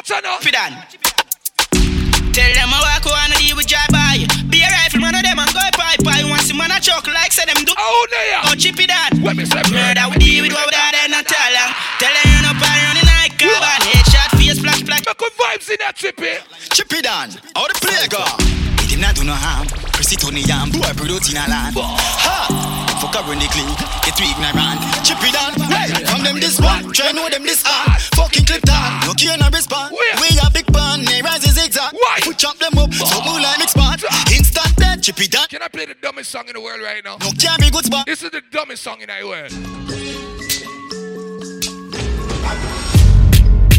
[0.00, 0.38] what's on now?
[0.38, 0.72] Chippy Don.
[2.32, 4.24] Tell them I walk on deal with drive by.
[4.48, 6.24] Be a rifle man of them and go pie pie.
[6.24, 7.74] Once the man a choke like say them do.
[7.76, 8.40] Oh, there.
[8.48, 9.12] Oh, chippy that.
[9.20, 11.68] Let me say Murder we deal with what that and not tell them.
[12.00, 13.80] Tell them you no party on the night carbon.
[13.84, 15.04] Headshot face flash flash.
[15.04, 16.40] Make good vibes in that chippy.
[16.40, 16.44] Eh?
[16.72, 18.24] Chippy Don, how the play go?
[18.80, 19.68] He did not do no harm.
[20.24, 21.74] On the yam, boy, produce in a land.
[21.74, 22.81] Ha!
[23.02, 23.66] Fuck up run the click,
[24.06, 24.78] get too ignorant.
[25.02, 28.00] Chippy Don, hey, from them this one, try know them this hard.
[28.14, 29.90] Fucking clip down, no care no respond.
[29.90, 31.90] We a big pan, they rise is zigzag.
[31.90, 32.20] Why?
[32.22, 33.98] Foot chop them up, so move like mix spot.
[34.30, 35.48] Instant dead, Chippy Don.
[35.48, 37.16] Can I play the dumbest song in the world right now?
[37.18, 38.06] No can't be good spot.
[38.06, 39.50] This is the dumbest song in the world.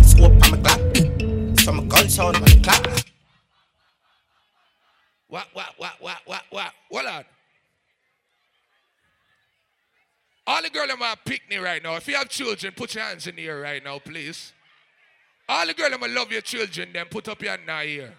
[0.03, 0.79] Scope on my clap.
[1.63, 2.83] From a gun sound on the clap.
[5.29, 6.73] What, what, what, what, what, what?
[6.91, 7.23] Hold on.
[10.45, 11.95] All the girls in my picnic right now.
[11.95, 14.51] If you have children, put your hands in the air right now, please.
[15.47, 18.13] All the girl that love your children, then put up your hand here.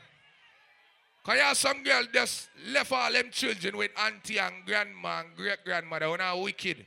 [1.24, 5.34] Cause you have some girl just left all them children with auntie and grandma and
[5.34, 6.84] great grandmother when are wicked.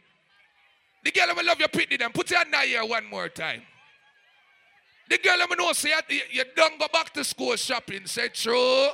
[1.03, 3.63] The girl that love your pitney, then put your hand here one more time.
[5.09, 5.91] The girl that know say
[6.31, 8.89] you don't go back to school shopping, say true.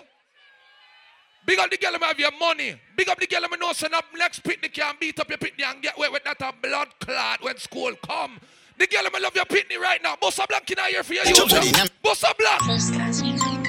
[1.46, 2.76] Big up the girl that have your money.
[2.96, 5.66] Big up the girl that know say up next pitney can beat up your pitney
[5.66, 8.40] and get away with that a blood clot when school come.
[8.78, 10.16] The girl that love your pitney right now.
[10.16, 11.92] Boss a black in here for your youth.
[12.02, 12.62] Boss a black.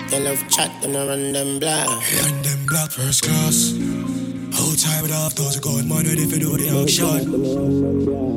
[0.08, 1.88] They love chat, them a run them black.
[1.88, 3.74] Run them black first class.
[4.54, 7.32] Whole time with half those going money if you do the action.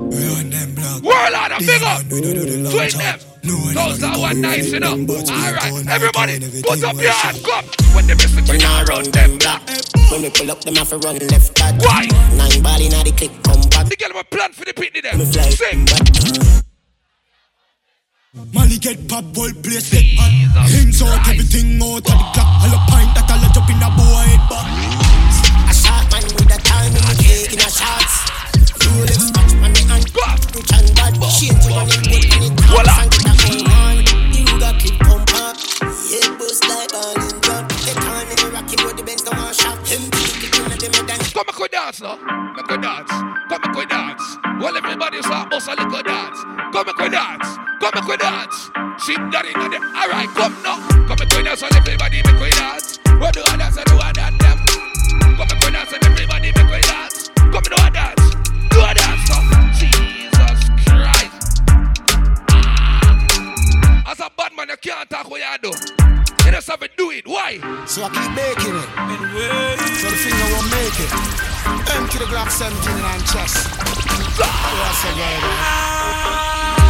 [0.10, 1.04] Run them black.
[1.04, 2.04] World out of big up.
[2.12, 3.20] We don't do the long Tweet them.
[3.48, 4.92] No Those ever are one with nice, you know.
[4.96, 7.36] them, but we All right, everybody, put up your shot.
[7.36, 7.66] hand, come.
[7.96, 9.66] When the message We we now not run run them them black.
[9.66, 10.12] black.
[10.12, 11.76] When we pull up, them have to run left back.
[11.82, 12.08] Why?
[12.36, 13.88] Nine ball inna the click, come back.
[13.88, 15.18] The girl have a plan for the pitney them.
[15.20, 15.86] Me Sing.
[15.86, 16.04] back.
[18.54, 20.68] Money get pop, whole place get hot.
[20.70, 22.50] Hands out, everything out of the clock.
[22.62, 24.68] All the pint that all a jump in a boy head back.
[25.72, 28.16] A shot man with a time in the cake in a shots.
[28.98, 29.30] Rolex
[30.74, 31.14] and bad.
[31.30, 31.90] Change your down.
[31.90, 32.58] And
[42.02, 42.18] on.
[42.18, 43.12] On a dance.
[43.50, 44.38] Come make we dance.
[44.38, 44.60] Come.
[44.60, 46.40] Well, everybody start bust a little dance.
[46.74, 47.48] Come make we dance.
[47.80, 48.56] Come make we dance.
[49.06, 50.82] See that in the All right, come now.
[51.08, 53.00] Come make we dance and everybody make we dance.
[53.06, 54.42] We do a dance and do a dance.
[54.42, 57.30] Come make we dance and everybody make we dance.
[57.38, 58.17] Come do a dance.
[59.74, 61.62] Jesus Christ.
[62.50, 64.12] Ah.
[64.12, 65.72] As a bad man, you can't talk what you do.
[66.46, 67.28] You just have to do it.
[67.28, 67.60] Why?
[67.86, 68.88] So I keep making it.
[70.00, 71.12] So the finger won't make it.
[71.92, 73.68] Empty the Glock 17 in my chest.
[74.40, 75.58] Ah.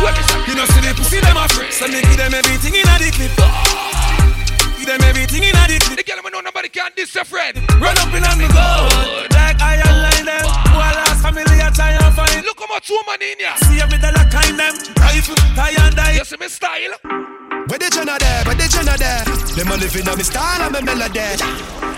[0.01, 0.21] Brother?
[0.45, 1.71] You know, see the pussy them a free.
[1.71, 3.31] So me give them everything in a clip.
[3.39, 4.75] Ah.
[4.77, 5.97] Give them everything in a the clip.
[5.97, 7.57] The girl me know nobody can diss a friend.
[7.81, 9.31] Run up in on me gold.
[9.33, 10.45] Like iron line them.
[10.45, 12.45] Who a last family a try and find.
[12.45, 13.55] Look how much woman in ya.
[13.67, 14.73] See every dollar kind them.
[14.99, 16.15] Rifle, tie and die.
[16.17, 17.46] You see me style?
[17.67, 18.43] Where the Jenna there?
[18.47, 19.23] Where the Jenna there?
[19.55, 21.35] Them a living on me style and me melody.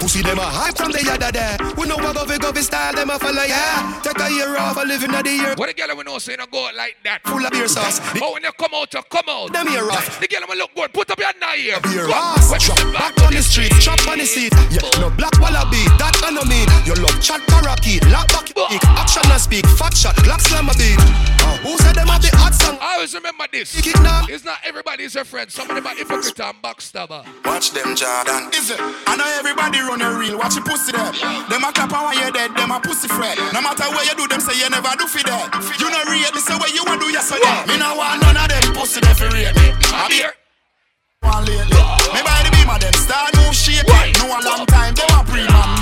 [0.02, 1.58] Pussy them a hype from the yada there.
[1.78, 4.02] We know what govy govy style them a follow yeah.
[4.02, 5.54] Take a year off a living of the year.
[5.56, 7.22] What the girl we know say no go like that.
[7.22, 8.02] Full of beer sauce.
[8.22, 9.54] Oh, when you come out, you come out.
[9.54, 10.20] Them here rough.
[10.20, 10.94] The girl we look good.
[10.94, 11.80] Put up your here.
[11.82, 12.50] Beer ass.
[12.66, 13.72] Drop back on the street.
[13.78, 14.54] Chop on the seat.
[14.74, 15.86] Yeah, no black wallaby.
[16.02, 16.66] That I no mean.
[16.88, 18.02] You love chat parakeet.
[18.10, 18.86] Lock back speak.
[18.98, 19.66] Action and speak.
[19.78, 20.16] Fat shot.
[20.18, 21.39] Glock slam a beat.
[21.64, 22.78] Who said them have the hot song?
[22.82, 23.76] I always remember this.
[23.76, 24.26] Kick it now.
[24.30, 25.52] It's not everybody's a friend.
[25.52, 27.26] Some of them are hypocrite and backstabber.
[27.46, 28.52] Watch them, Jordan.
[28.54, 28.80] Is it?
[28.80, 30.38] I know everybody run a reel.
[30.38, 31.12] Watch your pussy there.
[31.50, 33.38] Them a clap and when you're dead, them a pussy fret.
[33.54, 35.50] No matter what you do, them say you never do for that.
[35.80, 37.48] You know rate me, say what you want to do yesterday.
[37.68, 39.74] Me no want none of them pussy there for rate me.
[39.96, 40.34] I'm here.
[41.22, 41.76] One lately.
[42.14, 43.90] Me by the beam of them start move shaky.
[44.20, 45.79] No a long time, them a pre-man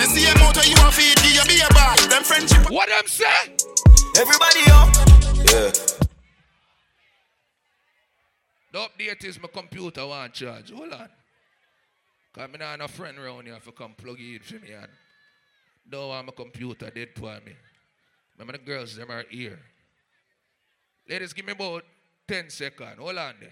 [0.00, 0.40] be a fat.
[0.40, 2.10] The same motor you a feed, you be a bad.
[2.10, 2.70] Them friendship.
[2.70, 3.56] What them say?
[4.18, 4.94] Everybody up.
[5.46, 5.72] Yeah.
[8.72, 10.70] The update is my computer won't charge.
[10.72, 11.08] Hold on.
[12.32, 14.72] Cause me not have a friend around here for come plug it in for me
[14.72, 14.88] and
[15.88, 17.52] don't want my computer dead for me.
[18.38, 19.58] Remember the girls them are here.
[21.08, 21.84] Ladies, give me about
[22.28, 22.98] 10 seconds.
[22.98, 23.50] Hold on there.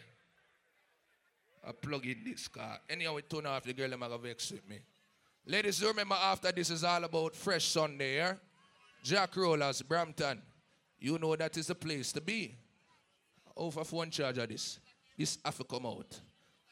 [1.67, 2.79] I plug in this car.
[2.89, 4.79] Anyhow, we turn off the girl them are vex with me.
[5.51, 8.35] Ladies, remember after this is all about Fresh Sunday, yeah?
[9.03, 10.43] Jack Rollers, Brampton.
[11.01, 12.55] You know that is the place to be.
[13.57, 14.79] Over phone charge of this.
[15.17, 16.21] This have to come out.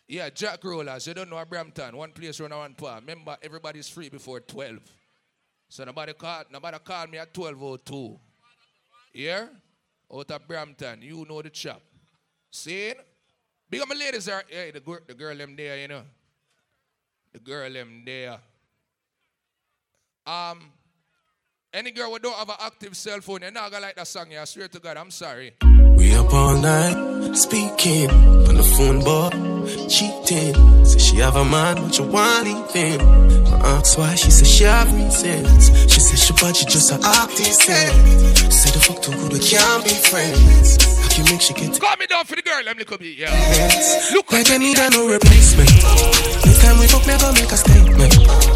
[0.06, 1.96] Yeah, Jack Rollers, you don't know Brampton.
[1.96, 3.00] One place run one par.
[3.00, 4.78] Remember, everybody's free before 12.
[5.70, 8.18] So nobody call, nobody call me at 12.02.
[9.14, 9.46] Yeah?
[10.14, 11.80] Out of Brampton, you know the chap.
[12.50, 12.90] See?
[12.90, 16.02] Up my ladies are, hey, the, girl, the girl them there, you know.
[17.32, 18.38] The girl them there.
[20.26, 20.72] Um,
[21.72, 24.26] any girl who don't have an active cell phone, you're not gonna like that song,
[24.30, 24.42] yeah.
[24.42, 25.54] I swear to God, I'm sorry.
[25.96, 29.30] We up all night speaking on the phone, but
[29.88, 30.84] cheating.
[30.84, 33.00] Say she have a man, but you want anything.
[33.46, 35.68] I ask why, she said she have reasons.
[35.92, 37.60] She said she but she just a artist.
[37.60, 40.82] Say the fuck too good, we can't be friends.
[41.02, 42.98] How can you make she get Calm me down for the girl, let me little
[42.98, 43.30] bit, yeah.
[43.30, 44.12] Yes.
[44.12, 45.70] Look like I need a no replacement.
[45.70, 48.55] Next time we fuck, gonna make a statement.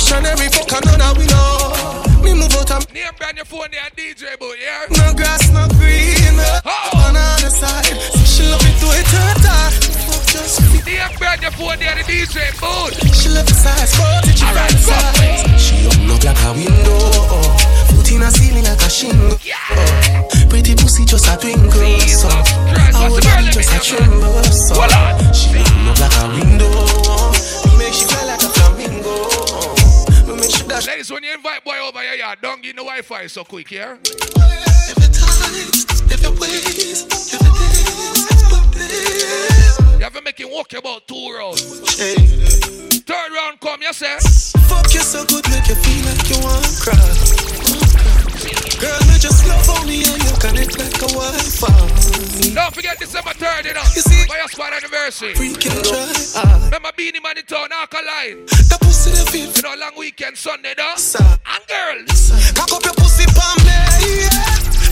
[0.00, 1.76] Missionary fuck, and none of we know.
[2.24, 4.88] Me move out and Name brand your phone there, DJ boy, yeah?
[4.96, 6.40] no grass, no green.
[6.64, 7.04] Oh.
[7.04, 9.68] On the other side, so she love me to it, her.
[10.08, 10.56] Fuck just.
[10.88, 12.96] Name brand phone there, the DJ boy.
[13.12, 15.44] She love the size, forty, she right size.
[15.60, 16.96] She open up like a window.
[17.92, 19.36] Foot in a ceiling like a shingle.
[19.36, 22.00] the pussy just a twinkle.
[22.08, 22.32] So
[22.96, 24.48] our body just a tremble.
[24.48, 24.80] So
[25.36, 27.69] she look like a window.
[30.86, 33.96] Ladies, when you invite boy over here, yeah, don't give no Wi-Fi so quick, yeah?
[39.98, 41.80] You have to make him walk about two rounds.
[43.00, 44.18] Third round come, you say?
[44.68, 46.96] Fuck you so good, make you feel like you want to cry.
[48.80, 50.09] Girl, me just love on me
[50.40, 52.54] you connect like a Wi-Fi.
[52.54, 53.82] Don't forget December 3rd, you know.
[53.94, 54.26] You see?
[54.26, 55.34] For your squad anniversary.
[55.34, 56.64] Freaking try.
[56.64, 58.46] Remember Beenie Man in town, Alkaline.
[58.46, 59.50] The pussy the feel.
[59.50, 60.94] You know, long weekend, Sunday, though.
[61.18, 62.30] And girls.
[62.54, 63.76] Cock up your pussy for me,
[64.22, 64.30] yeah.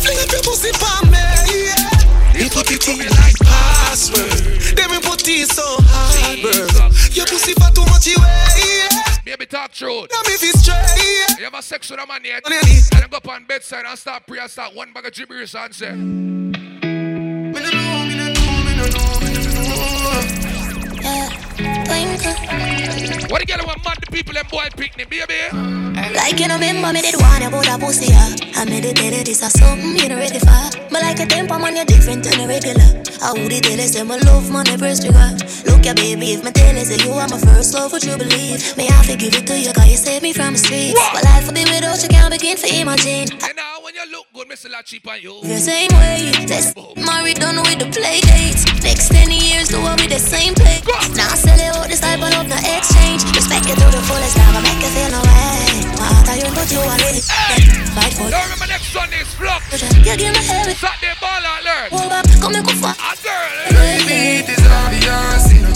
[0.03, 1.99] Fling up your pussy for me, yeah.
[2.37, 4.31] You put it in like password.
[4.77, 6.89] Then we put it so hard, bro.
[7.13, 8.98] Your pussy for too much yeah.
[9.29, 10.09] Baby, talk truth.
[10.11, 11.37] Now me feel straight, yeah.
[11.37, 12.47] You have a sex with a man yet?
[12.47, 12.81] On your knee.
[12.95, 15.55] And then go up on bedside and start pray and start one bag of gibberish
[15.55, 15.93] and say.
[23.29, 25.39] What the girl want mad the people and boy picnic, baby?
[26.19, 28.59] Like you know, remember me did want about a pussy, yeah.
[28.59, 30.59] I meditated this or something you know ready for.
[30.91, 32.83] But like a temper man, you're different than a regular.
[33.23, 35.31] I would tell you, say my love, man, never trigger.
[35.71, 38.19] Look ya, baby, if my tell you, say you are my first love, would you
[38.19, 38.59] believe?
[38.77, 40.99] May I forgive it to you, cause you saved me from the streets.
[41.15, 43.31] But life will be without you, can't begin to imagine.
[43.39, 45.39] And now when you look good, me still a cheap on you.
[45.43, 48.67] The same way, let's married done with the play dates.
[48.83, 50.83] Next 10 years, do what with the same play.
[51.15, 53.23] Now sell it out this type of love, no exchange.
[53.35, 55.85] Respect you to the fullest, never make you feel no way.
[56.01, 57.21] Heart, I but you already
[57.93, 59.61] fight for Don't remember next Sunday's vlog.
[60.01, 60.73] You give me heavy.
[60.73, 61.89] Saturday ball out learn.
[61.93, 63.53] Hold back, come and go for A girl.
[63.77, 65.69] Baby, it is obvious, you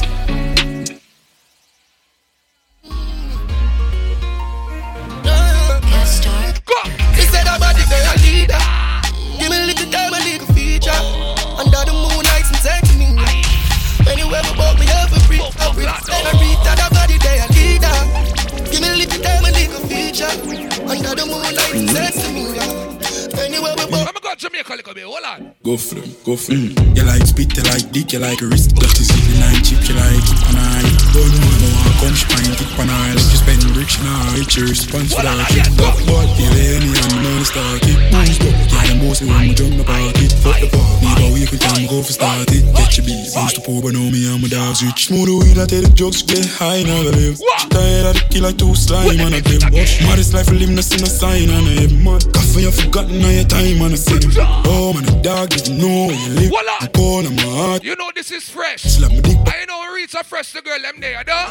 [7.53, 8.57] I'm a leader.
[9.39, 11.01] Give me a little time, a little feature.
[11.61, 13.13] Under the moonlight and text me.
[14.11, 15.41] Anywhere about me, have a free.
[15.41, 16.92] Up with I read that
[20.31, 20.83] feature.
[20.89, 22.52] Under the moonlight text me.
[24.33, 25.05] Anywhere we Let me go to Jamaica a little bit.
[25.05, 25.55] Hold on.
[25.63, 26.73] Go for them, go for them.
[26.73, 26.97] Mm.
[26.97, 28.73] You like spit, you like dick, you like wrist.
[28.75, 30.89] Dirty see the nine chip, you like it on eye.
[31.13, 33.13] Don't know, no one come pint it on eye.
[33.13, 35.37] Like you spend rich now, it's your response for that.
[35.77, 37.99] Back, but the lady and me know start it.
[38.09, 40.27] Boost up, yeah, the most when we jump the party.
[40.41, 42.65] Fuck the need a week with time, go for start it.
[42.73, 45.13] Get your beat, boost the poor, but know me and my dogs rich.
[45.13, 47.37] Smooth the weed, I tell the jokes, get high now, I live.
[47.37, 49.69] She tired of the killer, too slime, and I live.
[50.09, 52.25] Maddest life, I live, no see no sign, and I mad.
[52.33, 56.07] Coffee, you forgotten all your time, and I say, Oh, man, the dog didn't know
[56.07, 56.53] where you live.
[56.81, 57.85] I call on my heart.
[57.85, 58.83] You know this is fresh.
[58.83, 61.51] Slap my dick I know we reach a fresh the girl them there, though.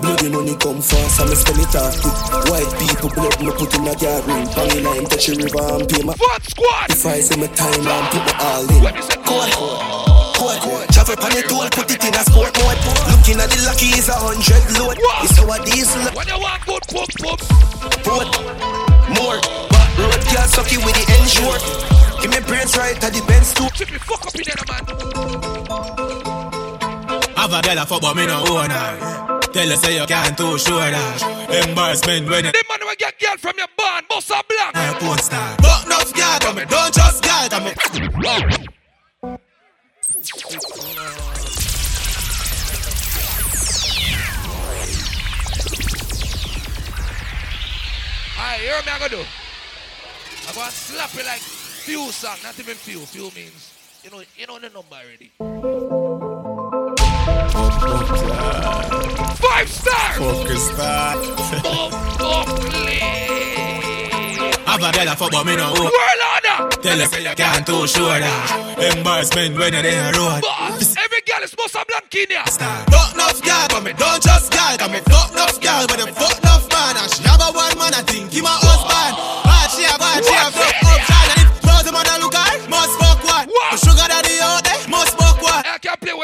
[0.00, 2.14] Bloody money come fast, and me spend it off quick.
[2.50, 4.46] White people blood me put in a yard ring.
[4.54, 6.90] Pangy line touch the river and pay my What squad?
[6.90, 8.82] If I say my time and put my all in.
[9.26, 12.78] Code, code, travel pan it all, put it in a sport mode.
[13.10, 14.98] Looking at the lucky is a hundred load.
[15.26, 16.02] It's how a diesel.
[16.14, 17.42] When you want good pump pump.
[18.06, 18.30] Boat,
[19.18, 19.61] more.
[20.32, 21.62] But road girl sucky with the end short.
[22.22, 23.68] Give me brains right at the Benz too.
[23.74, 24.84] Chip me fuck up in there, man.
[27.36, 29.40] Have a girl a fuck but me no own her.
[29.52, 31.22] Tell her say you can't too sure that.
[31.68, 34.74] Embarrassment when you The man will get girl from your barn, boss a black.
[34.74, 35.56] a porn star.
[35.58, 37.72] But enough girl, come me don't just girl, come me.
[48.38, 49.24] Alright, hear me I go do.
[50.52, 52.98] I'm gonna slap it like few song, not even few.
[53.08, 53.72] Few means
[54.04, 55.32] you know you know the number already.
[59.40, 60.12] Five star!
[60.20, 61.16] Focus star.
[64.68, 65.88] Have a girl a fuck but me no own.
[65.88, 66.76] World order!
[66.84, 68.92] Tell her say you can't too sure that.
[68.92, 70.42] Embarrassment when you're there road.
[70.42, 72.44] Boss, every girl is supposed to blank in here.
[72.92, 74.76] Fuck enough girl, but me don't just girl.
[74.76, 77.00] Cause me fuck enough girl, but them fuck enough man.
[77.00, 79.41] And she have a one man, I think he my husband.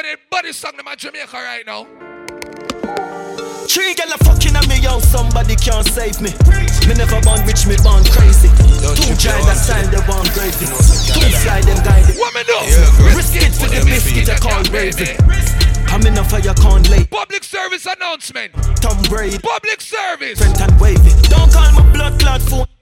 [0.08, 1.84] I can play with a body song in my Jamaica right now.
[3.68, 6.32] Three girl a fucking on me, yo, somebody can't save me.
[6.88, 8.48] Me never born rich, me born crazy.
[8.96, 10.64] Two giant that style, they born crazy.
[10.64, 12.56] Two slide them guide What me do?
[13.12, 15.12] Risk it for the biscuit, I call crazy.
[15.92, 17.10] I'm in a fire, can't late.
[17.10, 18.52] Public service announcement.
[18.80, 19.38] Tom Brady.
[19.38, 20.38] Public service.
[20.38, 21.12] Front and wavy.
[21.28, 22.77] Don't call my blood clot phone.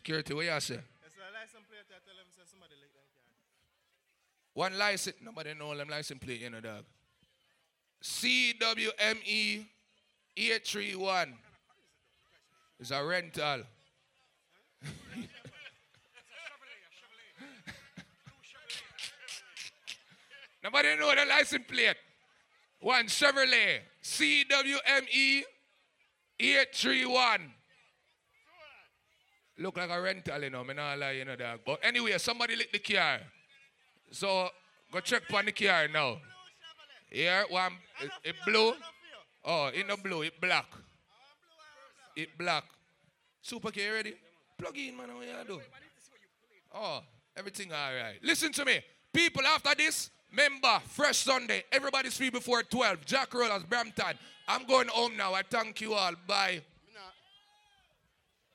[0.00, 0.80] Security, what you say?
[4.54, 6.84] One license, nobody know them license plate, you know, dog.
[8.00, 9.66] C W M E
[10.38, 11.34] 831
[12.78, 13.60] is a rental.
[20.64, 21.96] Nobody know the license plate.
[22.80, 25.42] One Chevrolet CWME
[26.40, 27.59] 831.
[29.60, 30.64] Look like a rental, you know.
[30.64, 31.60] Me not lie, you know that.
[31.66, 33.20] But anyway, somebody lick the car.
[34.10, 34.48] So
[34.90, 36.16] go check on the car now.
[37.10, 38.72] Here, one, it, it blue.
[39.44, 40.64] Oh, it no blue, it black.
[42.16, 42.64] It black.
[43.42, 44.14] Super K ready?
[44.56, 45.14] Plug in, man.
[45.14, 45.60] What you do?
[46.74, 47.00] Oh,
[47.36, 48.16] everything all right.
[48.22, 48.80] Listen to me.
[49.12, 53.04] People, after this, member, Fresh Sunday, everybody's free before 12.
[53.04, 54.14] Jack Rollers, Brampton.
[54.48, 55.34] I'm going home now.
[55.34, 56.12] I thank you all.
[56.26, 56.62] Bye.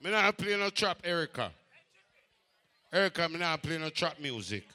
[0.02, 1.52] Me not play no trap, Erica.
[2.92, 4.66] Erica, me not play no trap music.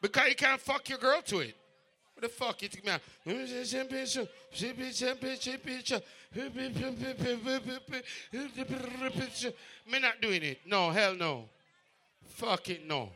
[0.00, 1.54] Because you can't fuck your girl to it.
[2.14, 3.00] What the fuck you think, man?
[9.90, 10.60] Me not doing it.
[10.66, 11.48] No, hell no.
[12.26, 13.10] Fuck it, no.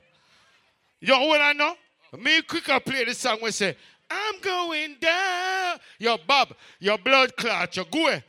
[1.00, 1.74] You know what I know?
[2.18, 3.76] Me quicker play the song we say,
[4.10, 5.78] I'm going down.
[5.98, 8.20] Yo, Bob, your blood clot, you go.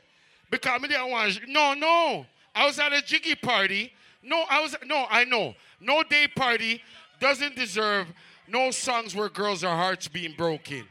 [0.50, 2.26] Because me didn't want, no, no.
[2.58, 3.92] I was at a jiggy party.
[4.20, 5.54] No, I was, no, I know.
[5.80, 6.82] No day party
[7.20, 8.08] doesn't deserve
[8.48, 10.84] no songs where girls' are hearts being broken.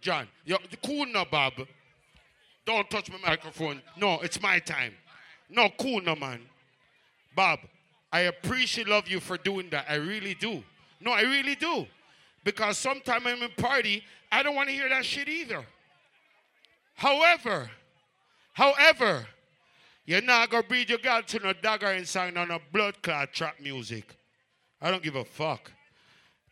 [0.00, 1.52] John, yo, cool now, Bob.
[2.64, 3.82] Don't touch my microphone.
[3.98, 4.94] No, it's my time.
[5.50, 6.40] No, cool now, man.
[7.34, 7.58] Bob,
[8.10, 9.84] I appreciate love you for doing that.
[9.90, 10.64] I really do.
[10.98, 11.86] No, I really do.
[12.42, 14.02] Because sometimes I'm in party,
[14.32, 15.62] I don't want to hear that shit either.
[16.94, 17.70] However,
[18.54, 19.26] however,
[20.06, 23.32] you're not gonna breed your girl to no dagger and song on no blood clot
[23.32, 24.16] trap music.
[24.80, 25.72] I don't give a fuck.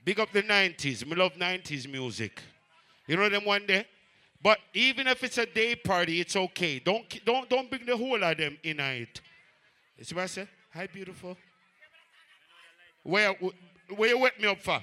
[0.05, 1.06] Big up the 90s.
[1.06, 2.40] Me love 90s music.
[3.06, 3.86] You know them one day?
[4.43, 6.78] But even if it's a day party, it's okay.
[6.78, 9.20] Don't don't don't bring the whole of them in it.
[9.97, 10.48] You see what I say?
[10.74, 11.36] Hi, beautiful.
[13.02, 13.35] Where
[13.97, 14.82] where you wake me up for?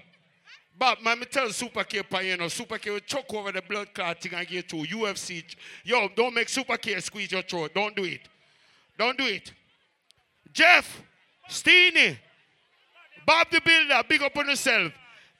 [0.77, 3.93] Bob, man, me tell Super K you know, Super K will choke over the blood
[3.93, 5.43] clot thing and get to UFC.
[5.83, 7.71] Yo, don't make Super K squeeze your throat.
[7.75, 8.21] Don't do it.
[8.97, 9.51] Don't do it.
[10.51, 11.01] Jeff,
[11.49, 12.17] Steenie,
[13.25, 14.91] Bob the Builder, big up on yourself.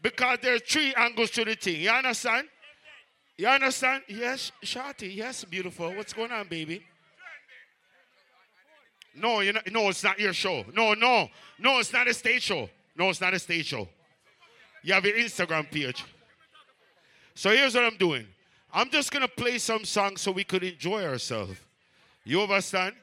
[0.02, 1.82] Because there's three angles to the thing.
[1.82, 2.48] You understand?
[3.38, 4.04] You understand?
[4.08, 5.10] Yes, Shorty.
[5.10, 5.94] Yes, beautiful.
[5.94, 6.84] What's going on, baby?
[9.16, 10.64] No, you know, no, it's not your show.
[10.74, 11.28] No, no,
[11.60, 12.70] no, it's not a stage show.
[12.96, 13.88] No, it's not a stage show.
[14.84, 16.04] You have your Instagram page.
[17.36, 18.26] So here's what I'm doing.
[18.74, 21.58] I'm just gonna play some songs so we could enjoy ourselves.
[22.24, 22.96] You understand?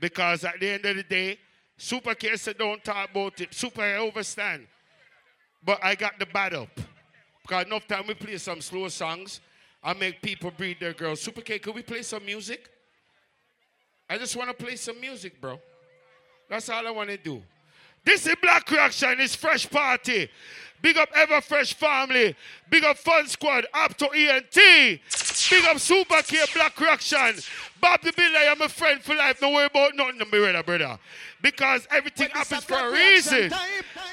[0.00, 1.38] Because at the end of the day,
[1.76, 3.52] Super K said don't talk about it.
[3.52, 4.66] Super I understand.
[5.64, 6.68] But I got the bad up.
[7.42, 9.40] Because enough time we play some slow songs,
[9.82, 11.20] I make people breathe their girls.
[11.20, 12.68] Super K, could we play some music?
[14.08, 15.60] I just want to play some music, bro.
[16.48, 17.42] That's all I want to do.
[18.04, 20.30] This is Black Reaction, it's Fresh Party.
[20.82, 22.36] Big up Everfresh Family.
[22.70, 24.54] Big up Fun Squad, up to ENT.
[24.54, 27.34] Big up Super K Black Reaction.
[27.80, 29.40] Bob the Builder, I'm a friend for life.
[29.40, 30.98] Don't worry about nothing, my brother, brother.
[31.42, 33.50] Because everything happens for a reason.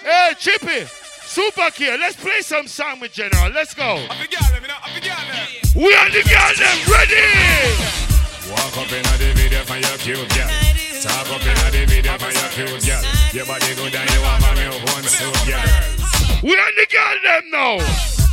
[0.03, 0.85] Hey, Chippy.
[1.25, 3.49] Super K, let's play some song with General.
[3.51, 3.95] Let's go.
[5.75, 8.03] We are the girl them ready.
[8.51, 10.49] Walk up in the video for your cute girl.
[11.01, 13.03] Talk up in the video for your cute girl.
[13.33, 15.92] Your body good and you have a new one suit, girl.
[16.43, 17.79] We are the girl them now.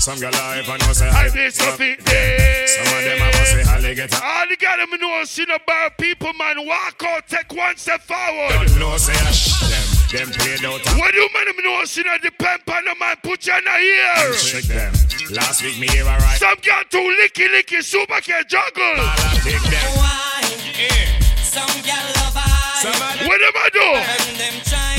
[0.00, 2.66] Some girl I even know say I feel something there.
[2.66, 4.18] Some of them I must say alligator.
[4.18, 8.02] All the girl them know see no bar people man walk out, take one step
[8.02, 8.66] forward.
[8.66, 9.62] Don't know say ah, I sh
[10.10, 10.26] them.
[10.26, 10.82] Them played out.
[10.98, 13.78] What do man them know see no depend on the man put you in the
[13.78, 14.34] ear.
[14.34, 14.92] Shake them.
[15.30, 16.34] Last week me hear a right.
[16.34, 19.06] Some girl too licky licky super can juggle.
[19.46, 19.86] Take them.
[21.46, 23.22] Some gal love I.
[23.22, 24.89] What am I do?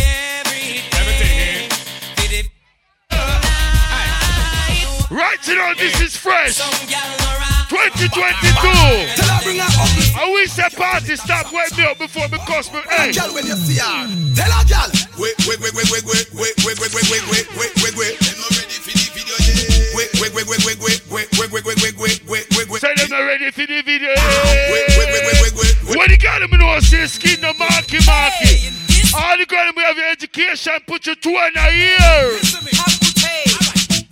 [5.12, 6.56] Right now, this is fresh.
[6.56, 7.68] Some gal alright.
[7.68, 8.16] 2022.
[8.16, 10.08] Tell her bring her ugly.
[10.16, 12.80] I wish that party stop wake me up before me cost me.
[12.88, 13.12] Hey.
[13.12, 14.08] Girl, when you see her,
[14.40, 14.88] tell her, girl.
[15.20, 18.16] Wait, wait, wait, wait, wait, wait, wait, wait, wait, wait, wait, wait, wait, wait, wait.
[18.24, 20.00] Them not ready for the video yet.
[20.00, 22.80] Wait, wait, wait, wait, wait, wait, wait, wait, wait, wait, wait, wait, wait, wait.
[22.80, 24.16] Say them not ready for the video.
[24.16, 25.98] Wait, wait, wait, wait, wait, wait, wait.
[26.00, 28.72] What the girl them know say skin no marky marky.
[29.12, 33.01] All the girl them have your education put you two in a ear.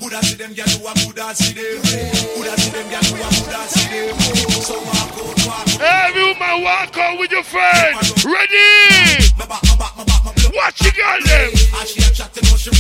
[0.10, 1.78] Coulda see them gyal who a see them.
[2.34, 4.18] Coulda see them gyal who a see them.
[4.66, 5.38] So walk out,
[6.66, 7.20] walk out.
[7.20, 7.94] With your friend.
[8.26, 9.30] Ready?
[10.58, 11.52] Watch you got them.
[11.74, 11.86] Ah,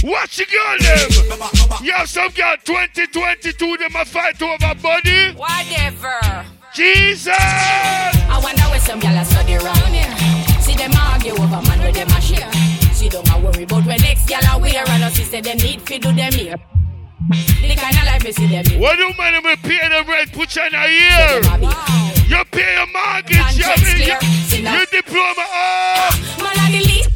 [0.03, 1.85] Watch you got them.
[1.85, 5.33] You have some girl 2022 them a fight over body.
[5.35, 6.45] Whatever.
[6.73, 7.37] Jesus.
[7.37, 10.61] I wonder where some gyal are study round here.
[10.61, 12.51] See them argue over man with them a share.
[12.95, 15.79] See them a worry about where next gyal a wear and her sister them need
[15.83, 16.55] fi do them here.
[17.29, 18.79] The kind of life me see them here.
[18.79, 20.31] What do man will pay them rent?
[20.33, 21.41] Put you in a year.
[22.25, 23.37] You pay your mortgage.
[23.57, 24.19] You, Contracts mean, clear.
[24.49, 24.73] See you, now.
[24.77, 25.45] your diploma.
[25.45, 26.09] Oh.
[26.41, 27.09] Man the least.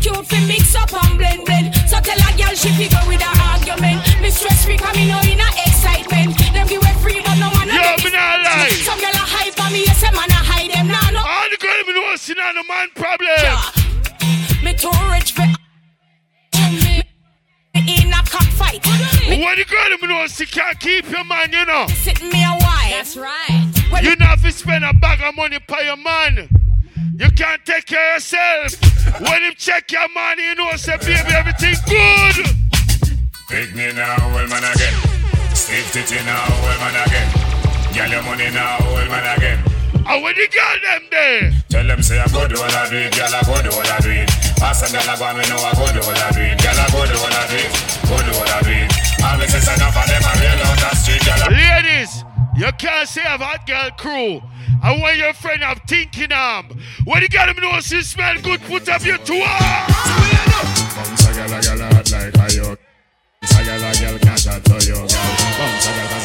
[0.00, 1.74] Cute fi mix up and blend blend.
[1.90, 3.98] So tell a girl she figure with her argument.
[4.22, 6.38] Me stress free 'cause me know in a excitement.
[6.54, 8.70] Them give away free but no man a Yo, me not lie.
[8.86, 10.86] Some girl a hype on me, yes a man a hide them.
[10.86, 11.18] Nah no.
[11.18, 13.58] All the girl me know see now the man problem.
[14.62, 15.57] Me too rich for.
[17.88, 18.84] Me in a cockfight.
[18.84, 21.86] What the girl me know see can't keep your man, you know.
[21.88, 22.92] Sit me a wife.
[22.92, 23.64] That's right.
[24.02, 26.50] You not fi spend a bag of money for your man.
[27.18, 29.20] You can't take care of yourself.
[29.22, 32.46] when him check your money, you know, say, baby, everything good.
[33.48, 34.92] Pick me now, old man again.
[35.54, 37.94] Stiff titty now, old man again.
[37.94, 39.77] Girl your money now, old man again.
[40.06, 42.96] And when the girl them there, Tell them say I go do all I do
[42.96, 44.28] it, girl I go do all I do it.
[44.56, 46.78] Pass a girl I go me know I go do all I do it, girl
[46.80, 47.70] I go do all I do it,
[48.08, 48.90] go do all I do it.
[49.38, 51.40] Me say enough of them I real out the street, girl.
[51.44, 52.12] I- ladies,
[52.56, 54.40] you can't say have hot girl crew.
[54.82, 56.68] And when your friend have thinking arm,
[57.04, 59.94] when the girl them know she smell good, put up your two arms.
[60.96, 62.76] Bounce a girl a girl hot like a yo.
[63.42, 65.08] Bounce a girl a girl cash out to you, girl.
[65.58, 66.17] Bounce a girl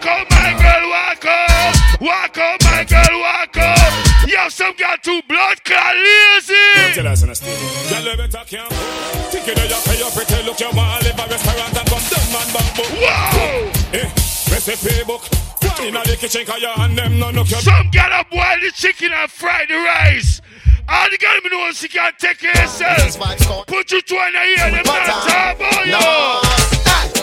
[0.00, 2.00] Walk out, my girl, walk out.
[2.00, 4.26] Walk out, my girl, walk out.
[4.26, 6.94] You have some girl too blood clot lazy.
[6.94, 7.90] Tell us on the stage.
[7.90, 8.72] Girl, you better can't
[9.28, 11.88] Think you know you pay your pretty look, you want to live a restaurant and
[11.88, 12.88] come down man bamboo.
[12.96, 13.72] Wow!
[13.92, 14.08] Eh,
[14.48, 15.20] recipe book.
[15.60, 18.56] Fly in the kitchen, cause your hand them no look your Some girl a boil
[18.62, 20.40] the chicken and fry the rice.
[20.88, 23.66] All the girl me know she can't take care of herself.
[23.66, 26.49] Put you two in a ear, them not talk about you.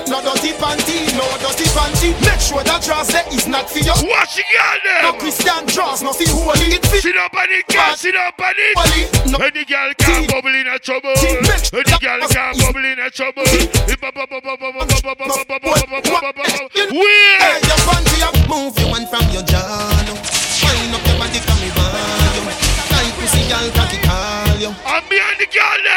[0.08, 2.16] No, dirty panty, no dirty panty.
[2.24, 3.92] Make sure that dress there is not for you.
[4.08, 5.04] Watch the girl them.
[5.04, 7.04] No Christian dress, no see who it fit.
[7.04, 8.72] Sit up on it, girl, sit up on it.
[9.28, 9.36] No.
[9.36, 11.12] When the girl can't bubble in a trouble.
[11.12, 13.44] The girl can't bubble in a trouble.
[16.96, 17.42] Weird.
[17.44, 20.16] Hey, your panty up, move your hand from your no.
[20.16, 22.48] Wind up your body, come me want you.
[22.88, 24.72] Tight pussy, girl, cocky call you.
[24.88, 25.97] I'm behind the girl them.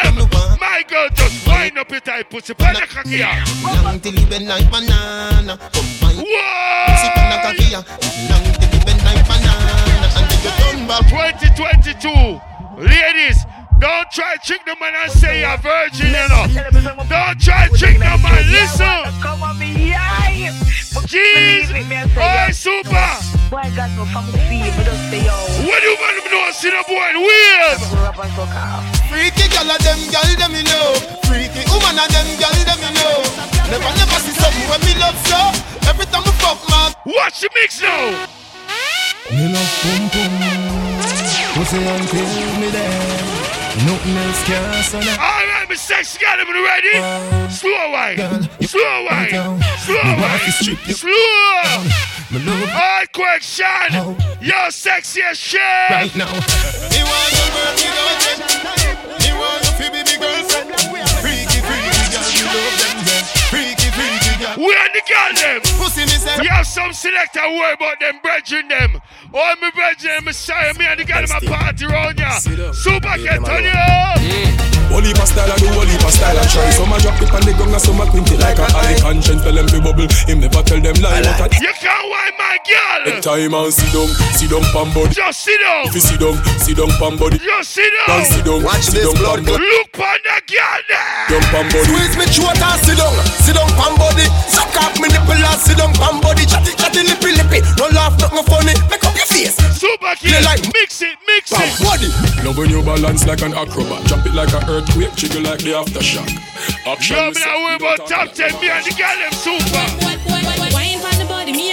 [1.80, 2.52] Up your tight pussy.
[2.52, 3.40] Put the cocky out.
[3.84, 5.56] Long till you bend like banana.
[5.72, 6.20] Come wine.
[6.20, 7.80] Pussy pan a cocky ya.
[8.28, 10.04] Long till you bend like banana.
[10.16, 11.08] And then you turn back.
[11.08, 12.12] 2022.
[12.84, 13.44] Ladies,
[13.80, 16.44] don't try to trick the man and say you're virgin, you know.
[17.08, 18.44] Don't try to trick the man.
[18.52, 19.08] Listen.
[19.24, 20.52] Come on, me, yeah.
[21.10, 21.72] Jeez.
[22.14, 23.10] Oh, super.
[23.50, 25.34] Boy, got no family feel, but don't say yo.
[25.66, 26.46] What do you want to know?
[26.52, 27.82] See the boy weird.
[29.10, 30.94] Freaky girl of them, girl them you know.
[31.26, 33.26] Freaky woman of them, girl them you know.
[33.66, 35.40] Never, never see something when me love so.
[35.88, 36.94] Every time we fuck, man.
[37.06, 38.28] Watch the mix now.
[39.34, 40.30] Me love pum pum.
[41.54, 43.39] Pussy until me there.
[43.86, 45.20] Nothing else can stand up.
[45.20, 46.94] All right, my sexy girl, I'm ready.
[47.50, 48.18] Slow wine,
[48.60, 50.52] slow wine, slow wine,
[50.90, 52.00] slow.
[52.72, 53.66] Hard question.
[54.40, 55.60] You're sexy as shit.
[55.90, 56.26] Right now.
[56.26, 58.38] Me want your girl, me don't get.
[59.22, 61.39] Me want your baby, girlfriend.
[64.60, 64.66] Freaky.
[64.66, 65.60] We are the girl them.
[65.78, 66.36] Pussy me say.
[66.40, 69.00] We have some selector worry about them brethren them.
[69.32, 72.38] All my brethren, me sorry, me and the girl in my party round ya.
[72.72, 74.60] Super get on you.
[74.90, 76.66] Holy style, I do holy style, I try.
[76.74, 79.42] Some a drop it on the gong, and some a quinty like a eye conscience.
[79.46, 81.22] Tell them to bubble, him never tell them lie.
[81.38, 82.98] But I You can't whine my girl.
[83.06, 85.14] take time and sit down, sit down, pam body.
[85.14, 85.86] Just sit down.
[85.86, 87.38] If you sit down, sit down, pam body.
[87.38, 88.26] Just sit Down, down.
[88.34, 89.62] sit down, Watch sit this down, blood pam body.
[89.62, 91.26] Look on the girl there.
[91.38, 91.86] Down, pam body.
[91.86, 93.14] Squeeze me throat and sit down,
[93.46, 94.26] sit down, pam body.
[94.50, 96.44] Suck up me nipple and sit down, pam body.
[96.44, 97.60] Chatty, chatty, lippy, lippy.
[97.78, 98.74] No laugh, nothing funny.
[98.90, 99.54] Make up your face.
[99.78, 100.44] Super Play kid.
[100.44, 101.78] like Mix it, mix Pam it.
[101.80, 102.10] body.
[102.44, 104.04] Love when you balance like an acrobat.
[104.10, 106.28] Drop it like an earthquake, jiggle like the aftershock.
[106.86, 107.16] Action.
[107.16, 108.60] Yo, with me not worry about top 10.
[108.60, 109.86] Me and the girl them super.
[110.74, 111.72] Wine from the body, me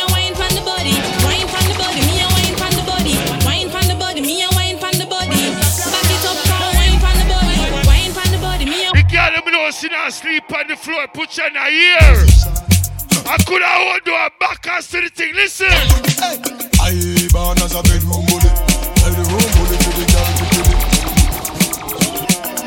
[9.71, 11.07] them know she sleep on the floor.
[11.13, 12.25] Put you in her ear.
[13.27, 15.35] I could have hold her back and to the thing.
[15.35, 15.67] Listen.
[16.79, 18.51] I born as a bedroom bully.
[19.03, 20.43] Bedroom bully to the girl to.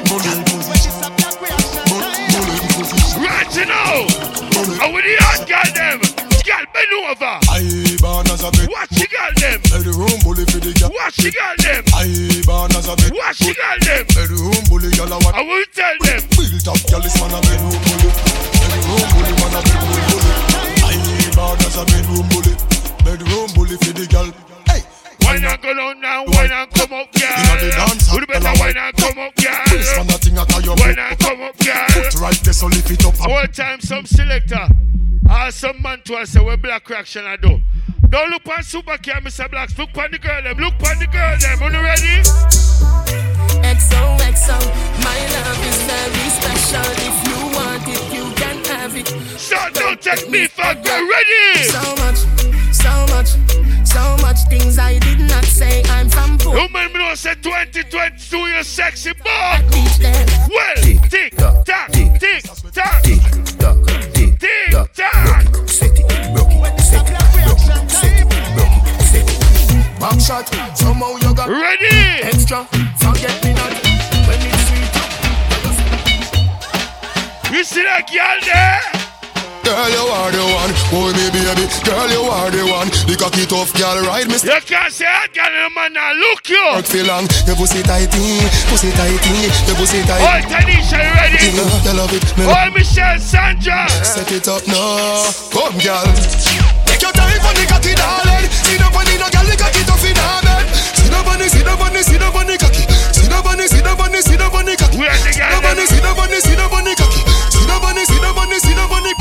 [0.09, 0.28] Bully.
[0.28, 0.77] Bully bully.
[3.24, 4.05] Right you know.
[4.85, 6.10] And with the hot girl them.
[6.51, 7.39] Girl bend over.
[7.47, 7.62] I
[8.02, 8.66] born as a bed.
[8.74, 9.62] Watch the girl them.
[9.70, 10.90] Bedroom bully for the girl.
[10.90, 11.86] Watch the girl them.
[11.94, 12.10] I
[12.43, 13.14] born as a bed.
[13.14, 14.02] Watch the girl them.
[14.10, 15.36] Bedroom bully, girl, I want.
[15.39, 16.27] I will tell them.
[16.35, 18.10] Built up, girl, this man a bedroom bully.
[18.66, 20.32] Bedroom bully, man a bedroom bully.
[20.82, 20.94] I
[21.39, 22.55] born as a bedroom bully.
[23.06, 24.49] Bedroom bully for the girl.
[25.31, 27.31] Wine and go down now, wine and come up, girl.
[27.31, 29.62] Inna the dance, you better wine and come up, girl.
[29.70, 31.86] This man a thing I call your wine and come up, girl.
[31.86, 33.15] Put right there, so lift it up.
[33.23, 34.66] All time some selector,
[35.28, 37.61] ah some man to us say we black reaction I do.
[38.09, 39.48] Don't look on super care, Mr.
[39.48, 39.78] Blacks.
[39.78, 40.59] Look on the girl them.
[40.59, 41.62] Look on the girl them.
[41.62, 43.40] Are you ready?
[43.71, 44.59] XOXO,
[45.07, 46.91] my love is very special.
[47.07, 49.07] If you want it, you can have it.
[49.39, 51.07] So don't take me for granted.
[51.15, 51.69] Ready?
[51.71, 52.19] So much,
[52.75, 53.31] so much,
[53.87, 55.85] so much things I did not say.
[55.91, 56.57] I'm from poor.
[56.57, 59.63] Woman, me know say 2022, you sexy boy.
[60.51, 60.75] Well,
[61.09, 61.93] tick tock, tick tock,
[62.23, 65.01] tick tock, tick tock.
[70.01, 71.99] Back shot, somehow you got ready.
[72.41, 72.65] Extra,
[72.97, 73.69] forget me not
[74.25, 74.89] when it's sweet.
[77.53, 78.81] You see that girl there?
[79.61, 80.73] Girl, you are the one.
[80.89, 81.69] Boy, me baby.
[81.85, 82.89] Girl, you are the one.
[83.05, 84.41] The cocky tough girl, ride me.
[84.41, 86.17] You can't say that girl in the man now.
[86.17, 86.65] Look you.
[86.81, 87.29] Work for long.
[87.45, 88.41] Your pussy tighty,
[88.73, 90.25] pussy tighty, your pussy tight.
[90.25, 91.45] Oh, Tanisha, you ready?
[91.45, 92.25] You know, you love it.
[92.41, 93.85] Me Oh, Michelle Sandra.
[94.01, 95.29] Set it up now.
[95.53, 96.09] Come, girl.
[96.89, 98.49] Take your time for the cocky, darling.
[98.65, 99.85] See the bunny, no girl, the cocky
[101.21, 102.85] the bunny, see the bunny, see the bunny cocky.
[103.13, 104.97] See the bunny, see the bunny, see the bunny cocky.
[104.97, 107.21] Where the See the bunny, see the bunny, see the bunny cocky.
[107.53, 109.13] See the bunny, see the bunny, see the bunny.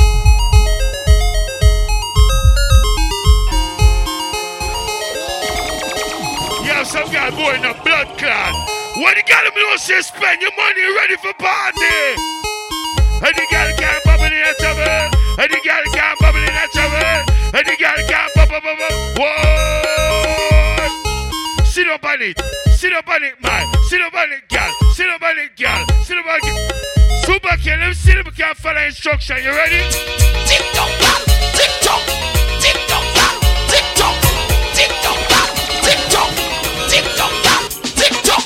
[6.63, 8.53] You have some guy born in a blood clot.
[8.95, 11.99] When the girl me know say spend your money ready for party.
[13.19, 15.19] And the girl can't bubble in a trouble.
[15.35, 17.19] And the girl can't bubble in a trouble.
[17.59, 18.95] And the girl can't bubble, bubble.
[19.19, 19.98] Whoa!
[21.89, 22.39] Sit up on it.
[22.77, 23.65] Sit up on it, man.
[23.89, 24.71] Sit up on it, girl.
[24.93, 25.87] Sit up on it, girl.
[26.03, 27.25] Sit up on it.
[27.25, 29.37] Super can let me see if we can follow instruction.
[29.41, 29.81] You ready?
[30.45, 30.85] Tick tock,
[31.57, 32.05] tick tock,
[32.61, 33.01] tick tock,
[33.73, 34.13] tick tock,
[34.77, 35.17] tick tock,
[35.73, 36.29] tick tock,
[36.93, 37.33] tick tock,
[37.97, 38.45] tick tock.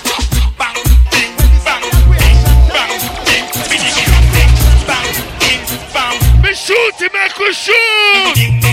[0.55, 0.79] Bang,
[1.11, 1.35] ding,
[1.67, 1.83] bang,
[2.15, 2.39] ding,
[2.71, 2.95] bang,
[3.27, 4.55] ding, bing, ding,
[4.87, 5.11] bang,
[5.43, 5.59] ding,
[5.91, 6.15] bang.
[6.39, 7.75] Me shoot him, make we shoot.
[8.23, 8.63] Ladies,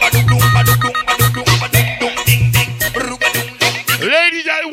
[0.00, 0.05] that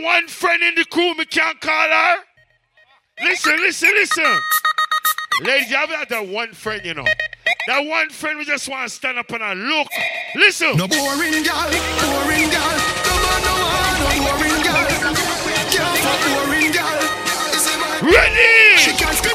[0.04, 2.16] one friend in the crew, me can't call her.
[3.24, 4.40] Listen, listen, listen.
[5.44, 7.06] Ladies, you have that one friend, you know.
[7.68, 9.88] That one friend we just want to stand up and look.
[10.36, 10.76] Listen.
[10.76, 11.70] No boring girl,
[12.04, 12.76] boring girl.
[13.08, 14.84] No man, no man, no boring girl.
[15.72, 17.00] Can't boring girl.
[17.52, 18.78] This is my- Ready?
[18.78, 19.33] She can't scream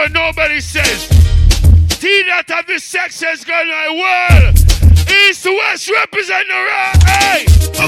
[0.00, 1.08] What nobody says.
[2.00, 4.56] T that have the sexiest girl in the world.
[5.28, 6.99] East to West represent the right.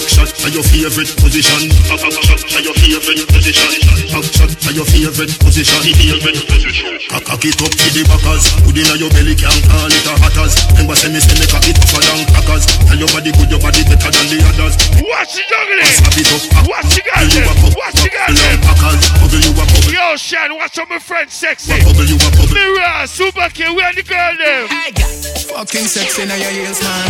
[0.03, 0.11] Hey!
[0.13, 1.71] Back shot are your favorite position.
[1.87, 3.71] Back back shot are your favorite position.
[4.11, 5.79] Back shot are your favorite position.
[5.95, 6.99] Favorite position.
[7.07, 8.51] Cock cock it up to the backers.
[8.67, 10.55] Put in your belly can't call it a hatters.
[10.75, 12.65] Remember say me say me cock it tougher than crackers.
[12.91, 14.75] Tell your body good, your body better than the others.
[15.07, 15.87] Watch the juggling.
[15.87, 16.43] Slap it up.
[16.67, 17.47] Watch the girl You them.
[17.47, 18.59] a pop, Watch the girl bubble them.
[18.67, 19.03] packers.
[19.23, 19.93] Bubble you a bubble.
[19.95, 21.79] Yo, Shan, watch out my friend sexy.
[21.87, 22.51] Bubble you a bubble.
[22.51, 24.67] Mirror, Super K, where the girl them?
[24.67, 25.11] I got
[25.53, 27.07] Fucking sexy now your heels, man.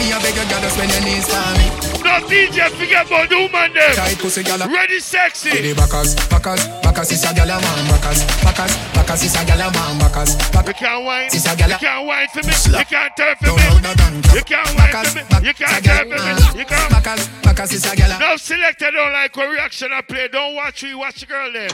[0.00, 1.89] Me a beg a girl to spend your knees for me.
[2.02, 3.92] No DJ, forget about the woman them.
[3.94, 4.58] Tight pussy girl.
[4.68, 5.50] Ready sexy.
[5.50, 7.84] The backers, backers, backers is a gyal a man.
[7.92, 9.98] Backers, backers, backers is a gyal a man.
[10.00, 10.32] Backers,
[10.66, 11.26] You can't whine.
[11.26, 12.52] It's a You gyal a- can't whine for me.
[12.52, 12.80] Slap.
[12.90, 13.62] You can't turn for Don't me.
[13.68, 14.14] hold no gun.
[14.34, 15.46] You can't whine for me.
[15.48, 16.60] You can't turn for me.
[16.60, 16.90] You can't.
[16.90, 20.28] Backers, backers is a gyal a- No selector don't like what reaction I play.
[20.28, 21.68] Don't watch me, watch the girl there.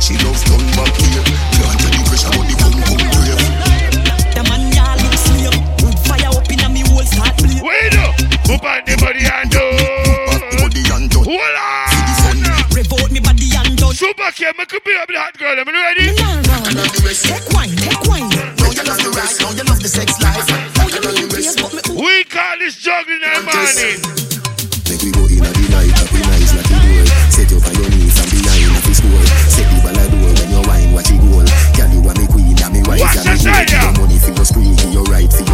[0.00, 1.24] She loves gun back here.
[1.52, 3.40] Can't tell the pressure, but the boom boom brave.
[4.34, 5.56] The man ya look slave.
[5.84, 7.60] Wood fire up in a me whole start play.
[7.62, 8.14] Wait up.
[8.46, 9.64] Who on the body and do?
[10.60, 11.24] Body and touch.
[11.24, 11.88] Hold on.
[11.88, 12.38] See the sun.
[12.76, 13.96] Revolt me body and touch.
[13.96, 15.56] Super K, make a big up the hot girl.
[15.56, 16.12] Am I ready?
[16.14, 18.28] Take wine, take wine.
[18.60, 19.40] Now you love the rest.
[19.40, 20.44] Now you love the sex life.
[20.76, 21.56] Now you love the rest.
[21.88, 23.96] We call this juggling in the morning.
[24.84, 27.06] Make we go in a the night, happy nice like the door.
[27.32, 29.24] Set you on your knees and behind a fist score.
[29.48, 31.46] Set the ball a door when you wine, watch it goal.
[31.72, 33.48] Girl, you are me queen, and me wife, Watch and me the goal.
[33.48, 33.88] side, Give yeah.
[33.88, 35.53] your money for your spree, give your right for your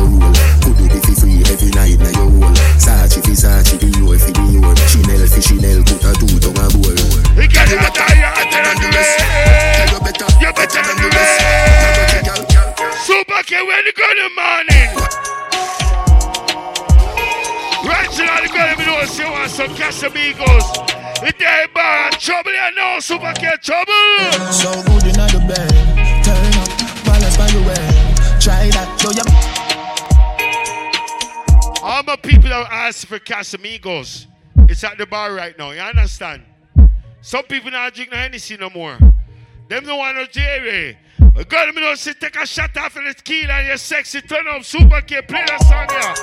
[2.81, 4.65] Sachi for Sachi, the yo for the yo.
[4.89, 6.97] Chanel for Chanel, put a two tongue a bowl.
[7.36, 9.20] You got it hotter, you hotter than the rest.
[10.40, 11.36] You better than the rest.
[13.05, 14.90] Super K, where the girl in the morning?
[17.85, 20.65] Right now, the girl in the know she want some Casamigos.
[21.23, 23.93] If they bar trouble, you know Super K trouble.
[24.52, 25.69] So good in the bed.
[26.24, 26.73] Turn up,
[27.05, 27.85] balance by your way.
[28.40, 29.49] Try that, show your.
[31.82, 34.27] All my people are asking for Casamigos,
[34.69, 35.70] it's at the bar right now.
[35.70, 36.43] You understand?
[37.23, 38.98] Some people not drink Hennessy no more.
[39.69, 40.98] Them don't want no Jerry.
[41.48, 44.20] God, me don't say take a shot off of the tequila and you're sexy.
[44.20, 45.23] Turn up Super K.
[45.23, 46.15] Play that song yeah.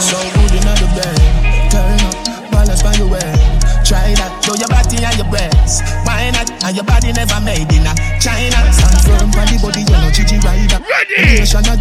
[0.00, 1.70] So good in the bed.
[1.70, 3.52] Turn up, balance by your way
[3.92, 4.32] try that.
[4.40, 5.84] Show your body and your breasts.
[6.08, 6.48] Why not?
[6.64, 8.81] And your body never made in a China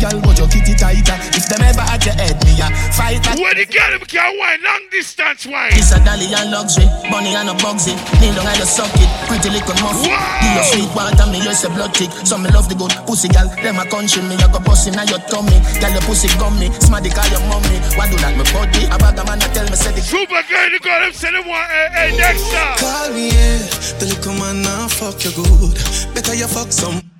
[0.01, 1.15] girl, but your kitty tighter.
[1.37, 2.67] If them ever at your head, me a
[2.97, 3.37] fight back.
[3.37, 5.77] When the girl them can wine, long distance wine.
[5.77, 7.93] It's a dolly and luxury, money and a bugsy.
[8.17, 10.09] Kneel down and you suck it, pretty little muffin.
[10.09, 12.09] Give your sweet water, me just a blood tick.
[12.25, 14.35] So me love the good pussy girl, them a country me.
[14.41, 16.73] I go bust in your tummy, girl your pussy gummy.
[16.81, 18.89] Smarty call your mommy, why do that me body?
[18.89, 21.29] A bag of man a tell me say the Super girl, the girl them say
[21.29, 22.67] them want a, a Dexter.
[22.81, 23.61] Call me, yeah.
[24.01, 25.77] The little man now fuck you good.
[26.17, 27.10] Better you fuck some.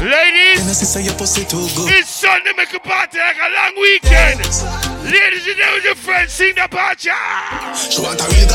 [0.00, 0.64] Ladies?
[1.92, 4.40] It's Sunday, make a party like a long weekend.
[5.04, 7.10] Ladies and gentlemen, friends sing the party.
[7.76, 8.48] She want a real.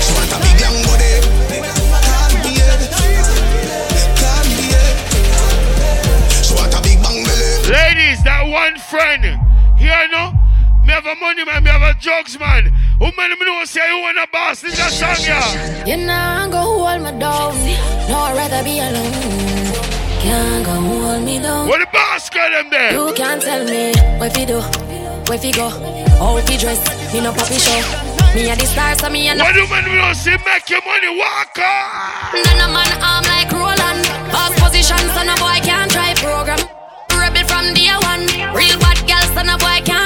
[0.00, 0.54] She want a big
[0.86, 1.18] body.
[1.98, 2.78] Call me, yeah.
[4.22, 4.86] Call me, yeah.
[6.42, 7.68] She want a big bang belly.
[7.68, 9.24] Ladies, that one friend,
[9.76, 10.32] here no,
[10.86, 12.72] me have a money man, me have a drugs man.
[12.98, 15.86] Who man me know say you want a boss, this is a song yeah.
[15.86, 17.54] You know, I go hold me down.
[18.10, 19.14] No, I'd rather be alone.
[20.18, 21.68] Can't go hold me down.
[21.68, 22.92] What the boss got them there?
[22.98, 24.58] You can't tell me where fi do,
[25.30, 25.68] where fi go,
[26.18, 26.82] how fi dress.
[27.14, 27.78] Me no puppy show.
[28.34, 29.44] Me a the star, so me a no.
[29.44, 32.34] What do man know say make your money walk on?
[32.34, 34.02] Then a man arm like Roland.
[34.34, 36.58] Boss position, so no boy can't try program.
[37.14, 38.26] Rebel from day one.
[38.58, 39.97] Real bad girl, so no boy can't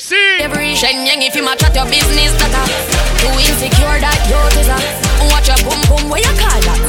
[0.00, 0.38] See?
[0.40, 2.64] Every Shenyeng, if you match at your business, that a
[3.20, 4.80] too insecure that you is a
[5.28, 6.80] watch your boom boom, where you call that?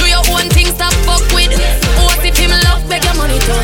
[0.00, 1.52] Do your own thing, stop fuck with.
[2.00, 3.60] What if him love beg your money too?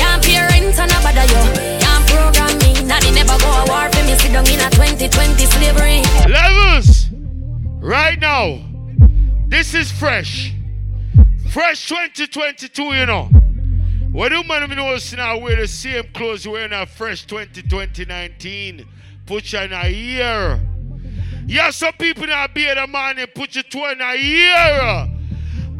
[0.00, 1.44] Can't pay rent and a bother you.
[1.76, 4.16] Can't program me, nanny never go a war for me.
[4.16, 5.12] Sit down in a 2020
[5.52, 6.00] slavery.
[6.24, 7.12] Levels,
[7.84, 8.64] right now,
[9.52, 10.56] this is fresh.
[11.52, 13.28] Fresh 2022, you know.
[14.12, 18.86] What do man know is now wear the same clothes wearing a fresh 2020-19.
[19.24, 20.60] Put you in a year.
[21.46, 25.08] Yeah, some people now be the man and put you two in a year.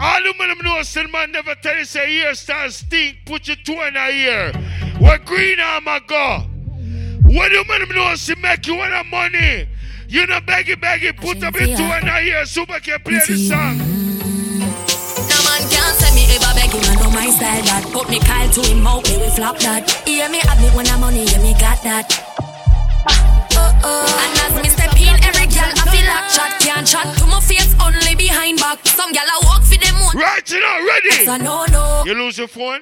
[0.01, 3.57] All the man know is man never tell you say year start stink, put you
[3.57, 4.53] two in a year.
[4.99, 6.39] Where green armor go?
[7.25, 9.69] What do man know is make you want money?
[10.09, 13.37] You know beggy beggy, put up your two in a year, super can play the
[13.37, 13.92] song.
[17.13, 17.85] My style that.
[17.93, 19.89] Put me Kyle to him out, me we flop that.
[20.09, 22.09] Hear me have me when I'm money, yeah me got that.
[23.53, 24.23] Oh uh.
[24.25, 27.41] And as me step in, every girl I feel like chat can't chat to my
[27.41, 28.81] face only behind back.
[28.89, 30.17] Some girl I walk for them one.
[30.17, 31.25] Right, you know, ready?
[31.29, 32.03] So no no.
[32.09, 32.81] You lose your phone?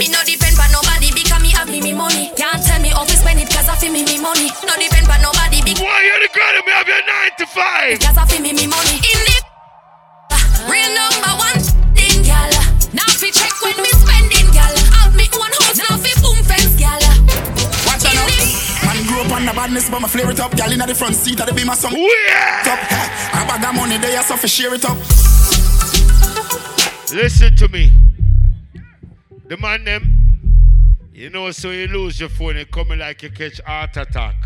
[0.00, 2.32] Me no depend on nobody because me have me me money.
[2.36, 4.48] Can't tell me how to spend it cause I feel me me money.
[4.64, 7.46] No depend on nobody because Why you the girl that me have your nine to
[7.46, 8.00] five?
[8.00, 8.96] Cause I feel me me money.
[9.04, 9.36] In the
[10.70, 11.60] real number one
[11.92, 12.69] thing, gal.
[12.92, 14.74] Now fi check when me spending, gal.
[14.98, 17.00] Have me one house, now fi boom fence, gal.
[17.86, 18.26] Watch out now.
[18.86, 20.56] Man grew up on the badness, but my flare it up.
[20.56, 21.92] Girl inna the front seat, I be my song.
[21.94, 22.62] Oh, yeah.
[22.64, 23.42] Top, ha.
[23.42, 24.98] A bag of money there, so fi share it up.
[27.12, 27.92] Listen to me.
[29.46, 30.16] The man them,
[31.12, 34.36] you know, so you lose your phone, it coming like you catch heart attack.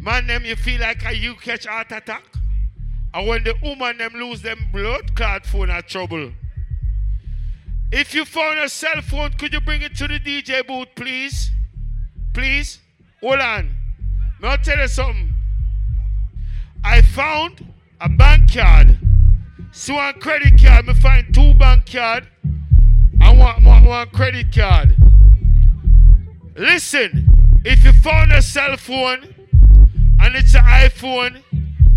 [0.00, 2.24] Man them, you feel like you catch heart attack?
[3.12, 6.32] And when the woman them lose them blood clot phone at trouble.
[7.92, 11.50] If you found a cell phone, could you bring it to the DJ booth, please?
[12.32, 12.78] Please?
[13.20, 13.76] Hold on.
[14.40, 15.34] May I tell you something?
[16.84, 18.98] I found a bank card.
[19.72, 22.28] So one credit card, me find two bank card.
[23.20, 24.96] I want one, credit card.
[26.56, 27.26] Listen,
[27.64, 29.34] if you found a cell phone
[30.20, 31.42] and it's an iPhone,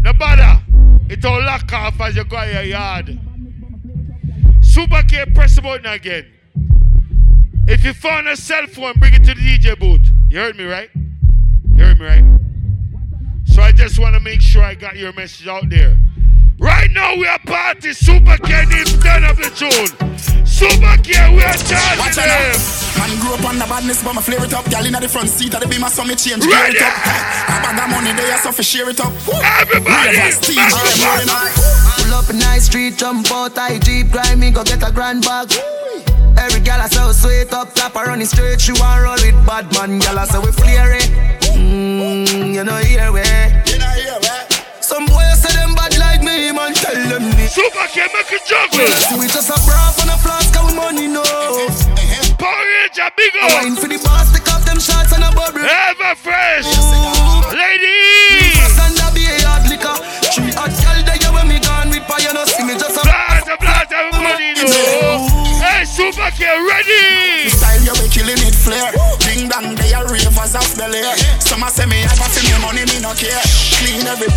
[0.01, 0.61] no bother.
[1.09, 3.19] It will lock off as you go in your yard.
[4.73, 6.25] Super K, press the button again.
[7.67, 10.01] If you found a cell phone, bring it to the DJ booth.
[10.31, 10.89] You heard me, right?
[11.75, 12.39] You heard me, right?
[13.45, 15.95] So I just want to make sure I got your message out there.
[16.57, 17.93] Right now we are party.
[17.93, 19.93] Super K needs turn up the tune.
[20.43, 22.57] Super K, we are charging Watch out them.
[22.97, 24.65] Man grew up on the badness, but my flare it up.
[24.71, 26.41] Girl inna the front seat, I be my summit change.
[26.41, 26.97] Gear it up.
[26.97, 29.13] A bag of money there, so fi share it up.
[29.61, 32.11] Everybody, Ravers, Steve, back I'm up.
[32.11, 35.23] Pull up in nice street, jump out, I jeep, grind me, go get a grand
[35.23, 35.51] bag.
[36.37, 39.71] Every gal I say sweet up, top her running straight, she want roll with bad
[39.73, 39.99] man.
[39.99, 41.09] Gal I say we flare it.
[41.53, 43.23] Mmm, you know here we.
[44.81, 47.53] Some boys say them bad like me, man, tell them this.
[47.55, 49.19] Super K, make it juggle.
[49.19, 51.23] We just a bra on a flask, and we money no.
[52.37, 53.63] Power Ranger, big I up.
[53.63, 55.61] wine for the boss, take off them shots and a bubble.
[55.63, 56.65] Ever fresh.
[56.65, 58.57] Fast Ladies.
[58.79, 59.95] and a be a hard liquor.
[60.33, 60.92] Three hot gal there when
[62.03, 63.01] me gone with fire, no see me just a.
[63.03, 65.27] Blast, blast, everybody know.
[65.59, 67.49] Hey, Super K, ready.
[67.49, 68.91] Style you be killing it flare.
[69.19, 71.03] Ding dong, they are ravers size of belly.
[71.39, 73.39] Some a say me I got for me money, me no care.
[73.79, 74.27] Clean every.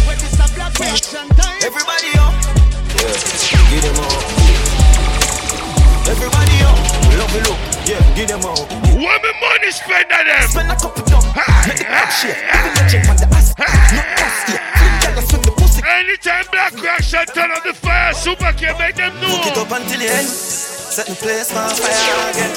[1.63, 2.35] Everybody up.
[2.97, 4.23] Yeah, give them all.
[6.07, 6.79] Everybody up.
[7.19, 7.59] Love it, look.
[7.87, 8.67] Yeah, give them all.
[8.95, 10.49] What me money spend on them?
[10.49, 11.25] Spend a couple dumb.
[11.67, 12.37] Make the pop shit.
[12.37, 13.55] Give them a check on the ass.
[13.59, 14.63] No cost, yeah.
[14.79, 15.46] Flip jealous with the pussy.
[15.87, 19.31] Anytime Black Rock shot turn on the fire, Super can make them know.
[19.39, 20.27] Cook it up until the end.
[20.27, 22.51] Set the place on fire again.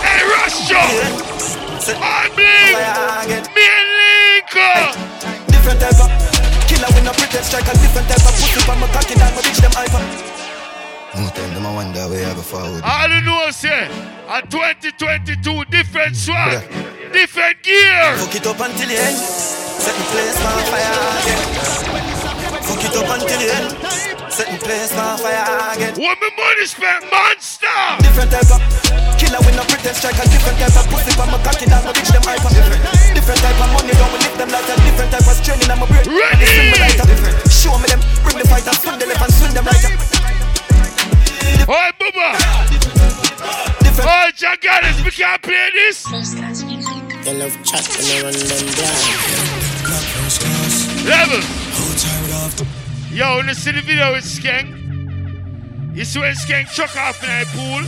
[0.00, 0.64] Hey, Rush
[1.84, 4.72] Set I believe fire me and Linko.
[5.52, 6.08] Different type of
[6.64, 7.68] killer with no pretend strike.
[7.68, 9.28] A different type of pussy from my cocky down.
[9.36, 10.00] My bitch them hyper.
[11.20, 12.82] No time, them I wonder where I go forward.
[12.82, 13.84] All you know is say,
[14.32, 16.64] a 2022 different swag,
[17.12, 18.16] different gear.
[18.16, 19.16] Fuck it up until the end.
[19.16, 21.83] Set the place on fire again.
[22.84, 23.72] Fuck it up until the end.
[24.28, 25.40] Set the place on fire
[25.72, 25.96] again.
[25.96, 27.72] What me money spent, monster.
[28.04, 28.60] Different type of
[29.16, 30.20] killer with no pretend strike.
[30.20, 31.80] A different type of pussy from my cocky down.
[31.80, 32.52] My bitch them hyper.
[32.52, 35.64] Different type of money don't we lift them like a different type of training.
[35.72, 36.04] I'm a break.
[36.04, 36.44] Ready.
[36.44, 37.40] Swing me like a different.
[37.48, 38.04] Show me them.
[38.20, 38.76] Bring the fighter.
[38.76, 39.80] Swing the left and swing them right.
[41.64, 42.36] Oi, Bubba.
[43.96, 46.04] Oi, Jagalis, we can't play this.
[46.04, 49.00] They love chat when they run them down.
[51.08, 51.63] Level.
[53.14, 54.66] Yo, when you see the video with Skank,
[55.94, 57.86] you see when Skank chuck off in that pool?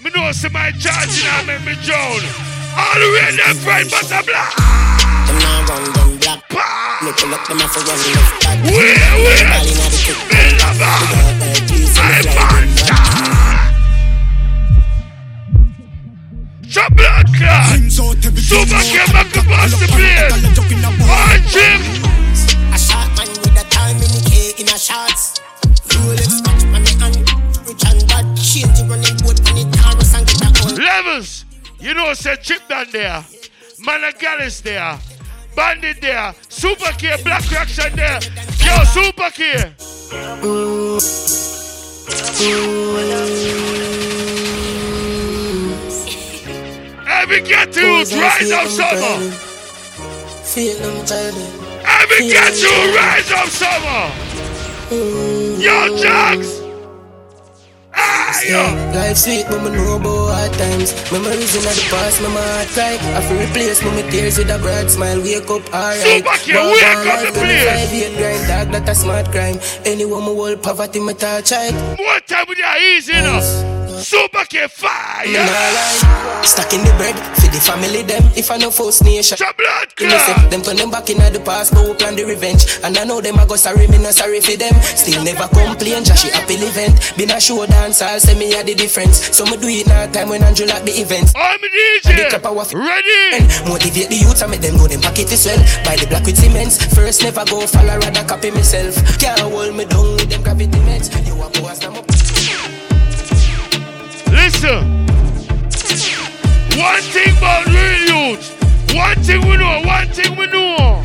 [0.00, 2.24] Me know some my charge and I make me drown.
[2.80, 4.56] All the way there, friend, but a black.
[4.56, 6.40] Them now run them black.
[7.04, 8.56] Me pull up them off a run left back.
[8.64, 9.52] Where, where?
[9.52, 10.16] Ball inna the kick.
[10.32, 10.96] Build a bar.
[16.64, 17.68] Chop blood clot.
[17.92, 20.32] Super came back to bust the place.
[21.04, 21.84] On Jim.
[22.72, 23.55] A shot man with
[24.76, 25.40] a shots.
[25.88, 27.16] Rolex watch on the hand.
[27.66, 28.24] Rich and bad.
[28.36, 30.76] Change the running boat on the Taurus and get a gun.
[30.76, 31.44] Levels.
[31.80, 33.24] You know, said Chip down there.
[33.80, 34.98] Monagalis there.
[35.54, 36.34] Bandit there.
[36.48, 38.20] Super K, Black Reaction there.
[38.60, 39.72] Yo, Super K.
[47.08, 49.30] Every get to rise of summer.
[50.44, 51.34] Feel them tired.
[51.82, 54.35] Every get to rise of summer.
[54.88, 56.62] Yo, Jugs.
[57.92, 58.62] Ah, yo.
[58.94, 60.94] Life sweet, but me know about hard times.
[61.10, 62.94] Memories in the past, my heart cry.
[63.16, 65.20] I feel replace my tears with a bright smile.
[65.22, 65.98] Wake up, alright.
[65.98, 67.90] Super Walk wake up life, the place.
[67.90, 69.58] 25 year grind, dog, that a smart crime.
[69.84, 71.74] Anyone my whole poverty, me touch right.
[71.98, 73.85] More time with your easy enough.
[73.96, 75.24] Super K fire.
[75.24, 76.42] Mm, Lie.
[76.44, 78.22] Stacking the bread for the family them.
[78.36, 81.40] If I know First Nation, blood you know, say, them turn them back in the
[81.40, 82.66] past, but we plan the revenge.
[82.84, 84.74] And I know them I go sorry, me no sorry for them.
[84.82, 87.16] Still never complain, just she happy event.
[87.16, 89.34] Been a show dance, I'll say me a the difference.
[89.34, 91.32] So me do it now time when Andrew at the event.
[91.34, 92.30] I'm a DJ.
[92.74, 93.46] Ready.
[93.68, 95.58] Motivate the youth and make them know them pocket is well.
[95.84, 96.78] Buy the black with cements.
[96.94, 98.94] First never go fall, I rather copy myself.
[99.18, 101.08] Can't hold me down with them gravity meds.
[101.26, 102.25] You a boss, I'm up.
[104.30, 105.06] Listen.
[106.78, 108.94] One thing about real youth.
[108.94, 109.82] One thing we know.
[109.84, 111.02] One thing we know.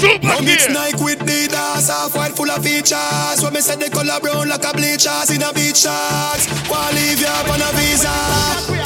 [0.00, 0.64] Super Now mix.
[0.72, 3.36] Nike with Adidas, half white full of features.
[3.44, 6.48] When me say the color brown like a bleachers in a beach shorts.
[6.72, 8.08] Wanna leave you up on a visa?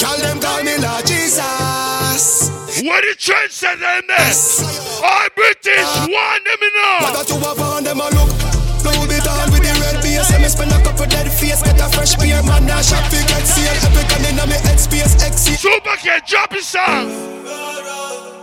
[0.02, 2.50] Call them call me Lord Jesus.
[2.82, 4.58] What the trend said them mess?
[4.98, 6.10] All British, ah.
[6.10, 6.74] one them in
[7.06, 8.34] What got you have on them a look?
[8.82, 10.26] Louis Vuitton with the red base.
[10.34, 11.62] Let me spend a couple dead face.
[11.62, 12.66] Get a fresh pair, man.
[12.66, 13.70] Now shop fi get sale.
[13.86, 15.14] Epic and inna me head space.
[15.22, 15.62] XC.
[15.62, 18.34] Super K, drop his song.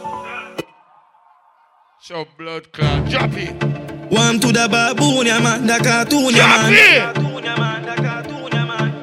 [2.03, 3.53] So blood clot, drop it.
[4.11, 5.68] Warm to the baboon, yeah, man.
[5.68, 6.73] The cartoon, yeah, man.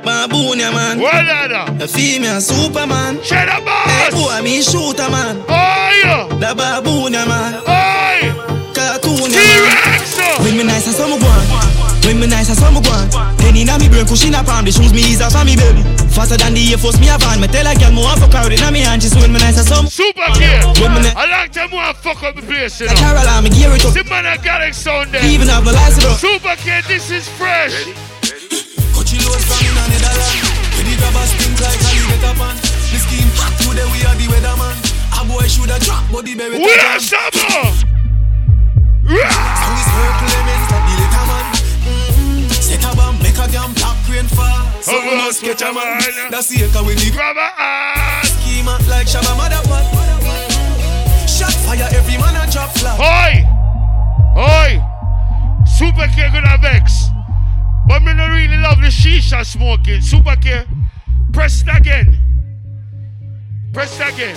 [0.02, 0.98] Baboon, yeah, man.
[0.98, 1.78] What that?
[1.78, 3.22] The female Superman.
[3.22, 3.86] Cheddar boss.
[3.86, 5.44] Hey, boy, me shooter, man.
[5.48, 6.26] Oh, yeah.
[6.42, 7.62] The baboon, yeah, man.
[7.62, 10.42] Oh, Cartoon, yeah, man.
[10.42, 11.57] When me nice and some go on.
[12.08, 12.88] When me nice and some go.
[13.36, 15.84] Penny na me brain, cushion up on the shoes me ease off on me baby.
[16.08, 17.36] Faster than the Air Force me have on.
[17.36, 19.04] Me tell a girl me want fuck her inna me hand.
[19.04, 19.84] She say when me nice and some.
[19.92, 20.48] Super K.
[20.80, 22.96] When me I like them who fuck up the place, you know.
[22.96, 23.92] Like Caroline, me gear it up.
[23.92, 25.20] The man I got it sound there.
[25.20, 26.16] Even have no lights, bro.
[26.16, 27.76] Super K, this is fresh.
[28.96, 30.48] Coachy load from in Netherlands.
[30.80, 32.56] Where the grabbers think like a leave it up on.
[32.56, 34.80] The scheme hot today we are the weatherman.
[35.12, 37.84] A boy shoulda drop, but the baby We are summer.
[39.04, 40.67] So we circle elements like the
[44.28, 44.82] damn top rain.
[44.82, 45.98] So Oh, we must catch a man.
[45.98, 46.30] man.
[46.30, 47.48] That's the echo when the grabber
[48.24, 49.86] Schema like Shabba Motherfuck.
[51.28, 52.98] Shot fire, every man a drop flat.
[52.98, 53.44] Oi!
[54.40, 54.84] Oi!
[55.66, 57.08] Super K gonna vex.
[57.86, 60.00] But me not really love the shisha smoking.
[60.02, 60.66] Super care.
[61.32, 62.18] Press it again.
[63.72, 64.36] Press it again.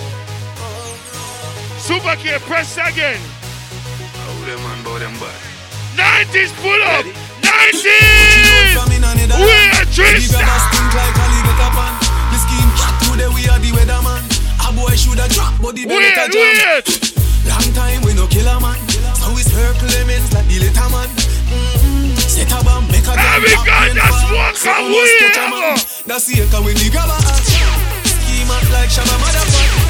[1.78, 3.20] Super care, press it again.
[4.14, 5.34] How them man bow them back?
[5.96, 7.31] 90s pull up.
[7.52, 8.76] 90s!
[9.32, 10.44] We're Tristan!
[10.92, 11.92] like alligator pan.
[12.32, 14.22] The scheme cat today we are the weatherman.
[14.64, 16.32] A boy shoulda drop, but the belly Wait, jam.
[16.32, 17.12] wait.
[17.48, 18.76] Long time we no kill a man.
[19.20, 21.08] So we circle lemons like the little man.
[21.48, 22.16] Mm-hmm.
[22.16, 25.44] Set a bomb, make a Every guy that's walk So a almost way catch a
[25.44, 25.60] ever.
[25.60, 25.76] man.
[26.08, 27.08] That's the echo when the grab.
[27.12, 29.80] Scheme out like Shabba motherfucker.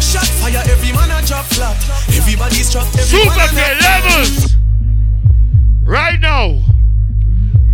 [0.00, 1.76] Shot fire, every man a drop flat.
[2.16, 4.59] Everybody's trapped, every Super man a care levels.
[5.90, 6.62] Right now.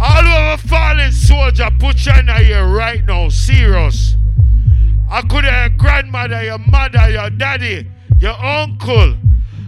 [0.00, 3.28] All of a fallen soldier, put your hand here right now.
[3.28, 4.14] Serious.
[5.10, 7.86] I could have your grandmother, your mother, your daddy,
[8.18, 9.18] your uncle,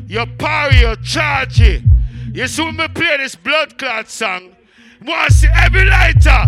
[0.06, 1.60] your party, your charge.
[1.60, 4.56] You see when me play this blood clot song.
[5.02, 6.44] Want see every lighter.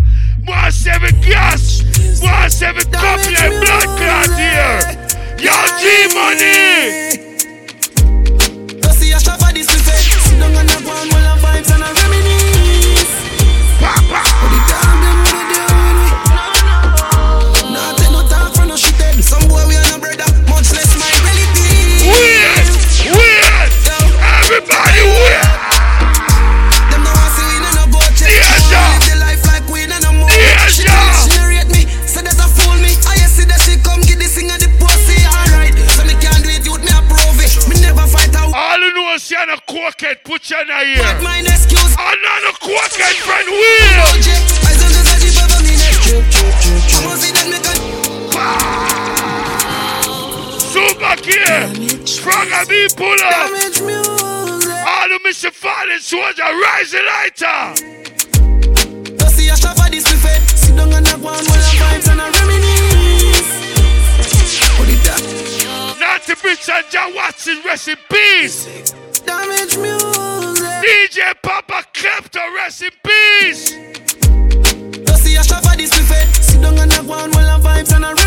[0.49, 1.83] Want see every gas.
[2.23, 4.81] Want see every couple of blood clot here.
[5.39, 7.30] Yo, G
[11.63, 12.10] vibes and I
[39.21, 41.03] All you know is you're a cokehead, put your hand here.
[41.03, 44.21] But my excuse I'm not a cokehead friend, Will.
[50.59, 52.09] Super kid.
[52.21, 53.51] Frog me pull up.
[54.89, 57.75] All the mission falling soldier, the lighter.
[59.11, 60.17] You see a shot for this we
[60.57, 63.53] Sit down on the ground while I vibes and I reminisce
[64.77, 65.21] Put it down
[66.01, 68.91] Naughty bitch and John Watson, rest in peace.
[69.27, 70.67] Damage music.
[70.85, 73.73] DJ Papa Klepto, rest in peace.
[73.73, 77.95] You see a shot for this fed Sit down on the ground while I vibes
[77.95, 78.20] and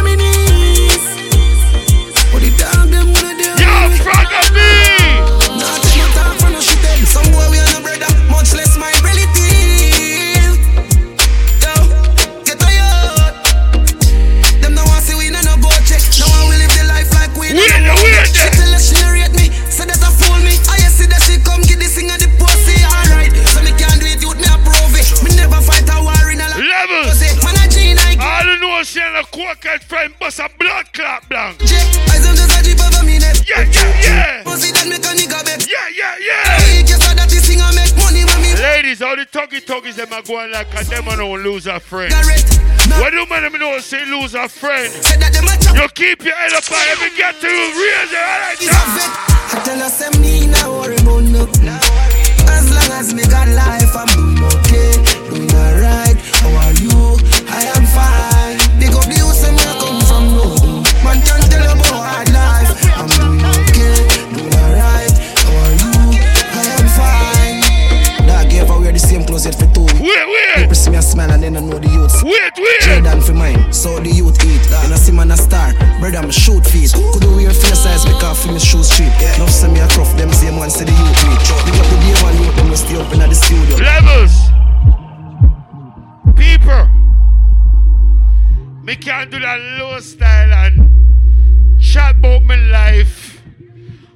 [29.13, 31.61] you know is you're a cokehead friend, bust a blood clot blank.
[31.61, 34.43] I some just a jeep over me Yeah, yeah, yeah.
[34.43, 36.57] Pussy that make a nigga Yeah, yeah, yeah.
[36.57, 40.13] Hey, guess what that this thing make money me Ladies, all the tuggy tuggies them
[40.13, 42.13] are going like a them and don't lose a friend.
[42.99, 44.91] What do man them know say lose a friend?
[45.73, 49.53] You keep your head up high every get to raise your head like that.
[49.53, 51.45] I tell her say me no worry about no
[52.49, 54.92] As long as me got life I'm doing okay
[69.43, 69.83] same for two.
[69.99, 70.55] Wait, wait.
[70.55, 72.81] People see me a smile and then I know the youths Wait, wait.
[72.81, 74.63] Jordan for mine, so the youth eat.
[74.71, 76.93] And I see man a star, brother I'm shoot feet.
[76.93, 79.11] Could wear face size because for me shoes cheap.
[79.35, 81.97] Enough say me a tough, them same one say the youth meet Big up the
[81.99, 83.75] day one youth, them stay up in the studio.
[83.83, 84.35] Levels.
[86.39, 86.87] People.
[88.83, 93.41] Me can't do that low style and chat about my life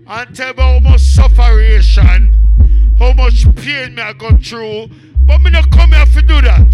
[0.08, 2.34] and tell about how much sufferation,
[2.98, 4.88] how much pain me I got through.
[5.26, 6.74] But me not come here to do that.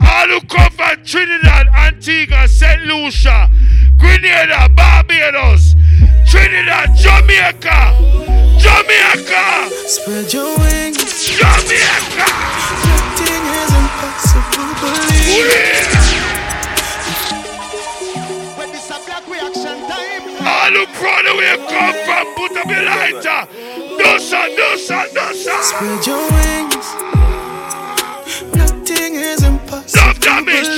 [0.00, 2.82] All who come from Trinidad, Antigua, St.
[2.82, 3.48] Lucia,
[3.98, 5.74] Grenada, Barbados,
[6.26, 7.94] Trinidad, Jamaica,
[8.58, 12.26] Jamaica, Spread your wings Jamaica.
[12.86, 16.01] Nothing is impossible, believe When
[20.72, 20.80] time.
[20.80, 23.40] All who proud of where you come from, put up your lighter.
[23.98, 25.62] Do so, do so, do so.
[25.62, 26.94] Spread your wings
[28.54, 30.68] Nothing is impossible, Love damage.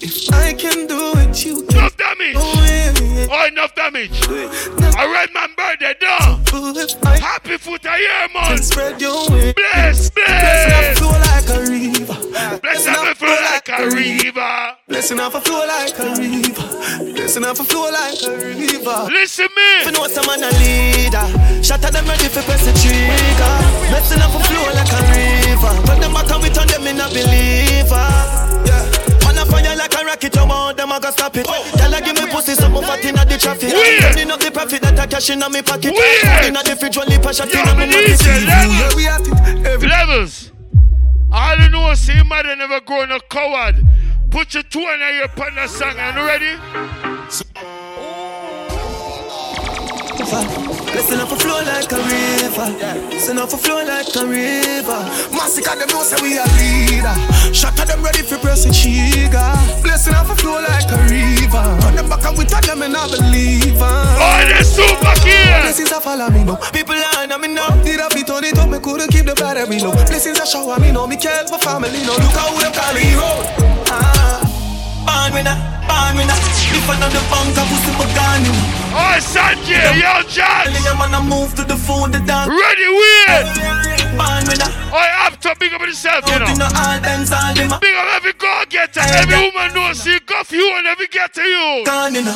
[0.00, 2.36] If I can do it, you can Enough damage.
[3.30, 4.26] Oh, enough damage.
[4.28, 6.44] A red man birthday, done.
[7.20, 8.58] Happy foot a year, man.
[8.62, 10.98] Spread your wings Bless, Bless bless.
[10.98, 12.27] flow like a river Bless me flow like a river.
[14.98, 17.14] Blessing off a flow like a river.
[17.14, 19.06] Blessing off a flow like a river.
[19.14, 19.62] Listen me.
[19.78, 21.22] If you know some man a leader,
[21.62, 23.54] shut at them ready for press the trigger.
[23.94, 25.70] Blessing off a flow like a river.
[25.86, 28.10] When them back and we turn them in a believer.
[28.66, 29.30] Yeah.
[29.30, 31.46] On a fire like a rocket, you want them I go stop it.
[31.46, 33.70] Tell her give me pussy, some of fat inna the traffic.
[33.70, 35.94] Turning up the profit that I cash inna me pocket.
[36.42, 38.18] Inna the fridge, only shot inna me pocket.
[38.18, 39.62] Yeah, we at it.
[39.62, 40.50] Every Levels.
[41.30, 43.76] All you know see mother never grown a coward.
[44.30, 46.56] Put your two in your partner song and ready?
[50.92, 53.08] Blessing off a flow like a river.
[53.08, 55.00] Blessing off a flow like a river.
[55.32, 57.14] Massacre them know say we a leader.
[57.52, 59.52] Shut at them ready for press the trigger.
[59.82, 61.64] Blessing off a flow like a river.
[61.86, 63.78] On them back and we tell them and I believe.
[63.80, 65.62] Oh, the super kid.
[65.62, 66.56] Blessings a follow me now.
[66.72, 67.70] People line on me now.
[67.82, 68.68] Did I be turn it up?
[68.68, 69.92] Me couldn't keep the battery low.
[69.92, 71.06] Blessings a shower me now.
[71.06, 72.16] Me care for family now.
[72.16, 73.30] Look how them call me hero.
[73.90, 74.47] Ah.
[75.08, 75.56] Born winner,
[75.88, 76.36] born winner.
[76.76, 78.52] If I know the bunker, pussy gone you.
[78.92, 80.68] Oh, Sanjay, yo, John.
[81.00, 82.48] man, I move to the phone, the dance.
[82.48, 83.97] Ready, weird.
[84.18, 84.70] Born winner.
[84.90, 86.50] Oh, I have to big up yourself, you know.
[86.50, 87.70] Putting the all dance all them.
[87.78, 91.46] Big up every girl getter, every woman knows she go for you and every getter
[91.46, 91.86] you.
[91.86, 92.34] Gone you know.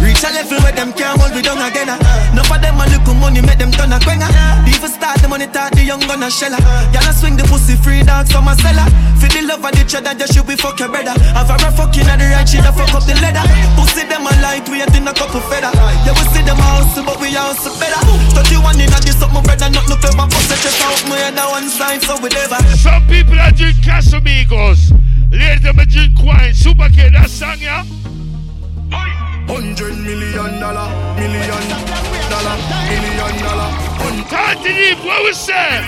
[0.00, 1.92] Reach a level where them can't hold me down again.
[1.92, 2.00] Uh.
[2.32, 4.26] No for them a look money, make them turn a quenga.
[4.66, 6.56] Even start the money talk, the young gonna shella.
[6.90, 8.88] Y'all swing the pussy free dog, so my seller.
[9.20, 11.12] For the love of the cheddar, just should be fuck your brother.
[11.36, 13.44] Have a rough fucking at the right, she da fuck up the leather.
[13.76, 15.70] Pussy them a light, we ain't in a couple feather.
[16.08, 18.00] Yeah, we see them house, but we house better.
[18.32, 20.24] 31 in a this up, my brother, not no paper.
[20.32, 22.54] Pussy just out, my head on one side, so we never.
[22.78, 24.94] Some people are drink Casamigos.
[25.30, 26.54] Ladies, them a drink wine.
[26.54, 27.84] Super kid, that song, yeah?
[29.50, 30.86] Hundred million dollar,
[31.18, 31.66] million
[32.30, 32.56] dollar,
[32.86, 33.70] million dollar.
[34.30, 35.82] Can't believe what we say.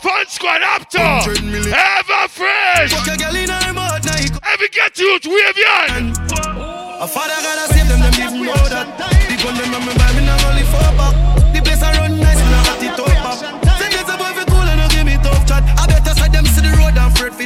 [0.00, 2.92] Fun squad up to Ever fresh.
[4.52, 6.16] Every get to youth, wave your hand.
[7.00, 8.88] A father gotta save them, them didn't know that.
[9.28, 10.11] The gun them on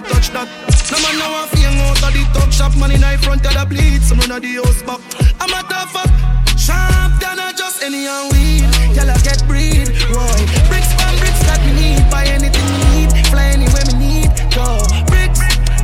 [0.01, 0.49] fi touch that.
[0.91, 3.45] No man now want fi hang out of the talk shop, man in the front
[3.47, 5.01] of the bleed, some run of the house back.
[5.41, 6.11] I'm a tough up,
[6.59, 8.69] sharp than a just any and weed.
[8.93, 10.41] Y'all get breed, boy.
[10.69, 14.85] Bricks from bricks that me need, buy anything me need, fly anywhere me need, go.
[15.09, 15.41] Bricks,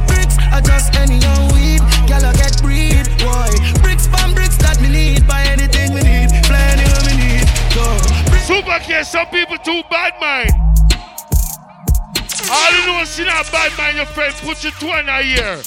[0.08, 1.82] bricks, I just any and weed.
[2.08, 3.50] Y'all get breed, boy.
[3.80, 7.86] Bricks from bricks that me need, buy anything we need, fly anywhere me need, go.
[8.44, 10.52] Super kid, some people too bad mind.
[12.50, 14.34] All you know see that bad mind, your friend.
[14.42, 15.62] Put your two in a year.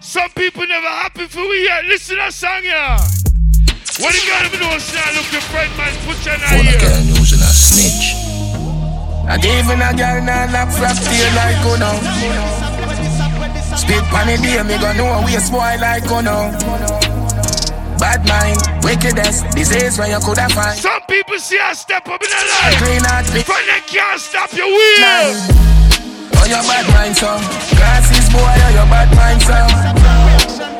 [0.00, 1.84] Some people never happy for we yet.
[1.86, 2.98] Listen to that song, yeah.
[3.98, 5.92] What you gotta be doing, see that look your friend, man.
[6.06, 6.80] Put your in a year.
[6.80, 8.16] girl using a snitch.
[9.26, 11.96] I gave in a girl now knock flap tail like you know.
[13.76, 16.54] Spit pan the day, me gonna know we a spoil like you know.
[17.98, 20.78] Bad mind, wickedness, disease where you coulda find.
[20.78, 22.78] Some people see a step up in their life.
[22.78, 25.95] Clean out the From they can't stop your wheel.
[26.46, 27.26] Oh, your bad mind, so.
[27.74, 29.58] Glasses, boy, oh, your bad mind, so.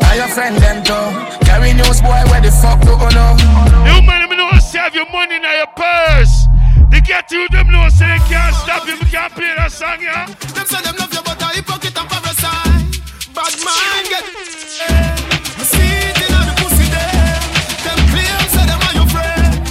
[0.07, 0.95] Are your friend them, too?
[1.43, 3.35] Carry news, boy, where the fuck do you know?
[3.83, 6.47] You man, me know save your money in your purse.
[6.87, 8.95] They get you, them know say they can't stop you.
[8.95, 10.31] We can't play that song, yeah.
[10.55, 13.03] Them say them love you, but I hypocrite and parasite.
[13.35, 14.23] Bad mind get.
[14.23, 15.19] Eh,
[15.59, 17.43] me see it the pussy there.
[17.83, 19.67] Them claim say them are your friend.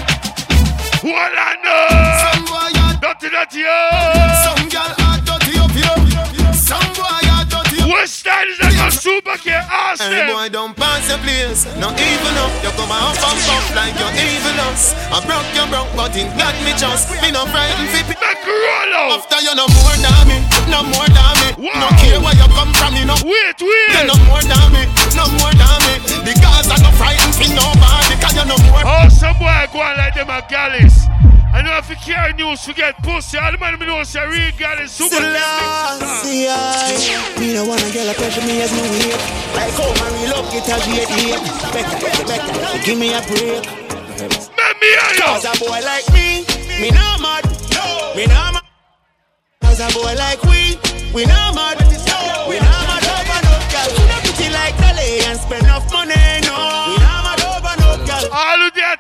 [1.07, 1.87] What I know.
[2.19, 4.34] Some boy are dirty, dirty, oh.
[8.25, 8.73] Style is that?
[8.73, 10.09] A super kid, awesome.
[10.09, 11.69] Any boy don't pass your place.
[11.77, 12.49] No even up.
[12.65, 14.97] You come out and pump like you're evil us.
[15.13, 17.13] I broke your broke, but in God me just.
[17.21, 18.17] Me no frightened fi pick.
[18.25, 20.37] After you no more than me,
[20.69, 21.69] no more than me.
[21.77, 23.17] No care where you come from, you know.
[23.21, 23.93] Wait, wait.
[23.93, 24.83] You no more than me,
[25.13, 25.93] no more than me.
[26.25, 28.15] Because I no frightened fi nobody.
[28.17, 28.81] Cause you no more.
[28.81, 30.97] Oh, some boy go on like them a galleys.
[31.55, 33.37] I know if you carry news, forget pussy.
[33.37, 38.11] All the man me know say real galleys, super See I, me no wanna get
[38.11, 39.15] a pressure me as me wait.
[39.55, 41.39] Like how my real love get a great hate.
[41.71, 43.63] Better, better, better, give me a break.
[44.59, 45.23] Let me hear you.
[45.23, 46.43] Cause a boy like me,
[46.75, 47.47] me no mad.
[47.71, 48.63] no, Me no mad.
[49.61, 50.75] Cause a boy like we,
[51.15, 51.79] we no mad.
[51.79, 52.74] no, We no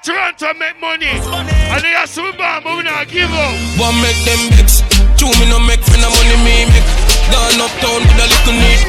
[0.05, 1.09] Toronto make money.
[1.09, 3.57] And they are some bomb, but we not give up.
[3.81, 4.85] One make them vex.
[5.17, 6.85] Two me no make friend no money me make.
[7.33, 8.85] Gone uptown with a little need.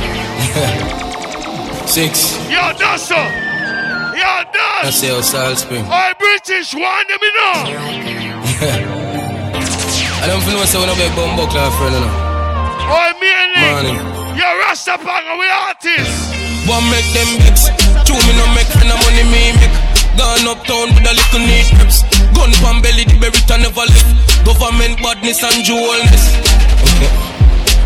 [1.89, 2.37] Six.
[2.53, 3.17] Yo, Dasso.
[3.17, 4.45] Yo, I
[4.85, 4.93] Dass.
[5.01, 5.89] say Salt Spring.
[5.89, 7.65] All British, one them, you know.
[10.21, 12.13] I don't feel myself when I beg bum buckler friend, you know.
[12.93, 13.73] All me and Nick.
[13.73, 13.97] Morning.
[14.37, 16.37] Yo, Rastafari, we artists.
[16.69, 17.73] One make them mix.
[18.05, 19.66] Two me no make friend no money me make.
[20.17, 22.03] Gone uptown with a little neat trips.
[22.33, 24.45] Gun pan belly, the berry never left.
[24.45, 26.25] Government badness and jewelness.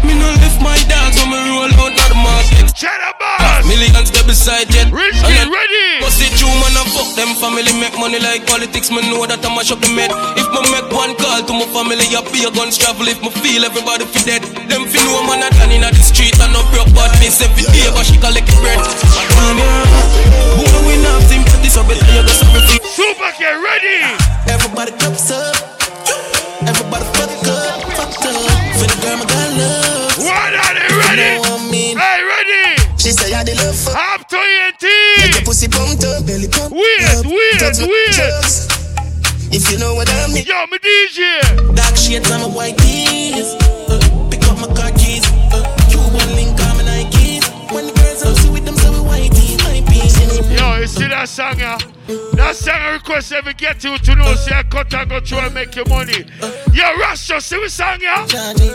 [0.05, 2.60] Me no lift my dogs when me roll out of the market.
[2.81, 3.61] Boss.
[3.69, 4.89] Millions they beside yet.
[4.89, 6.01] Rich kid, ready.
[6.01, 8.89] Bust it true man and fuck them family make money like politics.
[8.89, 10.09] Man know that I mash up the med.
[10.41, 13.05] If me make one call to my family, I be a guns travel.
[13.05, 14.43] If me feel everybody fi dead,
[14.73, 17.69] them fi know man a done inna the street and no broke but miss every
[17.69, 18.81] day, but she collect bread.
[18.81, 22.81] Damn yeah, boy we not sympathy, so better you go suffer free.
[22.97, 24.09] Super, get ready.
[24.49, 25.53] Everybody cups up.
[26.65, 28.41] Everybody fuck up, fuck up.
[28.81, 30.17] For the girl my got love.
[30.25, 31.50] What are they ready?
[33.35, 33.79] I the love.
[33.95, 34.85] Up to ENT.
[35.19, 37.27] Make your pussy pumped up, belly pumped Weird, up.
[37.27, 38.17] weird, Drugs with weird.
[39.53, 40.45] If you know what I mean.
[40.47, 41.75] Yo, my DJ.
[41.75, 43.55] Dark shades on my white keys.
[43.91, 43.99] Uh,
[44.31, 45.27] pick up my car keys.
[45.51, 47.47] Uh, Cuban link on my Nikes.
[47.75, 49.59] When the girls out see with them, so we white tees.
[50.51, 51.79] Yo, you see that song, yeah?
[52.35, 54.35] That song I request every get you to know.
[54.35, 56.25] Say I cut and go through and make your money.
[56.73, 58.27] Yo, Rasta, see what song, yeah?
[58.27, 58.67] Johnny,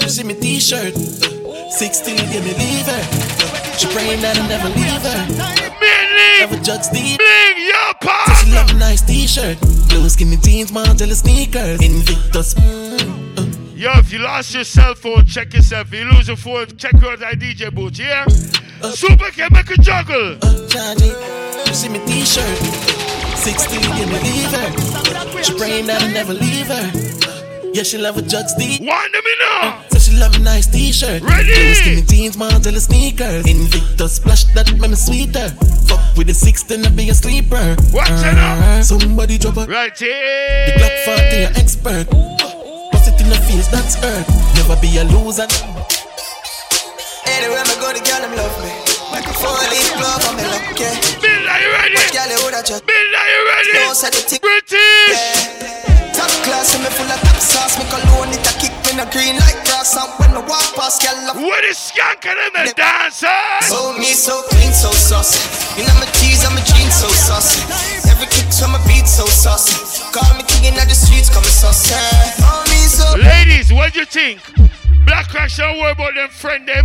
[0.00, 0.94] you see me t-shirt.
[0.94, 3.65] Uh, 16, give me leave her.
[3.76, 5.20] Uh, she praying that I never leave her.
[6.40, 7.18] Never jugs deep.
[7.18, 8.36] Bling, yo, pop.
[8.38, 9.60] She love a nice t-shirt.
[9.88, 11.82] Blue skinny jeans, Margiela sneakers.
[11.82, 12.54] Invictus.
[12.54, 13.76] Mm.
[13.76, 15.92] Yo, if you lost your cell phone, check yourself.
[15.92, 18.24] If you lose your phone, check your DJ booth, yeah?
[18.82, 18.92] Uh.
[18.92, 20.38] Super can make a juggle.
[20.40, 21.12] Uh, Johnny,
[21.66, 22.58] you see me t-shirt.
[23.36, 25.42] 16, give me leave her.
[25.42, 27.72] She praying that I never leave her.
[27.74, 28.80] Yeah, she love a jugs deep.
[28.80, 29.84] Want me now?
[29.92, 31.22] Uh, So she love a nice t-shirt.
[31.22, 31.50] Ready?
[31.50, 33.44] Blue skinny jeans, Margiela sneakers.
[33.44, 35.50] Invictus splash that make me sweeter.
[35.90, 37.74] Fuck with the six, then I be a sleeper.
[37.90, 38.30] Watch uh-huh.
[38.30, 38.82] it now.
[38.82, 40.70] Somebody drop a Right here.
[40.70, 42.06] the Glock 40, an expert.
[42.94, 44.30] Bust it in the face, that's earth.
[44.54, 45.50] Never be a loser.
[47.26, 48.70] Anywhere I go, the girl them love me.
[49.42, 50.86] Four leaf glove on me lucky.
[51.18, 51.98] Bill, are you ready?
[52.14, 52.86] Girl, you woulda just.
[52.86, 53.74] Bill, are you ready?
[53.74, 54.38] No, said the tick.
[54.38, 55.50] British.
[56.14, 57.74] Top class, and me full of top sauce.
[57.74, 58.65] Me cologne it a
[58.96, 59.96] kick me no green like grass.
[59.96, 61.36] And when I walk past, girl, love.
[61.36, 63.28] What is skank and them dancers?
[63.28, 63.60] Eh?
[63.62, 65.40] So me so clean, so saucy.
[65.80, 67.60] You know my cheese and my jeans so saucy.
[68.08, 70.02] Every kick from my beat so saucy.
[70.12, 71.94] Call me king in the streets, come saucy.
[72.40, 73.04] Oh me so.
[73.18, 74.40] Ladies, what do you think?
[75.04, 76.84] Black Crash don't worry about them friend them.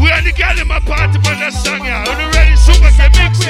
[0.00, 2.06] We are the girl in my party for that song, yeah.
[2.06, 2.56] Are you ready?
[2.56, 3.40] Super can mix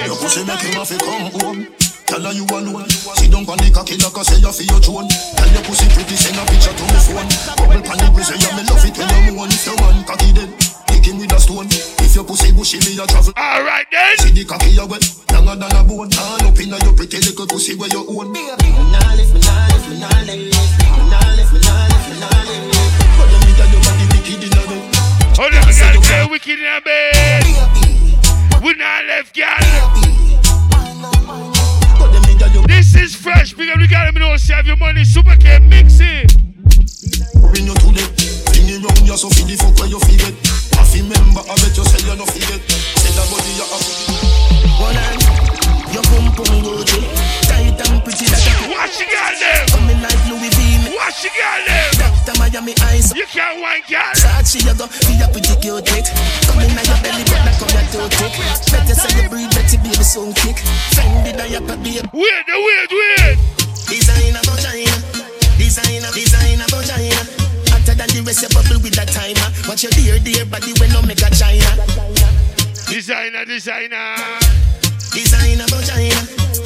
[0.91, 1.88] it.
[2.09, 2.25] Your pussy make him have to come home.
[2.25, 2.89] Tell her you alone.
[2.89, 5.09] Sit down on the cocky like I say you feel your throne.
[5.09, 7.29] Tell your pussy pretty, send a picture to my phone.
[7.57, 9.53] Bubble pan the grizzly, yeah, me love it when you moan.
[9.53, 10.51] If your man cocky dead,
[10.89, 11.69] kick him with a stone.
[12.01, 13.33] If your pussy bushy, me a travel.
[13.37, 14.17] All right then.
[14.25, 16.09] See the cocky you wet, younger than a bone.
[16.17, 18.33] All up inna your pretty little pussy where you own.
[18.33, 22.09] Me nah lift, me nah lift, me nah lift, me nah lift, me nah lift,
[22.09, 22.73] me nah lift.
[23.21, 24.81] But them nigga your body wicked inna them.
[25.37, 27.45] Hold on, girl, girl, wicked in the bed.
[28.65, 30.48] We not left, girl.
[32.79, 33.55] This is fresh.
[33.55, 35.03] Big up the girl, me know, save your money.
[35.03, 36.31] Super can mix it.
[37.51, 38.07] Bring you to the
[38.47, 40.35] Bring it round you so feel the fuck where you feel it
[40.79, 44.79] I feel remember I bet you say you no forget Say that body you have
[44.79, 45.58] One hand,
[45.93, 47.01] your pum pum Gucci,
[47.49, 48.55] tight and pretty like a.
[48.73, 49.63] Watch the girl them.
[49.73, 50.93] Coming like Louis V.
[50.95, 51.89] Watch the girl them.
[51.99, 53.15] Doctor Miami Ice.
[53.15, 54.13] You can't wine, girl.
[54.15, 56.09] Sachi, you go, be a pretty cute it.
[56.47, 58.35] Coming on your belly, but not come your too thick.
[58.71, 60.61] Better say you breathe, better baby soon kick.
[60.95, 62.05] Fendi diaper, baby.
[62.13, 63.39] Weird, weird, weird.
[63.89, 64.97] Designer vagina,
[65.57, 67.23] designer, designer vagina.
[67.73, 69.49] Hotter than the rest, you bubble with that timer.
[69.67, 71.71] Watch your dear, dear body when no make a China.
[72.89, 74.78] Designer, designer.
[75.19, 76.15] Designer vagina.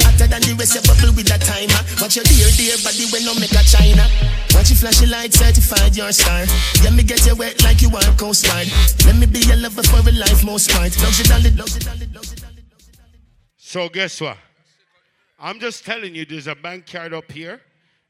[0.04, 1.80] Hotter than the rest, you bubble with that timer.
[2.04, 4.04] Watch your dear, dear body when no make a China.
[4.52, 6.44] Watch you flash your light, certified your star.
[6.84, 8.68] Let me get you wet like you are Coast Guard.
[9.08, 10.92] Let me be your lover for a life, most part.
[11.00, 12.68] Love you, darling, love you, darling, love you, darling.
[13.56, 14.36] So guess what?
[15.40, 17.58] I'm just telling you, there's a bank card up here.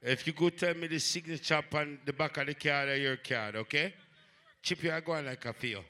[0.03, 3.17] If you go tell me the signature on the back of the card of your
[3.17, 3.95] card, okay?
[4.61, 5.85] Chippy, I go on like a feel.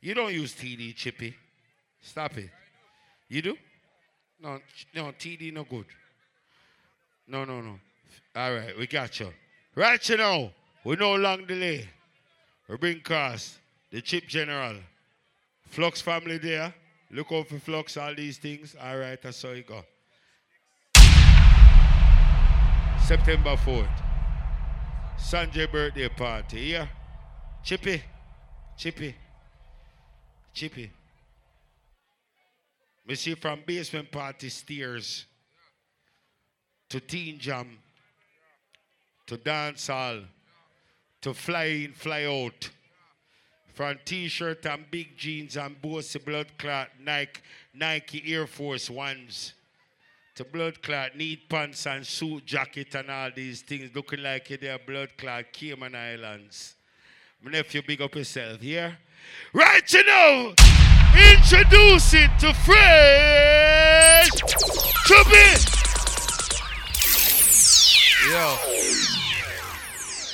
[0.00, 1.36] You don't use TD, Chippy.
[2.02, 2.50] Stop it.
[3.28, 3.56] You do?
[4.46, 4.60] No,
[4.94, 5.86] no, TD no good.
[7.26, 7.80] No, no, no.
[8.36, 9.32] All right, we got you.
[9.74, 10.52] Right you now,
[10.84, 11.88] we no long delay.
[12.68, 13.58] We bring cross
[13.90, 14.76] the chip general.
[15.64, 16.72] Flux family there.
[17.10, 18.76] Look out for Flux, all these things.
[18.80, 19.82] All right, that's how it go.
[23.04, 24.02] September 4th.
[25.18, 26.60] Sanjay birthday party.
[26.60, 26.86] Yeah.
[27.64, 28.00] Chippy.
[28.76, 29.12] Chippy.
[30.54, 30.92] Chippy.
[33.06, 35.26] We see from basement party steers
[36.88, 37.78] to teen jam
[39.26, 40.20] to dance hall
[41.20, 42.70] to fly in, fly out.
[43.74, 47.40] from t-shirt and big jeans and Bose blood clot Nike
[47.74, 49.52] Nike Air Force Ones
[50.34, 54.78] to blood clot neat pants and suit jacket and all these things looking like they're
[54.78, 56.74] blood clot Cayman Islands.
[57.42, 58.92] My nephew, big up yourself, yeah?
[59.52, 60.54] Right you know,
[61.16, 64.30] introduce it to Fresh
[65.06, 65.48] Chubby.
[68.30, 68.56] Yo.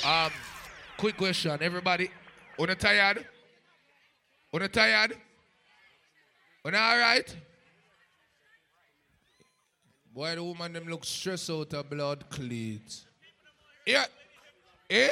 [0.05, 0.31] Um,
[0.97, 1.57] quick question.
[1.61, 2.09] Everybody,
[2.59, 3.25] una tired?
[4.53, 5.17] Una tired?
[6.65, 7.35] Una alright?
[10.13, 13.05] Boy, the woman them look stressed out her blood cleats.
[13.85, 14.05] Yeah.
[14.89, 15.09] Eh?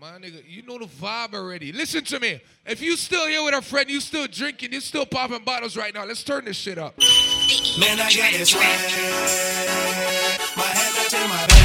[0.00, 1.72] My nigga, you know the vibe already.
[1.72, 2.40] Listen to me.
[2.64, 5.92] If you still here with a friend, you still drinking, you still popping bottles right
[5.92, 6.04] now.
[6.04, 6.96] Let's turn this shit up.
[7.80, 8.62] Man, I got this right.
[10.56, 11.58] My head back to my bed.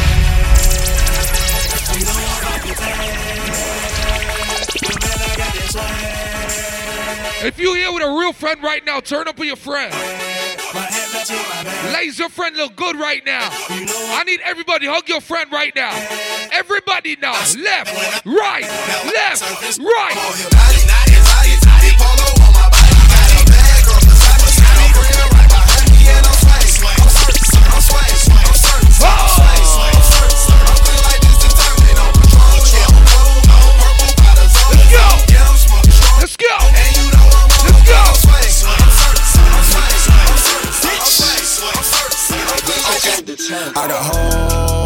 [1.99, 2.75] You know I'm up your
[4.89, 7.45] Man, I got this right.
[7.45, 9.93] If you here with a real friend right now, turn up with your friend.
[11.93, 13.48] Ladies, your friend look good right now.
[13.50, 15.92] I need everybody hug your friend right now.
[16.52, 17.32] Everybody now.
[17.32, 18.64] Left, right,
[19.14, 20.84] left, right.
[43.06, 44.82] I got home.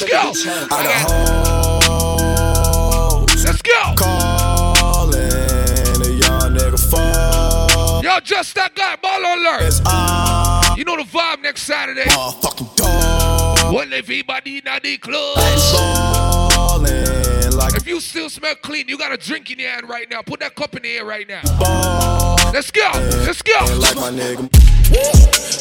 [0.00, 0.32] Let's go.
[0.70, 3.26] I got home.
[3.26, 3.94] Let's go.
[3.96, 8.02] Calling a young nigga phone.
[8.04, 9.80] Yo, just that guy, ball alert.
[9.86, 12.04] I You know the vibe next Saturday.
[12.04, 13.74] motherfucking dog.
[13.74, 15.36] Well, everybody in the club.
[15.36, 20.08] Ballin' like If you still smell clean, you got a drink in your hand right
[20.10, 20.22] now.
[20.22, 21.42] Put that cup in the air right now.
[21.58, 22.36] ball.
[22.52, 22.90] Let's go.
[23.26, 23.58] Let's go.
[23.78, 24.48] Like my nigga.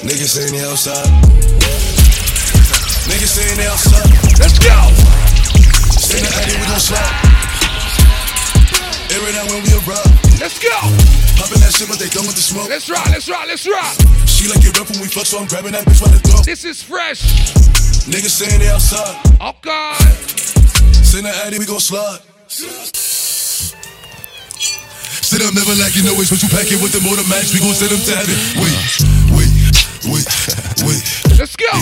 [0.01, 1.05] Niggas saying they outside.
[3.09, 4.28] Niggas saying they outside.
[4.39, 4.71] Let's go.
[5.99, 6.79] Say the Addy, we gon'.
[9.11, 10.07] Air it out when we arrive.
[10.39, 10.71] Let's go.
[11.35, 12.71] Poppin' that shit, but they done with the smoke.
[12.71, 13.03] Let's rock.
[13.11, 13.51] Let's rock.
[13.51, 13.99] Let's rock.
[14.23, 16.45] She like it rough when we fuck, so I'm grabbing that bitch by the throat.
[16.47, 17.19] This is fresh.
[18.07, 19.19] Niggas saying they outside.
[19.43, 19.99] Oh, okay.
[21.03, 22.23] Send the Addy, we gon' slide.
[25.29, 27.51] Sit up, never like you know it's what you pack it with the motor max.
[27.51, 28.39] We gon' send them to heaven.
[28.55, 28.71] Wait,
[29.35, 29.51] wait,
[30.07, 30.23] wait,
[30.87, 31.03] wait.
[31.35, 31.75] Let's go.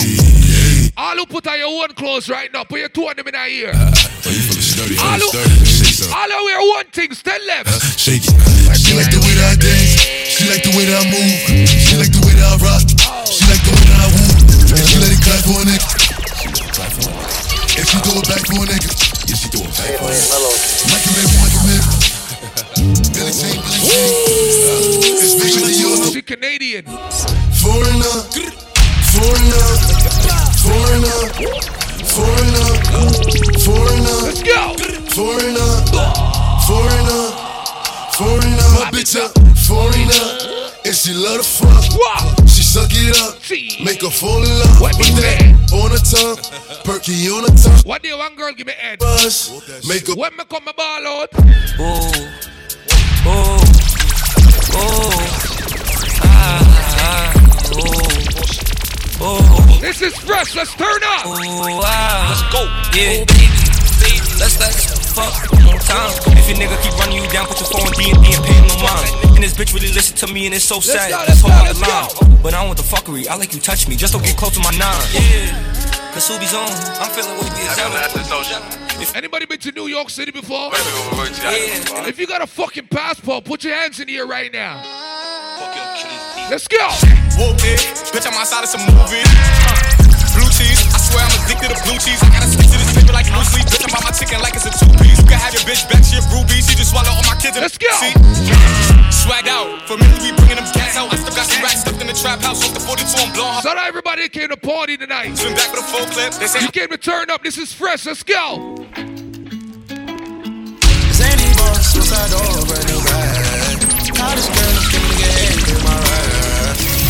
[0.98, 3.34] All who put on your own clothes right now, put your two of them in
[3.38, 3.70] our ear.
[3.70, 5.62] Oh, you feeling sturdy, All feeling who, sturdy.
[5.62, 6.10] Shake some.
[6.10, 7.70] all who wear one thing, stand left.
[7.94, 8.34] Shake it.
[8.74, 9.94] She like the way that I dance.
[10.26, 11.38] She like the way that I move.
[11.70, 12.82] She like the way that I rock.
[13.30, 14.74] She like the way that I woo.
[14.74, 15.86] And she let it clap for a nigga.
[16.34, 17.78] She it clap for a nigga.
[17.78, 18.90] If she throw it back for a nigga.
[19.22, 20.34] Yeah, she throw it back for a nigga.
[20.90, 21.82] Like a man, like a man.
[23.14, 25.14] Billy Jean, Billy Jean.
[25.14, 26.10] It's big to the.
[26.10, 26.82] She Canadian.
[27.54, 28.18] Foreigner.
[29.14, 30.07] Foreigner.
[30.68, 31.20] Foreigner.
[32.04, 32.68] Foreigner.
[33.64, 34.18] Foreigner.
[34.28, 34.44] Let's.
[35.16, 35.70] Foreigner.
[36.68, 37.24] Foreigner.
[38.12, 38.68] Foreigner.
[38.76, 40.24] My bitch a foreigner.
[40.84, 41.84] And she love the fuck.
[41.98, 42.34] Wow.
[42.46, 43.40] She suck it up.
[43.82, 44.80] Make her fall in love.
[44.80, 46.36] What Put that on her tongue.
[46.84, 47.82] Perky on her tongue.
[47.84, 48.98] One day one girl give me head.
[48.98, 49.50] Buzz.
[49.88, 50.14] Make her.
[50.14, 51.28] When me come my ball out.
[51.78, 52.12] Oh,
[53.24, 53.58] oh,
[54.74, 55.10] oh,
[56.24, 57.32] ah,
[57.72, 58.17] oh,
[59.20, 60.54] oh, This is fresh.
[60.54, 61.26] Let's turn up.
[61.26, 62.30] oh, ah.
[62.30, 62.62] Let's go.
[62.94, 63.50] Yeah, baby,
[64.02, 66.10] baby, let's let's fuck one more time.
[66.38, 68.58] If your nigga keep running you down, put your phone D and D and pay
[68.66, 69.10] no mind.
[69.36, 71.10] And this bitch really listen to me, and it's so sad.
[71.10, 72.42] go, That's let's all go, my let's line.
[72.42, 73.28] But I don't want the fuckery.
[73.28, 75.02] I like you touch me, just don't get close to my nine.
[75.12, 75.78] Yeah.
[76.14, 80.32] Cause Subi's on, I'm feeling what he be If anybody been to New York City
[80.32, 80.70] before?
[80.72, 82.08] Yeah.
[82.08, 84.82] If you got a fucking passport, put your hands in here right now.
[86.48, 86.80] Let's go.
[87.36, 87.76] Whoop it,
[88.08, 89.20] bitch, I'm outside of some movie.
[89.20, 89.76] Uh,
[90.32, 92.24] blue cheese, I swear I'm addicted to blue cheese.
[92.24, 93.68] I gotta stick to this paper like blue sleep.
[93.68, 95.20] Bitch, I'm by my chicken like it's a two piece.
[95.20, 96.64] You can have your bitch back, she a groupie.
[96.64, 97.60] She just swallow all my kids.
[97.60, 97.92] Let's go.
[98.00, 98.16] See?
[99.12, 99.84] Swag out.
[99.84, 101.12] For me, we bringing them cats out.
[101.12, 102.64] I still got some racks stuffed in the trap house.
[102.64, 103.60] Off the 42, I'm blowing.
[103.60, 105.36] Shout out everybody that came to party tonight.
[105.36, 106.32] Swim back with a full clip.
[106.40, 107.44] They say You came to turn up.
[107.44, 108.08] This is fresh.
[108.08, 108.88] Let's go.
[111.12, 112.32] Zany boss, suicide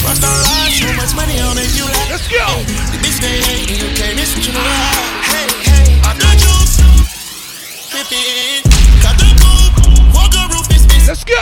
[0.08, 2.08] Rockstar life, so much money on it, you like.
[2.08, 2.40] Let's go.
[2.40, 3.44] Hey, the bitch they
[3.76, 4.64] you can't miss what you know.
[5.28, 6.80] Hey, hey, I do juice.
[7.92, 8.64] Pippin,
[9.04, 9.76] cut the coupe,
[10.16, 11.08] walk a roof, it's busy.
[11.08, 11.36] Let's go.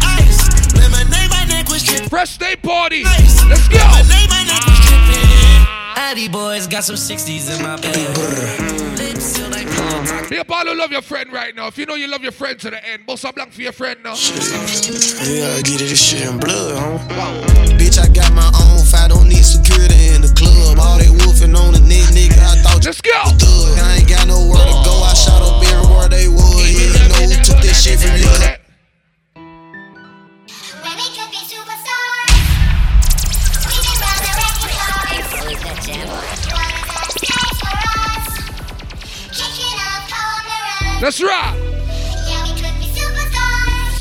[0.00, 0.40] Ice,
[0.72, 2.08] lemonade, my neck was tripping.
[2.08, 3.04] Fresh day party.
[3.04, 3.76] Ice, let's go.
[3.76, 5.68] Lemonade, my neck was tripping.
[6.00, 8.67] Addy boys got some 60s in my bag.
[10.28, 11.68] Lips Be up all who love your friend right now.
[11.68, 13.72] If you know you love your friend to the end, bust a blank for your
[13.72, 14.12] friend now.
[14.12, 17.46] Yeah, I get it, this shit in blood, huh?
[17.78, 20.78] Bitch, I got my own fight, don't need security in the club.
[20.78, 23.12] All they wolfing on the neck, nigga, I thought Let's go.
[23.40, 23.78] Thug.
[23.78, 26.60] I ain't got nowhere to go, I shot up everywhere they was.
[26.60, 28.67] Yeah, you know who took that shit from me.
[41.00, 41.54] Let's rock.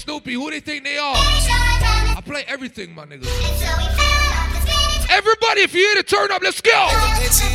[0.01, 1.13] Snoopy, who they think they are?
[1.13, 3.29] I play everything, my nigga.
[5.07, 6.73] Everybody, if you here to turn up, let's go.
[6.73, 7.45] Say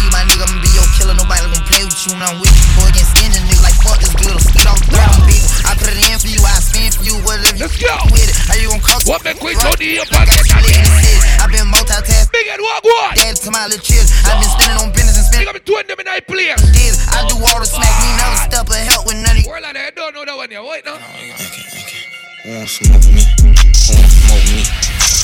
[0.00, 1.12] you my nigga, I'ma be your killer.
[1.12, 2.16] Nobody gonna play with you.
[2.16, 2.66] Now I'm with you.
[2.80, 4.40] Boy against skin, nigga like fuck this girl.
[4.40, 5.44] Skid on the ground, bitch.
[5.68, 7.20] I put it in for you, I spin for you.
[7.28, 8.00] Whatever Let's you go.
[8.16, 8.36] with it.
[8.48, 9.76] How you gonna cost What make we Right.
[9.76, 11.20] Tony up on Got you lit in the city.
[11.36, 12.32] I been multitasking.
[12.32, 13.12] Big and what what?
[13.12, 14.08] Dad to my little kids.
[14.24, 15.64] I been spending on business and spending.
[15.64, 16.52] Big up the them in I play.
[16.72, 17.92] This, I do all the smack.
[18.02, 19.50] Me never step or help with none of you.
[19.50, 20.62] Word I don't know that one yet.
[20.64, 20.96] Wait now.
[22.42, 23.22] Who won't smoke me?
[23.38, 24.62] Who won't smoke me?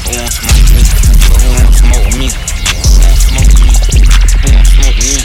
[0.06, 0.82] Who won't smoke me?
[1.28, 2.28] Who won't smoke me?
[2.28, 4.06] Who won't smoke me?
[4.38, 5.18] Who won't smoke me?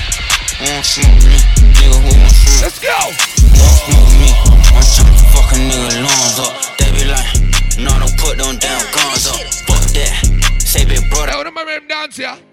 [0.57, 1.37] Who won't smoke me?
[1.73, 2.97] Nigga, who won't smoke Let's go.
[2.97, 4.29] Who won't smoke me?
[4.73, 6.53] I'm trying to fuck a nigga lungs up.
[6.81, 7.29] They be like,
[7.77, 9.39] no, don't put them damn guns up.
[9.69, 10.17] Fuck that.
[10.59, 11.31] Say big brother.
[11.31, 12.52] Hey, remember them dance here?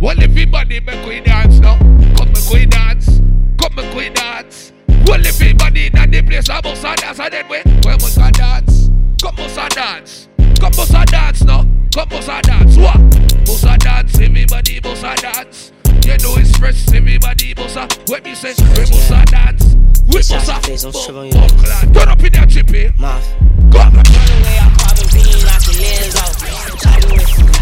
[0.00, 1.78] Well, everybody make we dance now.
[2.16, 3.20] Come make we dance.
[3.58, 4.72] Come make we dance.
[5.06, 7.20] Well, everybody in the place, I must a dance.
[7.20, 8.90] And then we, we must a dance.
[9.22, 10.28] Come must a dance.
[10.60, 11.62] Come must a dance now.
[11.94, 12.76] Come must a dance.
[12.76, 12.98] What?
[13.46, 14.18] Must a dance.
[14.18, 15.72] Everybody must a dance.
[16.04, 16.92] You know it's fresh.
[16.92, 17.88] Everybody must a.
[18.08, 18.54] What me say?
[18.58, 19.76] We must a dance.
[20.06, 20.60] We must a.
[20.86, 22.88] Oh, Turn up in there, chippy.
[22.98, 23.78] Go.
[23.78, 27.53] Run away, I carbon beam, knock your lens off.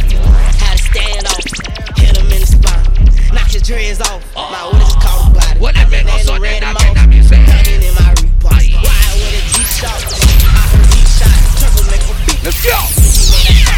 [3.63, 4.23] Dreads off.
[4.35, 5.35] My what is it called?
[5.35, 5.61] Body.
[5.63, 6.99] What I that been make us at on the red that mouth.
[6.99, 8.59] knock it, in my Reebok.
[8.59, 10.03] Ride with a G-Shock.
[10.03, 11.31] I heard G-Shot.
[11.63, 12.43] Turbo make a beat.
[12.43, 12.75] Let's go.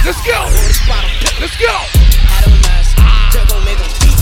[0.08, 0.40] Let's go.
[1.36, 1.74] Let's go.
[2.32, 2.80] Out of my
[3.28, 4.18] Turbo make a beat.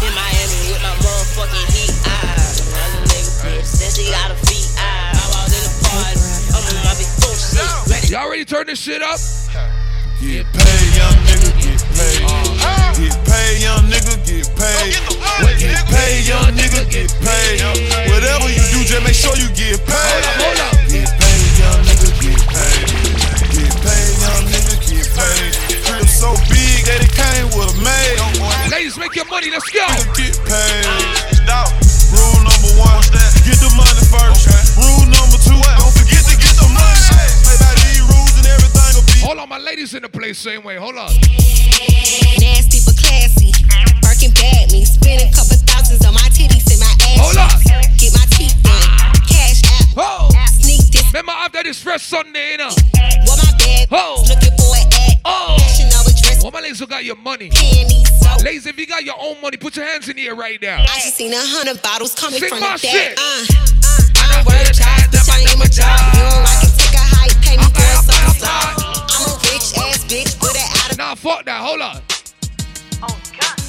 [0.00, 1.92] In Miami with my motherfucking heat.
[2.08, 2.40] Ah,
[2.72, 3.68] another nigga bitch.
[3.68, 4.64] Said she got a feet.
[4.80, 6.24] Ah, I walked in the party.
[6.56, 7.68] I'm in my big bullshit.
[7.84, 9.20] Ready Y'all ready to turn this shit up?
[10.24, 12.49] Get paid, young nigga, get paid.
[12.96, 14.92] Get paid, young nigga, get paid.
[15.58, 17.60] Get paid, young nigga, get paid.
[18.12, 20.22] Whatever you do, just make sure you get paid.
[20.88, 22.86] Get paid, young nigga, get paid.
[23.56, 25.52] Get paid, young nigga, get paid.
[25.84, 28.20] Crib so big that it came with a maid.
[28.70, 29.50] Ladies, make your money.
[29.50, 29.86] Let's go.
[30.14, 30.86] Get paid.
[32.10, 33.02] Rule number one,
[33.46, 34.69] get the money first.
[39.30, 40.74] Hold on, my ladies in the place same way.
[40.74, 41.06] Hold on.
[42.42, 43.54] Nasty but classy.
[44.02, 44.82] Birkin bag me.
[44.82, 47.22] Spending couple thousands on my titties and my ass.
[47.22, 47.46] Hold on.
[47.94, 48.90] Get my teeth done.
[49.30, 49.86] Cash out.
[50.02, 50.34] Oh.
[50.58, 51.06] Sneak this.
[51.14, 52.74] Remember after this fresh Sunday, you know.
[53.30, 53.86] What my bag.
[53.94, 54.18] Oh.
[54.26, 55.22] Looking for an ad.
[55.22, 55.54] Oh.
[55.62, 56.42] Fashion over dress.
[56.42, 57.54] All my ladies who got your money.
[58.42, 60.82] Ladies, if you got your own money, put your hands in the air right now.
[60.82, 63.14] I just seen a hundred bottles coming Sing from my the shit.
[63.14, 65.86] Uh, uh, I work hard, bitch, I am a job.
[66.18, 68.74] You don't like it, take a hike, pay me a summer slide.
[68.74, 68.79] I'm a
[70.10, 71.60] rich ass bitch with an out of Nah, fuck that.
[71.60, 72.02] Hold on.
[73.02, 73.20] Oh,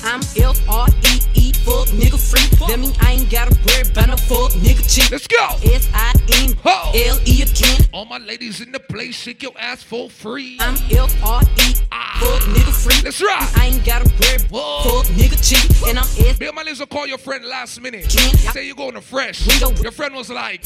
[0.04, 2.68] I'm F R E E fuck nigga free.
[2.68, 5.12] That mean I ain't gotta worry about no fuck nigga cheap.
[5.12, 5.56] Let's go.
[5.64, 6.14] S I
[6.44, 7.88] N L E again.
[7.94, 10.58] All my ladies in the place, shake your ass for free.
[10.60, 12.18] I'm F R E ah.
[12.20, 13.02] fuck nigga free.
[13.04, 13.50] Let's rock.
[13.58, 14.40] I ain't gotta worry
[14.84, 15.88] fuck nigga cheap.
[15.88, 16.40] And I'm S.
[16.40, 18.12] Me and my ladies will call your friend last minute.
[18.12, 19.48] Say you going to fresh.
[19.82, 20.66] Your friend was like,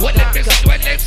[0.00, 1.00] What let me what let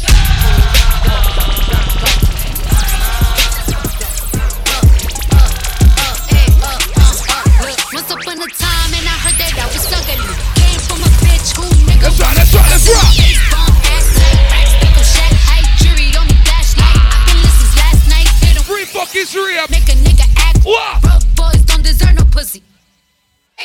[7.99, 10.15] Once upon a time, and I heard that I was ugly.
[10.55, 12.07] Came from a bitch who nigga.
[12.07, 12.15] Let's
[12.55, 13.11] rock, let's rock.
[13.51, 16.95] Bomb ass like racks, shack, height, jury on me flashlight.
[16.95, 18.63] I've been listening last night, hit 'em.
[18.63, 19.67] Free fucking Shria.
[19.67, 20.63] Make a nigga act.
[20.63, 21.03] What?
[21.03, 22.63] Broke boys don't deserve no pussy.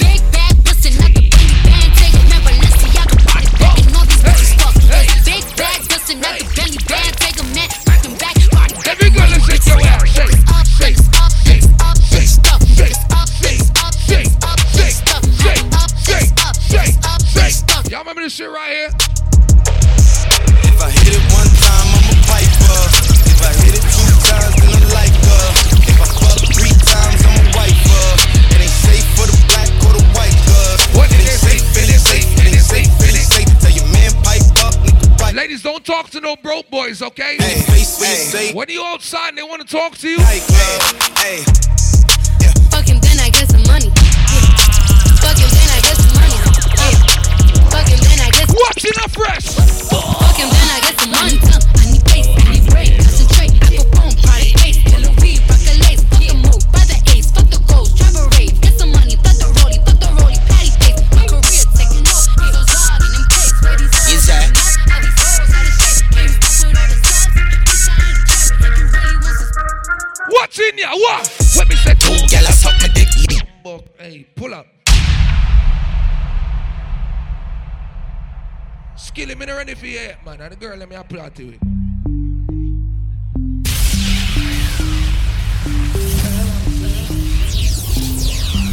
[0.03, 1.91] Big bag, bustin' out the Benny band.
[1.95, 4.75] Take a man, Balenciaga body bag, and all these bitches fuck.
[5.31, 7.15] Big bag, bustin' out the Benny band.
[7.23, 7.71] Take a man,
[8.19, 8.99] back, body bag.
[8.99, 9.94] Every girl, let's shake your ass.
[18.25, 18.89] this shit right here.
[20.65, 22.81] If I hit it one time, I'm a piper.
[23.21, 25.13] If I hit it two times, then I'm like.
[25.85, 28.05] If I fuck three times, I'm a wiper.
[28.57, 30.73] It ain't safe for the black or the white girl.
[30.97, 33.51] What it ain't safe, it safe, it ain't safe, it safe.
[33.61, 35.37] Tell your man pipe up, nigga pipe.
[35.37, 37.37] Ladies, don't talk to no broke boys, okay?
[37.37, 38.57] Hey, face when you.
[38.57, 40.17] When you outside and they wanna talk to you.
[40.25, 40.41] Hey,
[41.21, 41.45] hey.
[42.41, 42.57] Yeah.
[42.73, 43.93] Then I get some money.
[48.55, 49.47] Him, then I get some Watch it up fresh.
[49.91, 51.39] Fuck him, then I get some money.
[51.43, 53.53] I need pace, I need break, concentrate.
[53.63, 54.79] I go boom, party pace.
[54.85, 56.03] Killer weed, rock a lace.
[56.07, 57.31] Fuck the move, by the ace.
[57.35, 58.55] Fuck the goals, drive a rave.
[58.61, 60.39] Get some money, fuck the rollie, fuck the rollie.
[60.47, 61.03] Patty face.
[61.19, 62.31] My career taking off.
[62.39, 63.59] Niggas hard in them plates.
[63.59, 64.39] Ready, Yes, sir.
[64.39, 66.07] All these hoes out of shape.
[66.15, 67.27] Can't fuck with all the stuff.
[67.35, 68.55] Bitch, I ain't carry.
[68.55, 70.95] If you really want some What's in ya?
[70.95, 71.27] What?
[71.59, 73.11] Let me say two Girl, I suck my dick.
[73.99, 74.74] Hey, pull up.
[79.15, 80.41] Skill him in ready for you, man.
[80.41, 81.61] And the girl let me apply to it.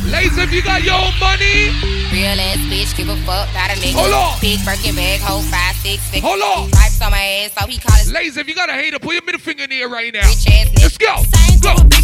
[0.09, 1.69] Ladies, if you got your own money,
[2.11, 3.93] Real ass bitch, give a fuck about a nigga.
[3.93, 4.41] Hold on.
[4.41, 6.25] Big Birkin bag, hold five, six, six.
[6.25, 6.69] Hold on.
[6.69, 9.13] Stripes on my ass, so he call it ladies, if you got a hater, put
[9.13, 10.21] your middle finger in the air right now.
[10.25, 11.21] Let's go.
[11.61, 11.75] Go.
[11.77, 12.01] Go, go,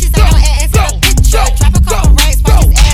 [0.78, 2.86] go, Drop a couple racks, fuck his ass.
[2.86, 2.87] Big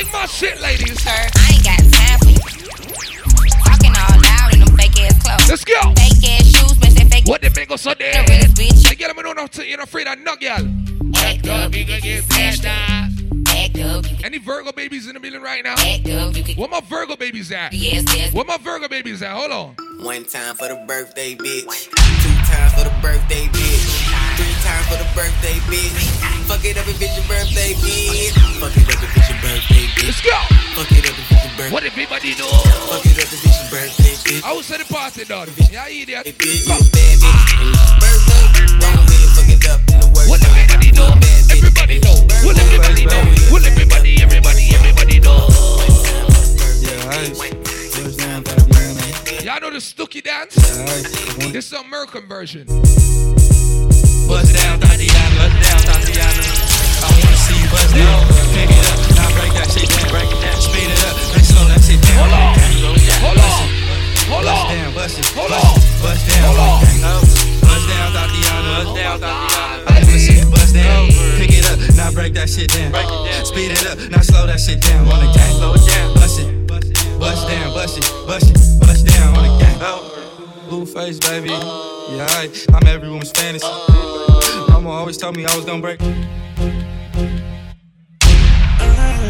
[0.00, 1.02] Sing my shit, ladies.
[1.02, 2.38] Sir, I ain't got time for you.
[3.64, 5.46] Talking all loud in them fake ass clothes.
[5.50, 5.78] Let's go.
[5.94, 8.24] Fake ass shoes, man, say fake What the big so there?
[8.24, 8.88] The realest bitch.
[8.88, 10.66] Hey, girl, I don't know to- you're not afraid of no girl.
[11.16, 13.10] Act up, you can get smashed up.
[13.48, 15.74] Act up, Any Virgo babies in the building right now?
[15.74, 17.74] Act up, you can Where my Virgo babies at?
[17.74, 18.32] Yes, yes.
[18.32, 19.32] Where my Virgo babies at?
[19.32, 19.76] Hold on.
[20.02, 21.90] One time for the birthday, bitch.
[21.90, 23.79] Two times for the birthday, bitch.
[24.40, 26.00] Three times for the birthday, bitch.
[26.48, 28.32] Fuck it up if it's your birthday, bitch.
[28.56, 30.08] Fuck it up if it's your birthday, bitch.
[30.08, 30.32] Let's go.
[30.80, 31.72] Fuck it up if it's your birthday.
[31.76, 32.48] What everybody know?
[32.88, 34.40] Fuck it up if it's your birthday, bitch.
[34.40, 35.52] I will say the party done.
[35.68, 36.24] Yeah, idiot.
[36.40, 37.52] Bitch, you a bad bitch.
[37.60, 38.80] And it's your birthday.
[38.80, 41.12] Go ahead, fuck it up in the worst What everybody know?
[41.52, 42.16] Everybody know.
[42.40, 43.20] What everybody know?
[43.52, 45.52] What everybody, everybody, everybody know?
[49.44, 50.56] Y'all know the Stooky dance?
[51.52, 52.64] This is a American version.
[54.30, 56.46] Bust down, Thotiana, bust down, Thotiana.
[57.02, 58.30] I wanna see you bust down.
[58.54, 61.42] Pick it up, now break that shit down, break it down, speed it up, then
[61.42, 62.30] slow that shit down.
[62.30, 62.54] Hold on,
[63.26, 63.66] hold on,
[64.30, 66.78] hold bust on, down, bust it, hold bust on, bust down, hold on.
[67.58, 69.82] bust down, Thotiana, bust down, Thotiana.
[69.90, 73.42] Bust it, bust down, pick it up, now break that shit down, break it down.
[73.44, 75.10] speed it up, now slow that shit down.
[75.10, 76.86] On the gang, slow it down, bust it, bust
[77.50, 80.19] down, bust it, bust it, bust down on the gang.
[80.70, 81.48] Blueface, baby.
[81.50, 82.14] Oh.
[82.16, 83.66] Yeah, I, I'm every woman's fantasy.
[83.66, 84.66] Oh.
[84.68, 85.98] Mama always told me I was gonna break.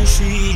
[0.05, 0.52] she,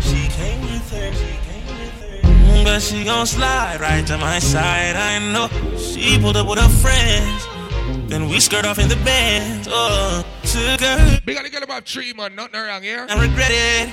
[0.00, 2.64] she came with her, she came with her.
[2.64, 4.96] But she gon' slide right to my side.
[4.96, 7.46] I know she pulled up with her friends.
[8.08, 9.68] Then we skirt off in the band.
[9.70, 11.20] Oh, her.
[11.26, 12.34] We gotta get about three, man.
[12.34, 13.06] Nothing around here.
[13.08, 13.88] I regret it.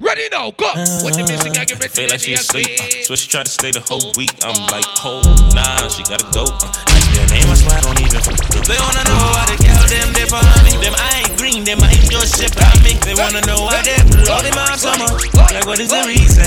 [0.00, 0.66] Ready now, go.
[1.06, 1.54] What you missing?
[1.56, 2.66] I get ready Feel like she asleep.
[3.06, 4.34] So she tried to stay the whole week.
[4.42, 5.22] I'm like, oh,
[5.54, 6.42] nah, she gotta go.
[6.50, 8.18] Ask her name, I swear I don't even.
[8.66, 10.74] They wanna know why the girl them they for me.
[10.82, 12.98] Them I ain't green, them I ain't just shit on me.
[13.06, 15.06] They wanna know why they blow them out summer.
[15.38, 16.42] Like what is the reason?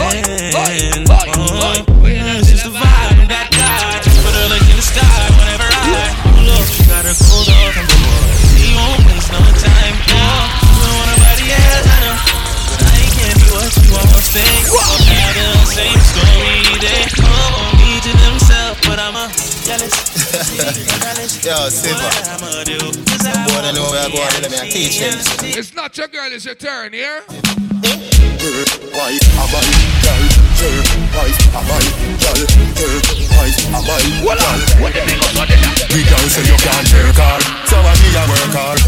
[20.66, 22.10] Yo, Silver.
[22.42, 25.14] Boy, I know where I go and let me teach him.
[25.46, 27.22] It's not your girl, it's your turn, here.
[27.30, 29.70] Wife, a man,
[30.02, 30.26] girl,
[30.58, 30.82] girl,
[31.14, 31.86] wife, a man,
[32.18, 32.42] girl,
[32.82, 32.98] girl,
[33.38, 34.58] wife, a man, What girl.
[34.82, 35.54] What the nigga for the
[35.94, 38.82] We don't say you can't jerk hard, so I me a work hard.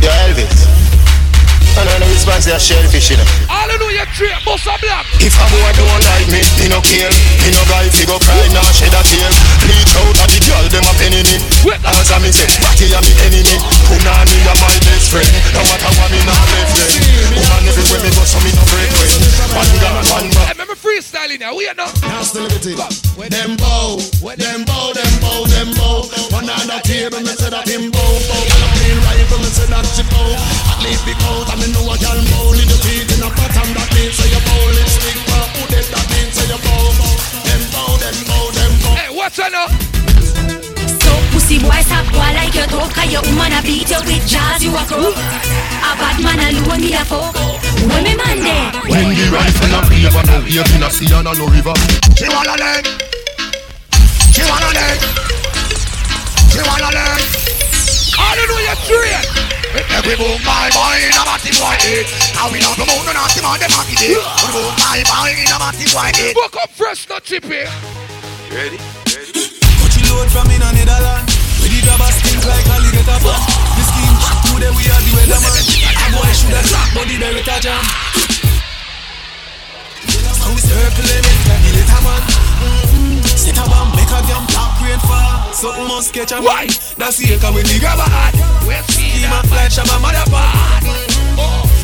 [0.00, 0.80] Yo, Elvis.
[1.76, 3.24] I know the response to shellfish, you know.
[3.46, 5.08] Hallelujah, tree, bust a black.
[5.24, 7.08] If a boy don't like me, me no care.
[7.40, 9.32] Me no guy fi go cry, nah shed a tear.
[9.64, 11.36] Bleach out of the girl, them a penny me.
[11.80, 13.56] Answer me say, Batty a me enemy.
[13.88, 15.32] Punani a my best friend.
[15.56, 16.90] No matter what me nah left them.
[17.32, 19.08] Woman everywhere me go, so me no break way.
[19.56, 20.44] One gun, one gun.
[20.44, 21.96] Hey, remember freestyling now, we are not.
[22.04, 22.76] Now still liberty.
[22.76, 23.96] Them bow,
[24.36, 26.04] them bow, them bow, them bow.
[26.36, 28.49] One on the table, me say that him bow, bow.
[29.40, 30.36] Me say that she bow.
[30.70, 32.52] At least because I me know a girl bow.
[32.52, 34.62] Little teeth in a pattern that means say you bow.
[34.76, 37.14] Lipstick, but who did that means say you bow, bow.
[37.48, 38.94] Them bow, them bow, them bow.
[39.00, 39.68] Hey, what's that now?
[41.00, 44.22] So pussy boy stop boy like your dog Cause your woman a beat you with
[44.28, 47.34] jazz you a crook A bad man alone need a folk
[47.88, 51.10] When me man there When the rifle a play for no wave in a sea
[51.14, 51.74] and a no river.
[52.16, 52.84] She wanna learn.
[54.30, 54.98] She wanna learn.
[56.50, 57.69] She wanna learn.
[58.20, 59.24] Hallelujah, train.
[59.72, 62.04] Make we boom my boy in a matty boy head.
[62.36, 64.18] How we not promote no nasty man dem happy day.
[64.18, 66.34] We boom my boy in a matty boy head.
[66.36, 67.64] Woke up fresh, not chippy.
[68.50, 68.78] Ready?
[69.80, 71.32] Coach you load from in a Netherlands.
[71.62, 73.40] We did a stink like alligator pan.
[73.78, 74.16] The scheme,
[74.52, 75.54] today we are the weatherman.
[75.56, 78.29] A boy should have shot, but the director jam.
[80.10, 82.22] So we circling it like the little man.
[82.60, 83.22] Mm-hmm.
[83.38, 85.52] Sit a bomb, make a jam, top rain fall.
[85.52, 86.66] Something must catch a Why?
[86.96, 88.34] That's the echo when the grab a hat.
[88.90, 90.82] Scheme a fly, shabba mother part.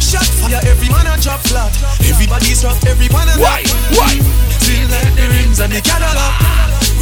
[0.01, 1.73] Shot fire, every man a drop flat.
[2.07, 3.63] Everybody's rough, every man a Why?
[3.99, 4.15] Why?
[4.63, 6.35] Still like the rims and the Cadillac.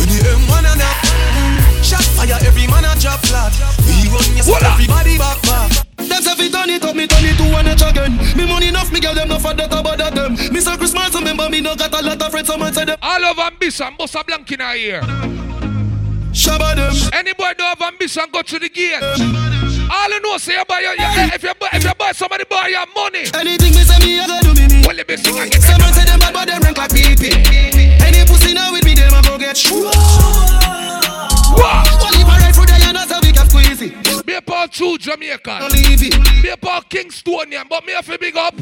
[0.01, 0.99] With the M1 and up.
[1.85, 3.53] Shot fire, every man a drop flat.
[3.85, 5.85] We run yes, everybody back back.
[6.01, 8.17] Them say fi turn it up, me turn it to one edge again.
[8.37, 10.14] Me money enough, me girl them no for that about that them.
[10.55, 12.47] Me say Christmas, remember me no got a lot of friends.
[12.47, 15.01] Someone say them All of ambition, bust a blank in our ear.
[16.31, 16.95] shabba them.
[17.13, 19.03] Anybody don't have ambition, go to the gate.
[19.03, 22.45] All you know, say you buy your, yeah, if you buy, if you buy somebody
[22.49, 23.25] buy your money.
[23.35, 24.87] Anything me say me, I go do me me.
[24.87, 25.61] Well, let me sing again.
[25.61, 27.35] Someone say them bad, but them rank like pee pee.
[28.07, 29.75] Any pussy now with me, them a go get shoo.
[29.75, 29.91] Only
[32.23, 34.25] for right for the not so we can squeeze it.
[34.25, 35.59] Be a part two Jamaican.
[35.67, 36.43] Don't leave it.
[36.45, 38.55] Be a part Kingstonian, but me have to big up.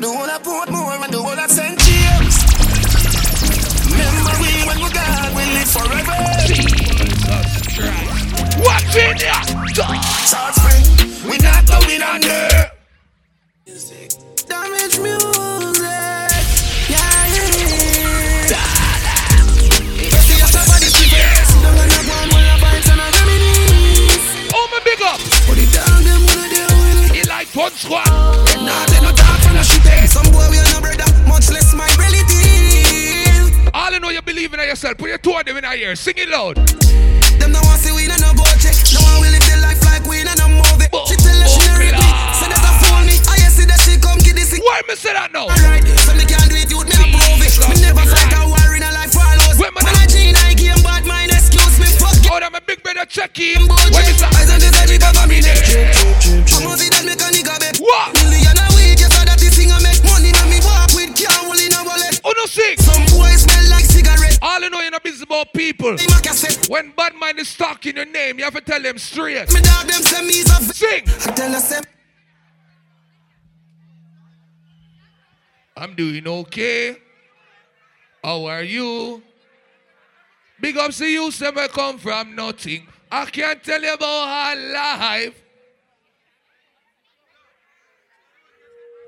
[0.00, 1.76] The whole of Portmore and the whole of St.
[1.76, 2.40] James.
[3.92, 6.16] Remember we when we God, we live forever.
[6.48, 8.56] Jesus Christ.
[8.64, 9.44] What's in ya?
[10.24, 10.88] South Spring,
[11.28, 12.72] we not going under.
[14.48, 15.84] Damage music.
[16.88, 17.60] Yeah, yeah.
[20.00, 21.44] You see, somebody keep it.
[21.60, 24.48] Don't gonna go on when I find some of in it.
[24.56, 25.20] Oh, my big up.
[25.44, 27.20] Put it down, them wanna deal with it.
[27.20, 28.08] He like one squad.
[28.64, 29.12] Nah, they no
[30.10, 33.70] Some boy we no brother, much less my relative.
[33.72, 34.98] All you know you believe in yourself.
[34.98, 35.94] Put your two of them in our ear.
[35.94, 36.58] Sing it loud.
[37.38, 38.74] Them no want see we no no go check.
[38.90, 40.90] No one will live the life like we no no move it.
[41.06, 42.02] She tell us she no.
[42.34, 43.22] Say that I fool me.
[43.30, 44.50] I see that she come get this.
[44.58, 45.46] Why me say that now?
[45.46, 46.66] Alright, so me can't do it.
[46.66, 47.54] You me approve it.
[47.70, 49.62] Me never fight a war in a life follows.
[49.62, 51.86] When When I G I game bad mind, excuse me.
[51.86, 52.34] Fuck it.
[52.34, 53.62] Oh, that my big brother check in.
[53.62, 55.62] When me say, I this every time I'm in it.
[56.50, 57.30] I'm gonna see that make a
[57.62, 57.78] bet.
[57.78, 58.10] What?
[58.18, 58.79] Million a week,
[61.20, 62.20] can't hold in a wallet.
[62.24, 62.76] Oh, no sing.
[62.78, 64.38] Some boys smell like cigarette.
[64.42, 65.90] All you know you're not busy about people.
[65.90, 66.68] In my cassette.
[66.68, 69.52] When bad mind is talking your name, you have to tell them straight.
[69.52, 71.02] Me dog them say me's a Sing.
[71.06, 71.84] I tell us them
[75.76, 76.98] I'm doing okay.
[78.22, 79.22] How are you?
[80.60, 82.86] Big ups to you, say me come from nothing.
[83.10, 85.42] I can't tell you about her life.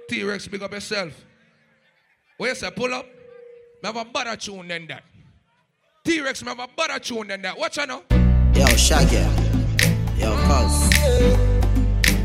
[0.08, 1.12] T-Rex, big up yourself.
[2.38, 3.06] Where you say pull up?
[3.82, 5.04] Me have a better tune than that.
[6.04, 7.58] T-Rex, me have a better tune than that.
[7.58, 8.02] Watch out now.
[8.54, 9.16] Yo, Shaggy.
[10.18, 11.52] Yo, cuz.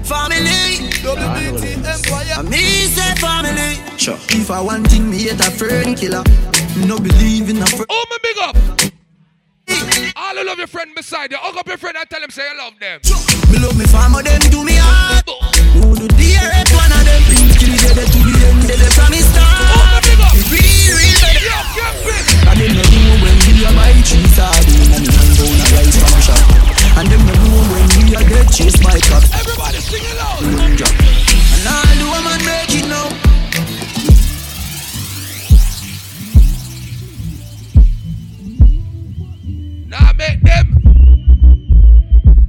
[0.08, 0.90] family.
[1.04, 2.44] WBT Empire.
[2.44, 3.98] Me say family.
[3.98, 4.18] Sure.
[4.30, 6.24] If I want thing, me hate a friend killer.
[6.78, 7.86] Me no believe in a friend.
[7.90, 8.56] Oh, my big up.
[10.16, 11.38] All you love your friend beside you.
[11.40, 13.00] Hug up your friend and tell him say you love them.
[13.52, 15.26] Me love me farmer, them do me hard.
[15.76, 17.22] Who do the earth one of them?
[17.28, 18.27] Bring kill the dead to
[22.68, 26.20] them no know when we are buy cheese sardine and man down a rice from
[26.22, 26.42] shop.
[26.98, 29.32] And them no know when we are get chased by cops.
[29.34, 30.44] Everybody sing it loud.
[30.44, 33.10] And all do a man make it now.
[39.88, 40.66] Now make them.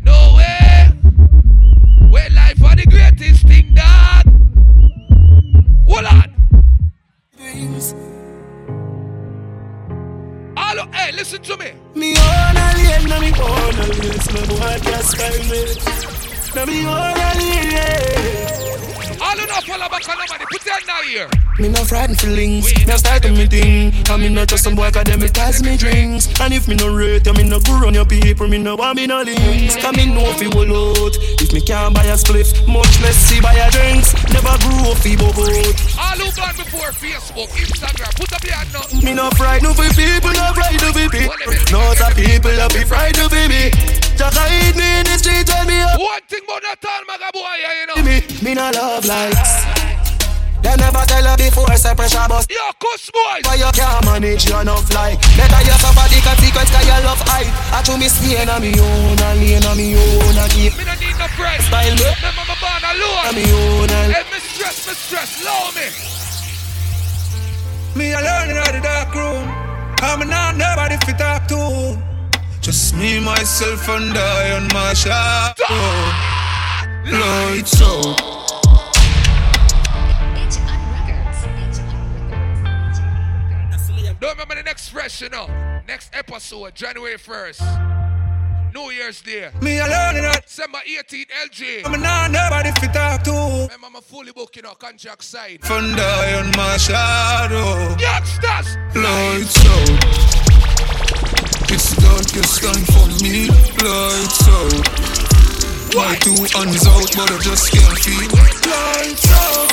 [0.04, 0.90] No way.
[2.10, 4.24] Where life are the greatest thing, dog.
[5.86, 6.34] Hold on.
[10.92, 11.72] Hey, listen to me.
[11.94, 14.18] Me own alien, me own alien.
[14.34, 15.04] My boy can't
[15.50, 16.17] me.
[16.54, 18.48] Me own alien.
[19.20, 20.44] All know, follow back on nobody.
[20.50, 21.28] Put your now here.
[21.58, 25.02] Me no frightened feelings, me start me thing And me no trust some boy cause
[25.02, 28.04] them ties me drinks And if me no rate you, me no go run your
[28.04, 31.60] people Me no want me no links, cause me know fi will out If me
[31.60, 35.50] can't buy a spliff, much less see buy a drinks Never grew up fi bubble
[35.98, 39.00] All who born before Facebook, Instagram, put up your hand now.
[39.02, 41.34] Me no frightened for people, no frightened for people
[41.74, 45.62] No the people that be frightened for me Just hide me in the street, tell
[45.62, 48.02] me up One thing about that tall maga boy, yeah, you know.
[48.02, 49.62] Me, me no love lights
[50.58, 53.38] They never tell her before, say pressure bust Yo, cuss boy.
[53.46, 57.22] Why you can't manage your enough like Better you suffer the consequence cause you love
[57.30, 60.74] hype I to me stay on me own and lane on me own and keep
[60.74, 61.62] Me no need no friends.
[61.70, 63.22] Style me Remember my born alone.
[63.22, 65.86] on me own and Hey, me stress, me stress, low me.
[67.94, 69.46] Me a learning out the dark room.
[70.02, 71.98] I'm not nobody fit talk to.
[72.60, 75.64] Just me, myself, and I on my shadow.
[77.10, 78.38] Lights out.
[84.20, 85.46] Don't remember the next fresh, you know.
[85.86, 88.74] Next episode, January 1st.
[88.74, 89.50] New Year's Day.
[89.62, 90.44] Me alone in that.
[90.44, 91.86] December 18th, LG.
[91.86, 93.30] I'm not nobody fit talk to.
[93.30, 95.60] Remember, I'm fully booked, you know, contract side.
[95.62, 97.96] Die on my shadow.
[97.98, 98.76] Youngsters!
[98.94, 100.37] Lights out.
[101.70, 103.48] It's dark, it's time for me.
[103.84, 104.72] Lights out.
[105.94, 108.28] My two hands out, but I just can't feel.
[108.64, 109.68] Lights out.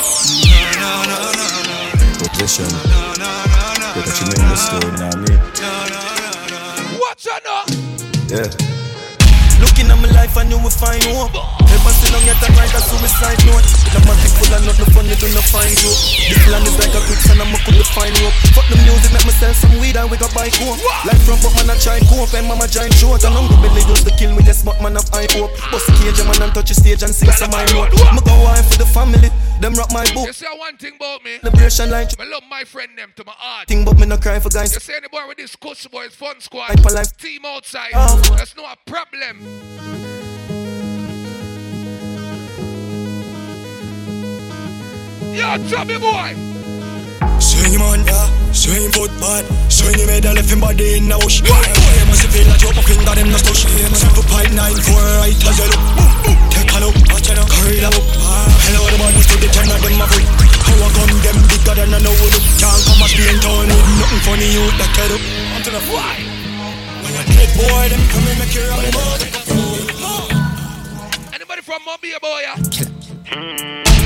[0.46, 1.78] Na na na na na.
[2.20, 2.68] Position.
[3.96, 5.40] Look at you make the story, you know what I mean?
[7.00, 7.64] Watch out now!
[8.28, 8.48] Yeah.
[9.60, 11.32] Looking at my life, I knew we find hope.
[11.64, 13.66] Never sit down yet and write a suicide note.
[13.90, 15.92] The matic full of nothing funny, do not find you.
[16.30, 18.36] This land is like a quicksand, I'm a could find rope.
[18.54, 20.78] Fuck the music, make me sell some weed and we got buy coke.
[21.02, 23.24] Life from but man, I try and cope, and mama giant short.
[23.26, 25.50] And hungry belly used to kill me, yes, but man, have high hope.
[25.74, 27.90] Bust the cage, man, and touch the stage and sing some my note.
[28.14, 30.30] Me go wife for the family, them rock my book.
[30.30, 31.42] You say one thing about me.
[31.42, 32.06] Liberation line.
[32.18, 33.68] I love my friend them to my heart.
[33.68, 34.72] Thing but me no cry for guys.
[34.74, 36.70] You say the boy with this Kush Boys Fun Squad.
[36.70, 37.16] Hyper life.
[37.16, 37.90] Team outside.
[37.94, 38.20] Oh.
[38.36, 40.15] That's no a problem.
[45.36, 46.32] Yo, chubby boy.
[47.36, 48.24] Swing him on, yeah,
[48.56, 51.44] swing him foot bad Swing him head and left him body in the bush.
[51.44, 51.52] Boy,
[52.08, 55.60] must feel like drop a finger, them no stush Seven pipe nine, four right as
[55.60, 55.84] you look
[56.48, 59.36] Take a look, watch it now, carry the book ah, Hello, the man, bodies to
[59.36, 60.24] the ten of them a foot.
[60.24, 63.92] How I gun them bigger than I know look Can't come a spin town with
[64.00, 65.20] nothing funny you that get up
[65.52, 66.16] Onto the fly.
[67.04, 68.88] When you dead boy, them come and make you run
[71.36, 72.40] Anybody from Mobile, boy?
[72.40, 74.05] Yeah?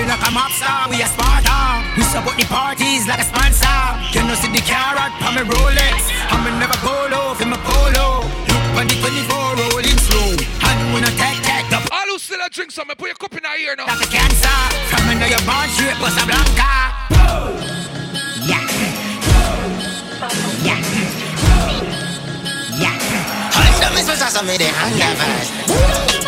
[0.00, 1.84] Living like a mob star, we a Sparta.
[1.92, 3.68] We support the parties like a sponsor.
[4.16, 6.08] Can you know, see the carrot on me Rolex.
[6.32, 8.24] I'm never polo for my polo.
[8.48, 10.40] Look on the 24 rolling slow.
[10.40, 11.84] And we no take take up.
[11.92, 13.92] All who still a drink some, put your cup in our ear now.
[13.92, 14.56] Like a cancer.
[14.88, 16.72] From know your born straight, I'm blanca.
[18.48, 18.64] Yeah.
[20.64, 20.80] Yeah.
[22.80, 22.96] Yeah.
[23.52, 26.19] Hold on, Miss Versace, me the handlevers.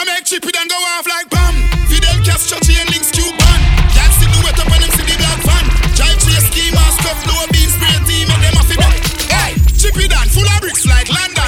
[0.00, 1.52] Now make chippy then go off like bam.
[1.84, 3.60] Fidel Castro chain links Cuban.
[3.92, 5.64] Can't see the wet up when them see the black van.
[5.92, 8.96] Jive chase ski mask up, low beam spray team and them fi bet.
[9.28, 11.39] Hey, chippy dan full of bricks like London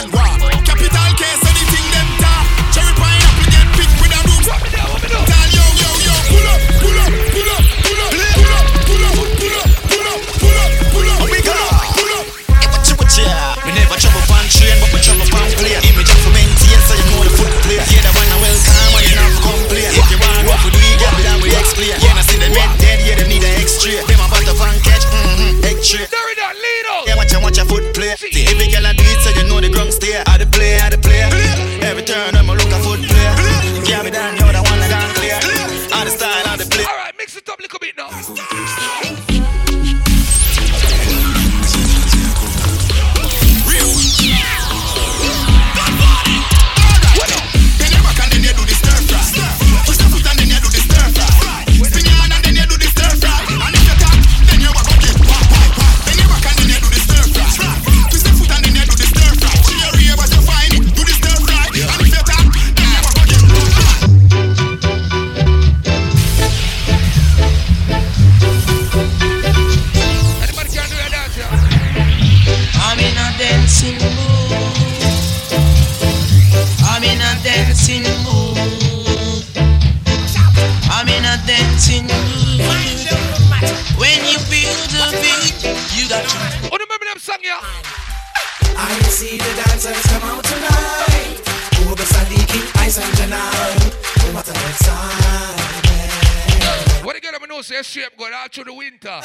[97.70, 99.20] house, shape go out through the winter.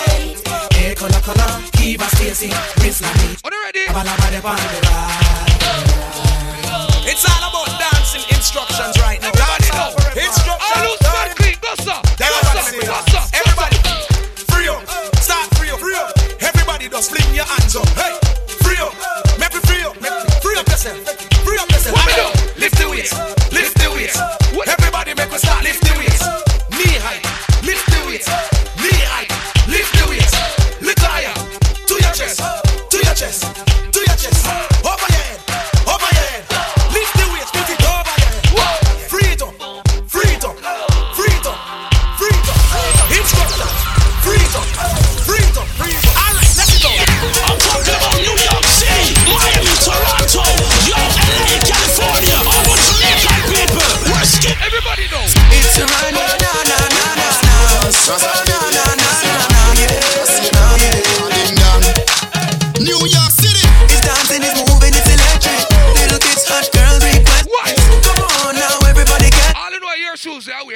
[0.78, 2.52] Hey, color, color, keep us facing,
[2.84, 3.16] wrist like.
[3.42, 3.90] Are you ready?
[7.10, 9.32] It's all about dancing instructions right now.
[9.32, 9.90] Dance now.
[10.14, 10.70] Instructions.
[10.70, 11.98] All who's not clean, go sir.
[12.14, 12.30] Go
[13.10, 13.26] sir.
[13.34, 13.78] Everybody,
[14.54, 14.86] free up.
[15.18, 15.82] Start free up.
[16.40, 17.90] Everybody just fling your hands up.
[17.98, 18.14] Hey,
[18.62, 18.94] free up.
[19.40, 19.98] Make me free up.
[20.02, 20.98] Make me free up yourself.
[21.42, 21.98] Free up yourself.
[22.58, 23.14] Lift the weights.
[23.52, 24.20] Lift the weights.
[24.68, 26.47] Everybody make me start lift the weights.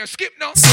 [0.01, 0.07] there.
[0.07, 0.70] Skip now.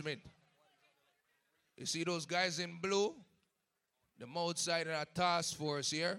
[0.00, 0.20] announcement.
[1.76, 3.14] You see those guys in blue?
[4.18, 6.18] The outside of our task force here.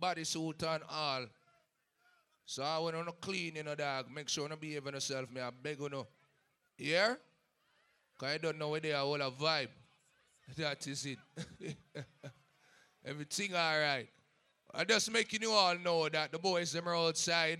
[0.00, 1.26] Bodysuit and all.
[2.44, 4.06] So I want to clean, you know, dog.
[4.12, 5.40] Make sure you behave yourself, me.
[5.40, 6.06] I beg you, know.
[6.78, 7.14] Yeah?
[8.14, 9.68] Because I don't know where they are all a vibe.
[10.56, 11.18] That is it.
[13.04, 14.08] Everything all right.
[14.72, 17.58] I'm just making you all know that the boys them are outside.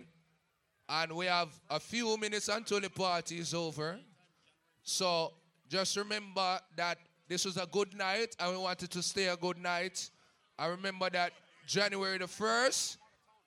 [0.89, 3.99] And we have a few minutes until the party is over.
[4.87, 5.33] So
[5.69, 6.99] just remember that
[7.29, 10.11] this was a good night and we wanted to stay a good night.
[10.57, 11.33] I remember that
[11.67, 12.97] January the 1st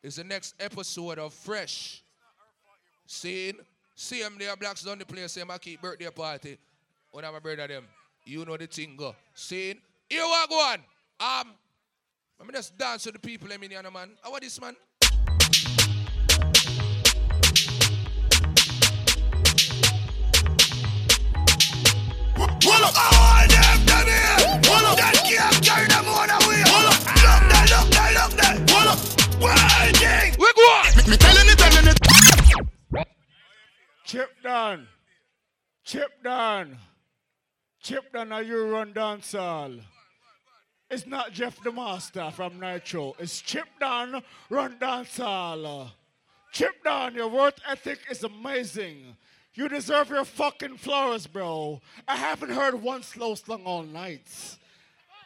[0.04, 2.04] is the next episode of Fresh.
[3.08, 3.56] Seeing?
[3.96, 6.58] See them there, blacks down the place, say, I keep birthday party.
[7.12, 7.86] When I'm a brother them.
[8.26, 9.16] You know the thing go.
[9.34, 9.78] Seeing?
[10.10, 10.76] Here we go on.
[11.22, 11.54] Um,
[12.40, 14.10] I mean, just dance with the people, I mean, you know, man.
[14.22, 14.76] How want this man?
[22.40, 22.94] Hold up.
[22.96, 24.40] Oh, them, them here.
[24.68, 24.98] Hold up.
[24.98, 26.62] That can't carry them on away.
[26.66, 27.00] Hold up.
[27.26, 28.56] Look there, look there, look there.
[28.72, 29.00] Hold up.
[29.44, 30.36] Waiting.
[30.40, 30.68] We go.
[30.96, 31.96] Me, me telling you, telling you.
[34.06, 34.88] Chip down.
[35.84, 36.78] Chip down.
[37.82, 39.80] Chip down, are you run dancehall?
[40.90, 43.16] It's not Jeff the Master from Nitro.
[43.20, 45.92] It's Chip down, run dancehall.
[46.52, 49.16] Chip down, your work ethic is amazing.
[49.60, 51.82] You deserve your fucking flowers, bro.
[52.08, 54.22] I haven't heard one slow song all night.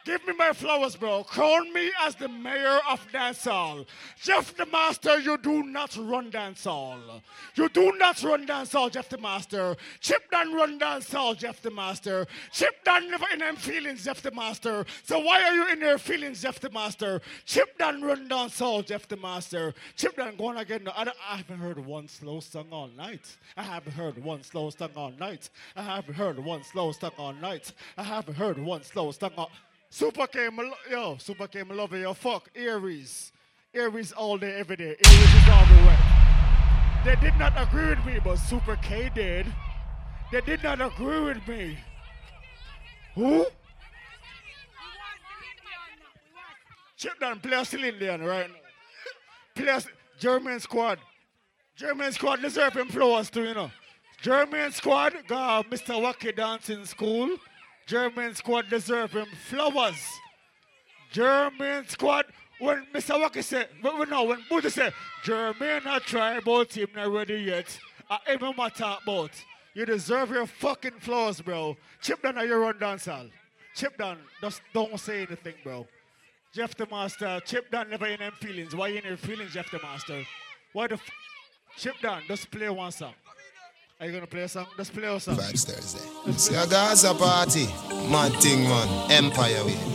[0.04, 1.24] Give me my flowers, bro.
[1.24, 3.86] Crown me as the mayor of dancehall.
[4.20, 7.22] Jeff the Master, you do not run dancehall.
[7.54, 9.76] You do not run dancehall, Jeff the Master.
[10.00, 12.26] Chip down run dancehall, Jeff the Master.
[12.52, 14.84] Chip down never in them feelings, Jeff the Master.
[15.04, 17.22] So why are you in your feelings, Jeff the Master?
[17.46, 19.72] Chip down run dancehall, Jeff the Master.
[19.96, 20.86] Chip down going again.
[20.94, 23.36] I, I haven't heard one slow song all night.
[23.56, 25.48] I haven't heard one slow song all night.
[25.74, 27.72] I haven't heard one slow song all night.
[27.96, 29.50] I haven't heard one slow song all
[29.94, 30.48] Super K,
[30.90, 32.12] yo, Super K, my love you.
[32.14, 33.30] Fuck Aries.
[33.72, 34.96] Aries all day, every day.
[35.06, 35.98] Aries is everywhere.
[37.04, 39.46] They did not agree with me, but Super K did.
[40.32, 41.78] They did not agree with me.
[43.14, 43.46] Who?
[46.96, 48.56] Chip down, play a Cylinder right now.
[49.54, 49.80] Play a,
[50.18, 50.98] German squad.
[51.76, 53.70] German squad deserve flowers too, you know.
[54.20, 55.94] German squad got Mr.
[56.02, 57.38] Wacky dancing school.
[57.86, 60.02] German squad deserve him flowers.
[61.10, 62.26] German squad,
[62.58, 63.14] when Mr.
[63.22, 67.78] Wacky said, when, no, when Buddha said, German try about him not ready yet.
[68.10, 69.30] I even talk about.
[69.74, 71.76] You deserve your fucking flowers, bro.
[72.00, 73.30] Chip down on your run dancehall.
[73.74, 75.86] Chip down, just don't say anything, bro.
[76.52, 78.76] Jeff the Master, Chip down never in them feelings.
[78.76, 80.22] Why you in your feelings, Jeff the Master?
[80.72, 81.10] Why the f-
[81.76, 83.14] Chip down, just play one song.
[84.04, 84.66] Are you gonna play a song?
[84.76, 85.34] Just play a song.
[85.34, 86.32] Vibes Thursday.
[86.36, 87.64] See a Gaza party.
[88.10, 89.10] Mad thing, man.
[89.10, 89.93] Empire way.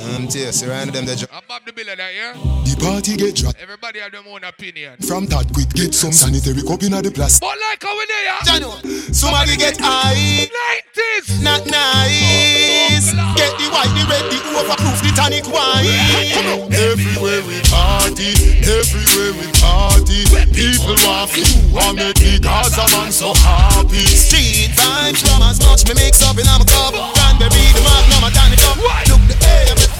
[0.00, 2.32] Um, tell you, surround them the jo- I'm Bob the Biller that here.
[2.64, 3.60] The party get dropped.
[3.60, 4.96] Everybody have their own opinion.
[5.04, 7.44] From that quick, get some sanitary cup in the plastic.
[7.44, 8.80] But like how we there, Jano,
[9.14, 10.48] somebody get high.
[10.48, 11.42] 90s.
[11.44, 13.12] Not nice.
[13.36, 15.84] Get the white, the red, the overproof, the tonic wine.
[16.32, 16.72] Come on.
[16.72, 18.32] Everywhere we party,
[18.64, 20.24] everywhere we party.
[20.56, 21.44] People want you,
[21.76, 24.04] I make the Gaza man so happy.
[24.08, 26.96] Street vibes from as much me mix up in my cup.
[27.16, 28.80] Cranberry, the magnum, a tonic up.
[29.12, 29.99] Look the air.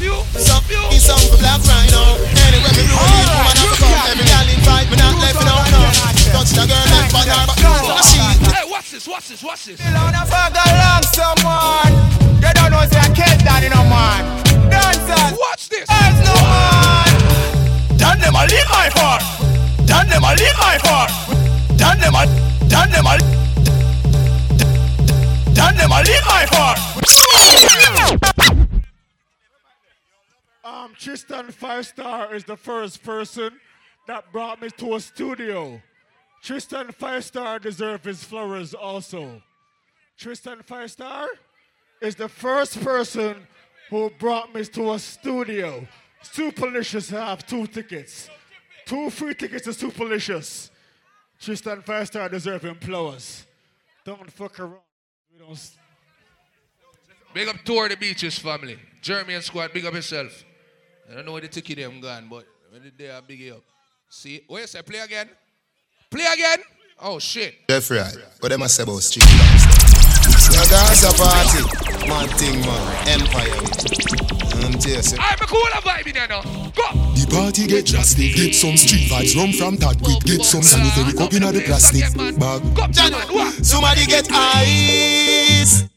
[0.00, 2.16] Some, he's some black rhino.
[2.48, 3.92] Anyway, me roll it, woman, I'm come.
[4.08, 5.80] Every gal invite me, not left, no, no.
[6.32, 8.16] Touch the girl like banana, but no, she.
[8.48, 9.76] Hey, watch this, watch this, watch this.
[9.76, 11.92] Alone a fuck along someone.
[12.40, 14.24] You don't know say I killed that in a man.
[14.72, 15.36] Dancers.
[15.36, 15.84] Watch this.
[15.84, 17.12] There's no man.
[18.00, 19.20] Dan them a leave my far.
[19.84, 21.12] Dan them a leave my far.
[21.76, 22.24] Dan them a,
[22.72, 23.20] dan them a,
[25.52, 26.72] dan them a leave my far.
[30.70, 33.58] Um, Tristan Five Star is the first person
[34.06, 35.80] that brought me to a studio.
[36.42, 39.42] Tristan Five Star deserves his flowers also.
[40.16, 41.28] Tristan Five Star
[42.00, 43.46] is the first person
[43.88, 45.86] who brought me to a studio.
[46.22, 48.30] Superlicious have two tickets.
[48.86, 50.70] Two free tickets to Superlicious.
[51.40, 53.44] Tristan Five Star deserves flowers.
[54.04, 54.86] Don't fuck around.
[55.32, 55.70] We don't
[57.34, 58.78] Big up Tour the Beaches family.
[59.00, 60.44] Jeremy and squad, big up yourself.
[61.10, 63.62] I don't know where the ticket them gone, but when the day I big up.
[64.08, 65.28] See, where you say play again?
[66.08, 66.58] Play again?
[67.00, 67.66] Oh shit.
[67.68, 67.98] Jeffrey,
[68.38, 70.38] what them a say about street vibes?
[70.38, 72.06] See a Gaza party.
[72.06, 73.08] Mad thing, man.
[73.08, 73.50] Empire.
[74.64, 75.18] Um, tell you.
[75.18, 76.42] I'm a cooler vibe in there now.
[76.42, 76.86] Go!
[77.14, 78.36] The party get drastic.
[78.36, 80.22] Get some street vibes rum from that quick.
[80.22, 82.06] Get some sanitary cup in the plastic
[82.38, 83.64] bag.
[83.64, 85.88] Somebody get ice.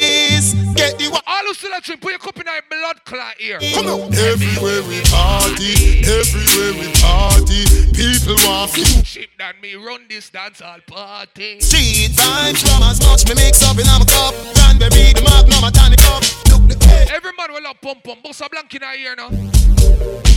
[0.00, 0.54] Ice.
[0.74, 3.34] Get the wa- All who still a drink, put your cup in our blood clot
[3.38, 3.60] here.
[3.74, 4.12] Come on.
[4.14, 7.64] Everywhere we party, everywhere we party.
[7.92, 8.84] People want you.
[9.04, 11.60] Sheep than me run this dance dancehall party.
[11.60, 14.32] Street vibes from as much me mix up in my cup.
[14.56, 16.22] Cranberry, the magnum, a tonic up.
[16.48, 17.06] Look the air.
[17.14, 18.22] Every man will love pump pump.
[18.22, 19.28] Boss a blank in our ear now.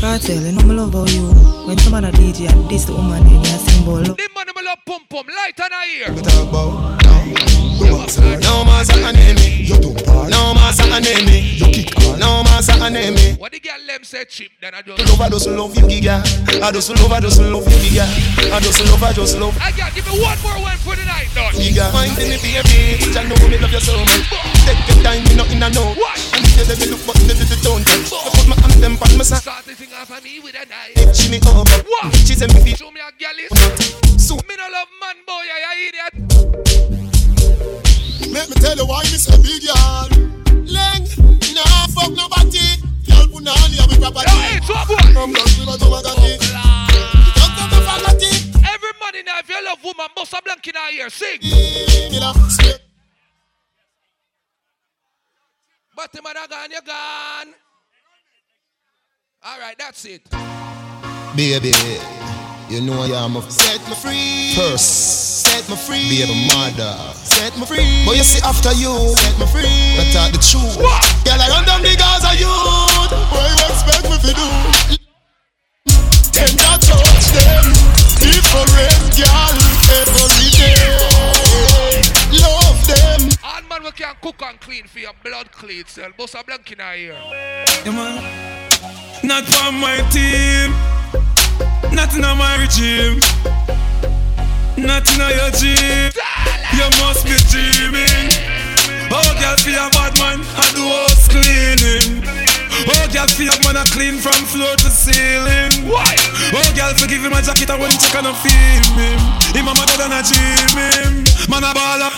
[0.01, 1.32] Cartel, you know me love how you.
[1.67, 4.03] When some other DJ and this the woman, in your symbol.
[4.03, 4.16] ball.
[4.16, 5.30] The man will love pump pump.
[5.30, 7.02] Light on our ear.
[7.80, 9.68] No more second enemy.
[10.30, 11.42] No more second enemy.
[11.58, 12.19] You kick on.
[12.19, 13.34] No more second enemy.
[13.40, 16.22] What the girl them say cheap, then I just Love, I just love you, giga.
[16.61, 18.06] I just love, I just love you, giga.
[18.52, 19.58] I just love, I just love.
[19.61, 21.53] I got give me one more one for the night, done.
[21.53, 22.98] Giga, mind me, baby.
[23.18, 24.30] I know me love you so much.
[24.66, 25.93] Take your time, me nothing I know.
[26.34, 28.14] And you let me look, but the the don't touch.
[28.14, 29.42] I put my anthem on my side.
[29.42, 31.16] Start the thing off of me with a knife.
[31.16, 31.66] She me up.
[31.66, 32.14] What?
[32.26, 32.74] She said me.
[32.74, 33.53] Show me a girl is.
[34.18, 37.02] So me no love man boy, you idiot.
[38.34, 40.12] Let me tell you why me say big yard.
[40.66, 41.06] Leng,
[41.53, 42.82] nah fuck nobody.
[43.06, 44.26] Girl put on here with property.
[44.26, 45.14] Yo, it's what boy?
[45.14, 46.42] From Los River to Magati.
[46.42, 48.34] Don't come to Fagati.
[48.74, 51.40] Every money now, if you love woman, bust a blank in her ear, sing.
[52.20, 52.80] Love straight.
[55.95, 57.53] But the man gone, you gone.
[59.45, 60.28] All right, that's it.
[61.36, 61.72] Baby,
[62.74, 64.58] you know I am a set me free.
[64.58, 66.10] First, set me free.
[66.10, 68.02] Baby mother, set me free.
[68.03, 69.69] But you see after you, set me free.
[70.02, 70.82] I talk the truth.
[70.82, 73.14] Girl, I run down the Gaza youth.
[73.30, 74.50] What you expect me to do?
[76.34, 77.66] Tender touch them,
[78.18, 79.53] different girl
[80.02, 80.98] every day.
[82.42, 83.22] Love them.
[83.45, 86.10] All man we can cook and clean for your blood clean, sell.
[86.18, 87.18] Bust a blank in her ear.
[87.85, 88.18] Yeah, man.
[89.22, 90.74] Not from my team.
[91.92, 93.19] Not in my regime.
[94.77, 96.11] Nothing in your dream.
[96.74, 98.27] You must be dreaming.
[99.14, 100.42] Oh, girl, feel a bad man.
[100.58, 102.25] I do house cleaning.
[102.90, 103.77] Oh, girl, feel a man.
[103.77, 105.88] I clean from floor to ceiling.
[105.88, 106.16] Why?
[106.51, 107.69] Oh, girl, forgive him a jacket.
[107.69, 109.19] I wouldn't check on a film him.
[109.53, 111.24] Him a mother than a dream him.
[111.48, 112.11] Man, a baller.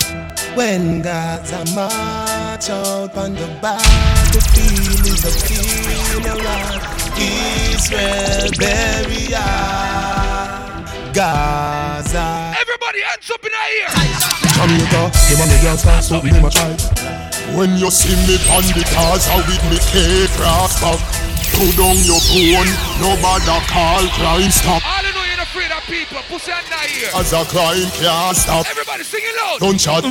[0.55, 7.04] When God's a march out on the battlefield is a funeral.
[7.17, 9.41] Israel burial.
[11.13, 12.53] Gaza.
[12.59, 13.89] Everybody hands up in her ear.
[14.55, 16.81] Jamaica, them and the girls start something in my child.
[17.55, 20.99] When you see me on the Gaza with me K-cross back,
[21.55, 22.67] throw down your phone,
[22.99, 24.83] nobody call crime stop.
[24.83, 26.19] All you know you're afraid of people.
[26.27, 27.11] Pussy and her ear.
[27.15, 28.65] As a crime can't stop.
[28.69, 29.59] Everybody singing loud.
[29.59, 30.03] Don't chat.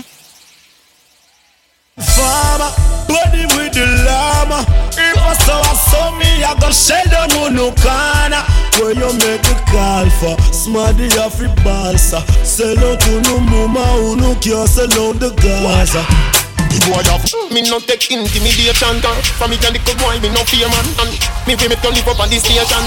[1.96, 2.74] Farmer,
[3.06, 4.66] body with the llama.
[4.98, 8.42] If I saw I saw me, I go shed on no corner.
[8.82, 12.20] Where you make a call for Smarty Afri Balsa.
[12.44, 16.02] Sell out to no mama who no care sell out the Gaza.
[16.74, 20.28] The boy have Me no take intimidation car From me can the good boy me
[20.34, 21.10] no fear man And
[21.46, 22.82] me way me to live up on this station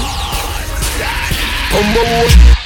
[1.72, 2.57] Combo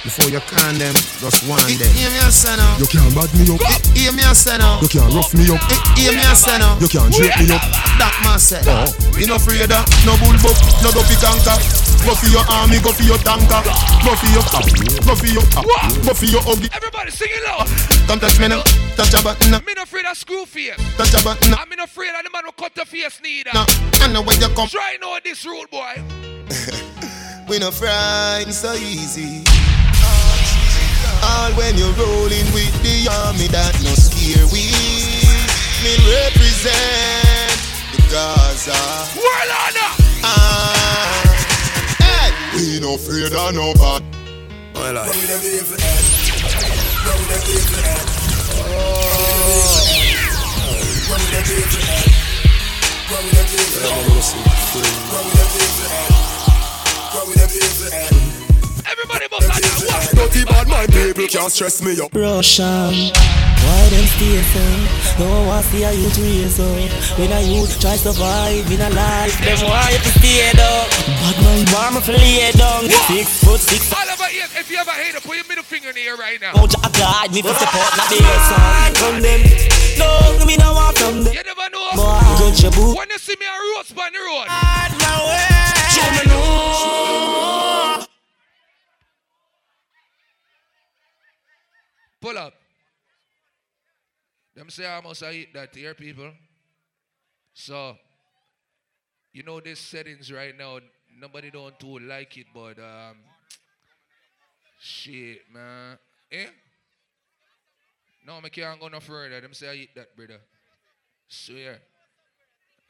[0.00, 3.28] Before you can them, just one them Hear me a say now You can't bad
[3.36, 3.60] me up.
[3.92, 5.60] Hear me a say now You can't rough me up.
[5.92, 7.60] Hear me a say now You can't drape me up.
[8.00, 8.88] That man said Oh.
[9.12, 11.52] We no afraid of no bull buck, no go fi conquer
[12.00, 13.60] Go for your army, go for your tanker
[14.00, 14.64] Go for your up,
[15.04, 15.68] go for your up
[16.00, 17.68] Go for your huggy Everybody singing loud.
[18.08, 18.64] Come touch me now,
[18.96, 20.80] touch a button now Me no afraid of screw face.
[20.96, 23.52] Touch a button now I'm not afraid of the man who cut the face neither.
[23.52, 23.68] Now,
[24.00, 26.00] I know where you come Try know this rule, boy.
[27.50, 29.42] We no frightened so easy.
[31.22, 34.70] All when you're rolling with the army that no scare we.
[35.84, 37.56] Me represent
[37.92, 38.80] the Gaza.
[39.16, 39.90] World honor.
[40.22, 41.22] Ah,
[41.98, 42.32] hey.
[42.56, 44.04] We no afraid of nobody.
[44.74, 46.00] My life.
[58.90, 59.78] Everybody must like that.
[59.86, 60.10] What?
[60.18, 62.10] Dirty bad my people can't stress me up.
[62.14, 63.14] Russian.
[63.60, 64.64] Why them stay so?
[65.20, 66.90] No one want see a youth raise up.
[67.18, 70.88] When a youth try survive in a life, them want you to stay down.
[71.22, 72.88] Bad man want me to lay down.
[73.06, 73.92] Six foot six.
[73.92, 76.16] All over here, if you ever hate it, put your middle finger in the air
[76.16, 76.52] right now.
[76.56, 78.90] Oh, Jack God, me for support na beer song.
[78.98, 79.40] From them,
[80.00, 80.08] no,
[80.48, 81.34] me no want from them.
[81.36, 81.94] You never know.
[81.94, 82.96] Boy, good your boo.
[82.96, 84.48] When you see me a roast on the road.
[84.48, 85.46] Hard my way.
[85.94, 87.09] Show me no.
[92.20, 92.54] Pull up.
[94.54, 96.32] Them say I must eat that here, people.
[97.54, 97.96] So,
[99.32, 100.80] you know these settings right now,
[101.18, 103.16] nobody don't too like it, but um
[104.80, 105.98] shit, man.
[106.32, 106.46] Eh?
[108.26, 109.40] No, I can't go no further.
[109.40, 110.40] Them say I eat that, brother.
[111.28, 111.78] Swear.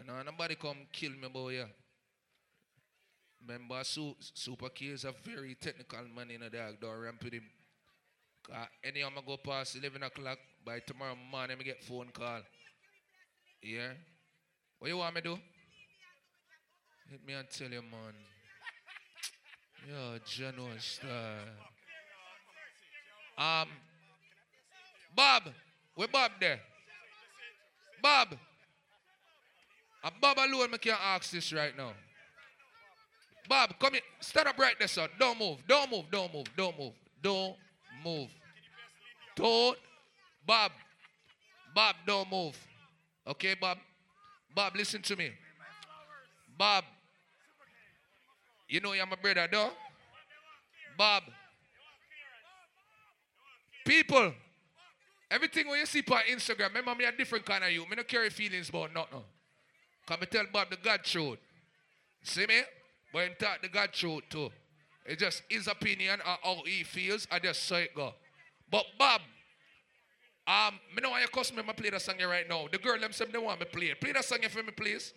[0.07, 1.55] No, nobody come kill me, boy.
[1.55, 1.65] Yeah.
[3.47, 6.81] Remember, Super K is a very technical man in a dog.
[6.81, 7.45] Don't ramp with him.
[8.53, 10.39] Uh, anyhow, I go past 11 o'clock.
[10.65, 12.41] By tomorrow morning, I get phone call.
[13.63, 13.93] Yeah?
[14.79, 15.39] What you want me to do?
[17.11, 18.15] Hit me and tell you, man.
[19.89, 21.37] Yo, General star.
[23.39, 23.69] Um,
[25.17, 25.43] Bob,
[25.95, 26.61] Where Bob there?
[28.03, 28.37] Bob.
[30.05, 31.93] A Bob alone, I can't ask this right now.
[33.49, 34.03] Bob, come here.
[34.21, 35.09] Stand up right there, son.
[35.19, 35.59] Don't move.
[35.67, 36.05] Don't move.
[36.11, 36.47] Don't move.
[36.57, 36.93] Don't move.
[37.23, 37.57] Don't
[38.05, 38.29] move.
[39.41, 39.79] Don't.
[40.47, 40.73] Bob.
[41.75, 42.59] Bob, don't move.
[43.27, 43.79] Okay, Bob?
[44.55, 45.31] Bob, listen to me.
[46.57, 46.85] Bob.
[48.69, 49.71] You know you're my brother, though?
[50.97, 51.23] Bob.
[53.87, 54.33] People.
[55.31, 57.83] Everything when you see on Instagram, remember me a different kind of you.
[57.83, 59.21] Me not carry feelings about nothing.
[60.07, 61.39] Come me tell Bob the God truth.
[62.23, 62.61] See me?
[63.13, 64.51] But him talk the God truth too.
[65.07, 67.27] It's just his opinion or how he feels.
[67.31, 68.13] I just say it go.
[68.71, 69.21] But Bob,
[70.47, 71.27] um, me know why you
[71.57, 72.69] me, I play that song here right now.
[72.71, 74.01] The girl them say they want me play it.
[74.01, 75.13] Play that song here for me, please.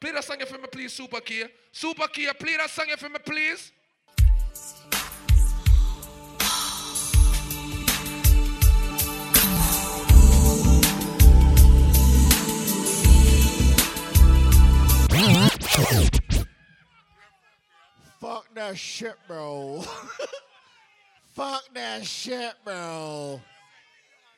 [0.00, 1.48] Play that song here for me, please, Super Kia.
[1.72, 3.72] Super Kia, play that song here for me, please.
[18.20, 19.82] Fuck that shit, bro.
[21.40, 23.40] Fuck that shit, bro.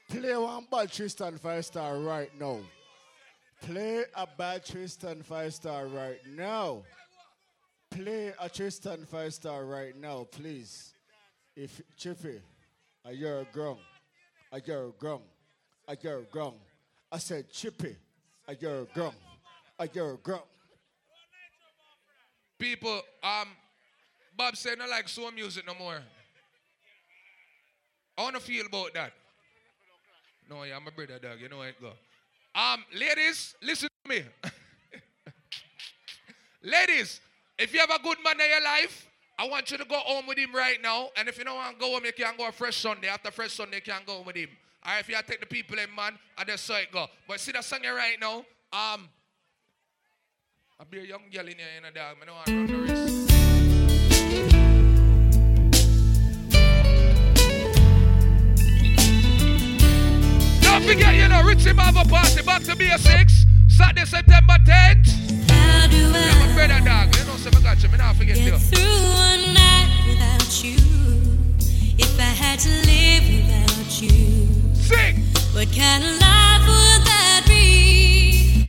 [0.09, 2.61] Play one bad Tristan five star right now.
[3.61, 6.85] Play a bad Tristan five star right now.
[7.91, 10.95] Play a Tristan five star right now, please.
[11.57, 12.41] If Chippy,
[13.05, 13.79] a year grung,
[14.53, 15.23] a year grung,
[15.89, 16.55] a year grung.
[17.11, 17.97] I said Chippy,
[18.47, 19.15] a year grung,
[19.77, 20.47] a year grung.
[22.61, 23.49] People, um,
[24.37, 26.01] Bob said I like soul music no more.
[28.23, 29.13] I wanna feel about that.
[30.49, 31.41] No, yeah, I'm a brother dog.
[31.41, 31.91] You know how it go.
[32.55, 34.23] Um, ladies, listen to me.
[36.63, 37.21] ladies,
[37.59, 40.29] if you have a good man in your life, I want you to go home
[40.29, 41.09] with him right now.
[41.17, 43.09] And if you don't want to go home, you can go a fresh Sunday.
[43.09, 44.51] After fresh Sunday, you can go home with him.
[44.85, 47.09] All right, if you take the people in, man, I just saw it go.
[47.27, 48.37] But see that song right now.
[48.73, 49.09] Um,
[50.79, 52.19] I'll be a young girl in here, you know, dog.
[52.23, 52.92] I don't want to run
[60.83, 65.07] Don't forget, you know, Richie Marvel Party back to BS6, Saturday, September 10th.
[65.49, 68.59] Yeah, my brother dog, you know, so I got you, me not forget you.
[68.59, 70.75] Through one night without you,
[71.99, 75.23] if I had to live without you, sing.
[75.55, 78.69] What kind of life would that be?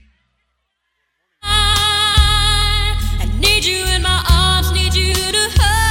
[1.41, 5.82] I, I need you in my arms, need you to hold.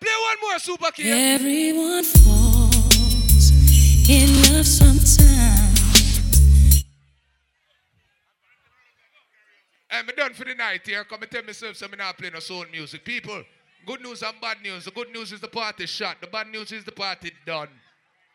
[0.00, 0.90] Play one more, Super.
[0.98, 3.50] Everyone falls
[4.08, 5.24] in love sometimes.
[9.90, 11.04] I'm done for the night here.
[11.04, 13.04] Come and tell myself so I'm not playing no soul music.
[13.04, 13.42] People,
[13.86, 14.84] good news and bad news.
[14.84, 16.20] The good news is the party shot.
[16.20, 17.68] The bad news is the party done.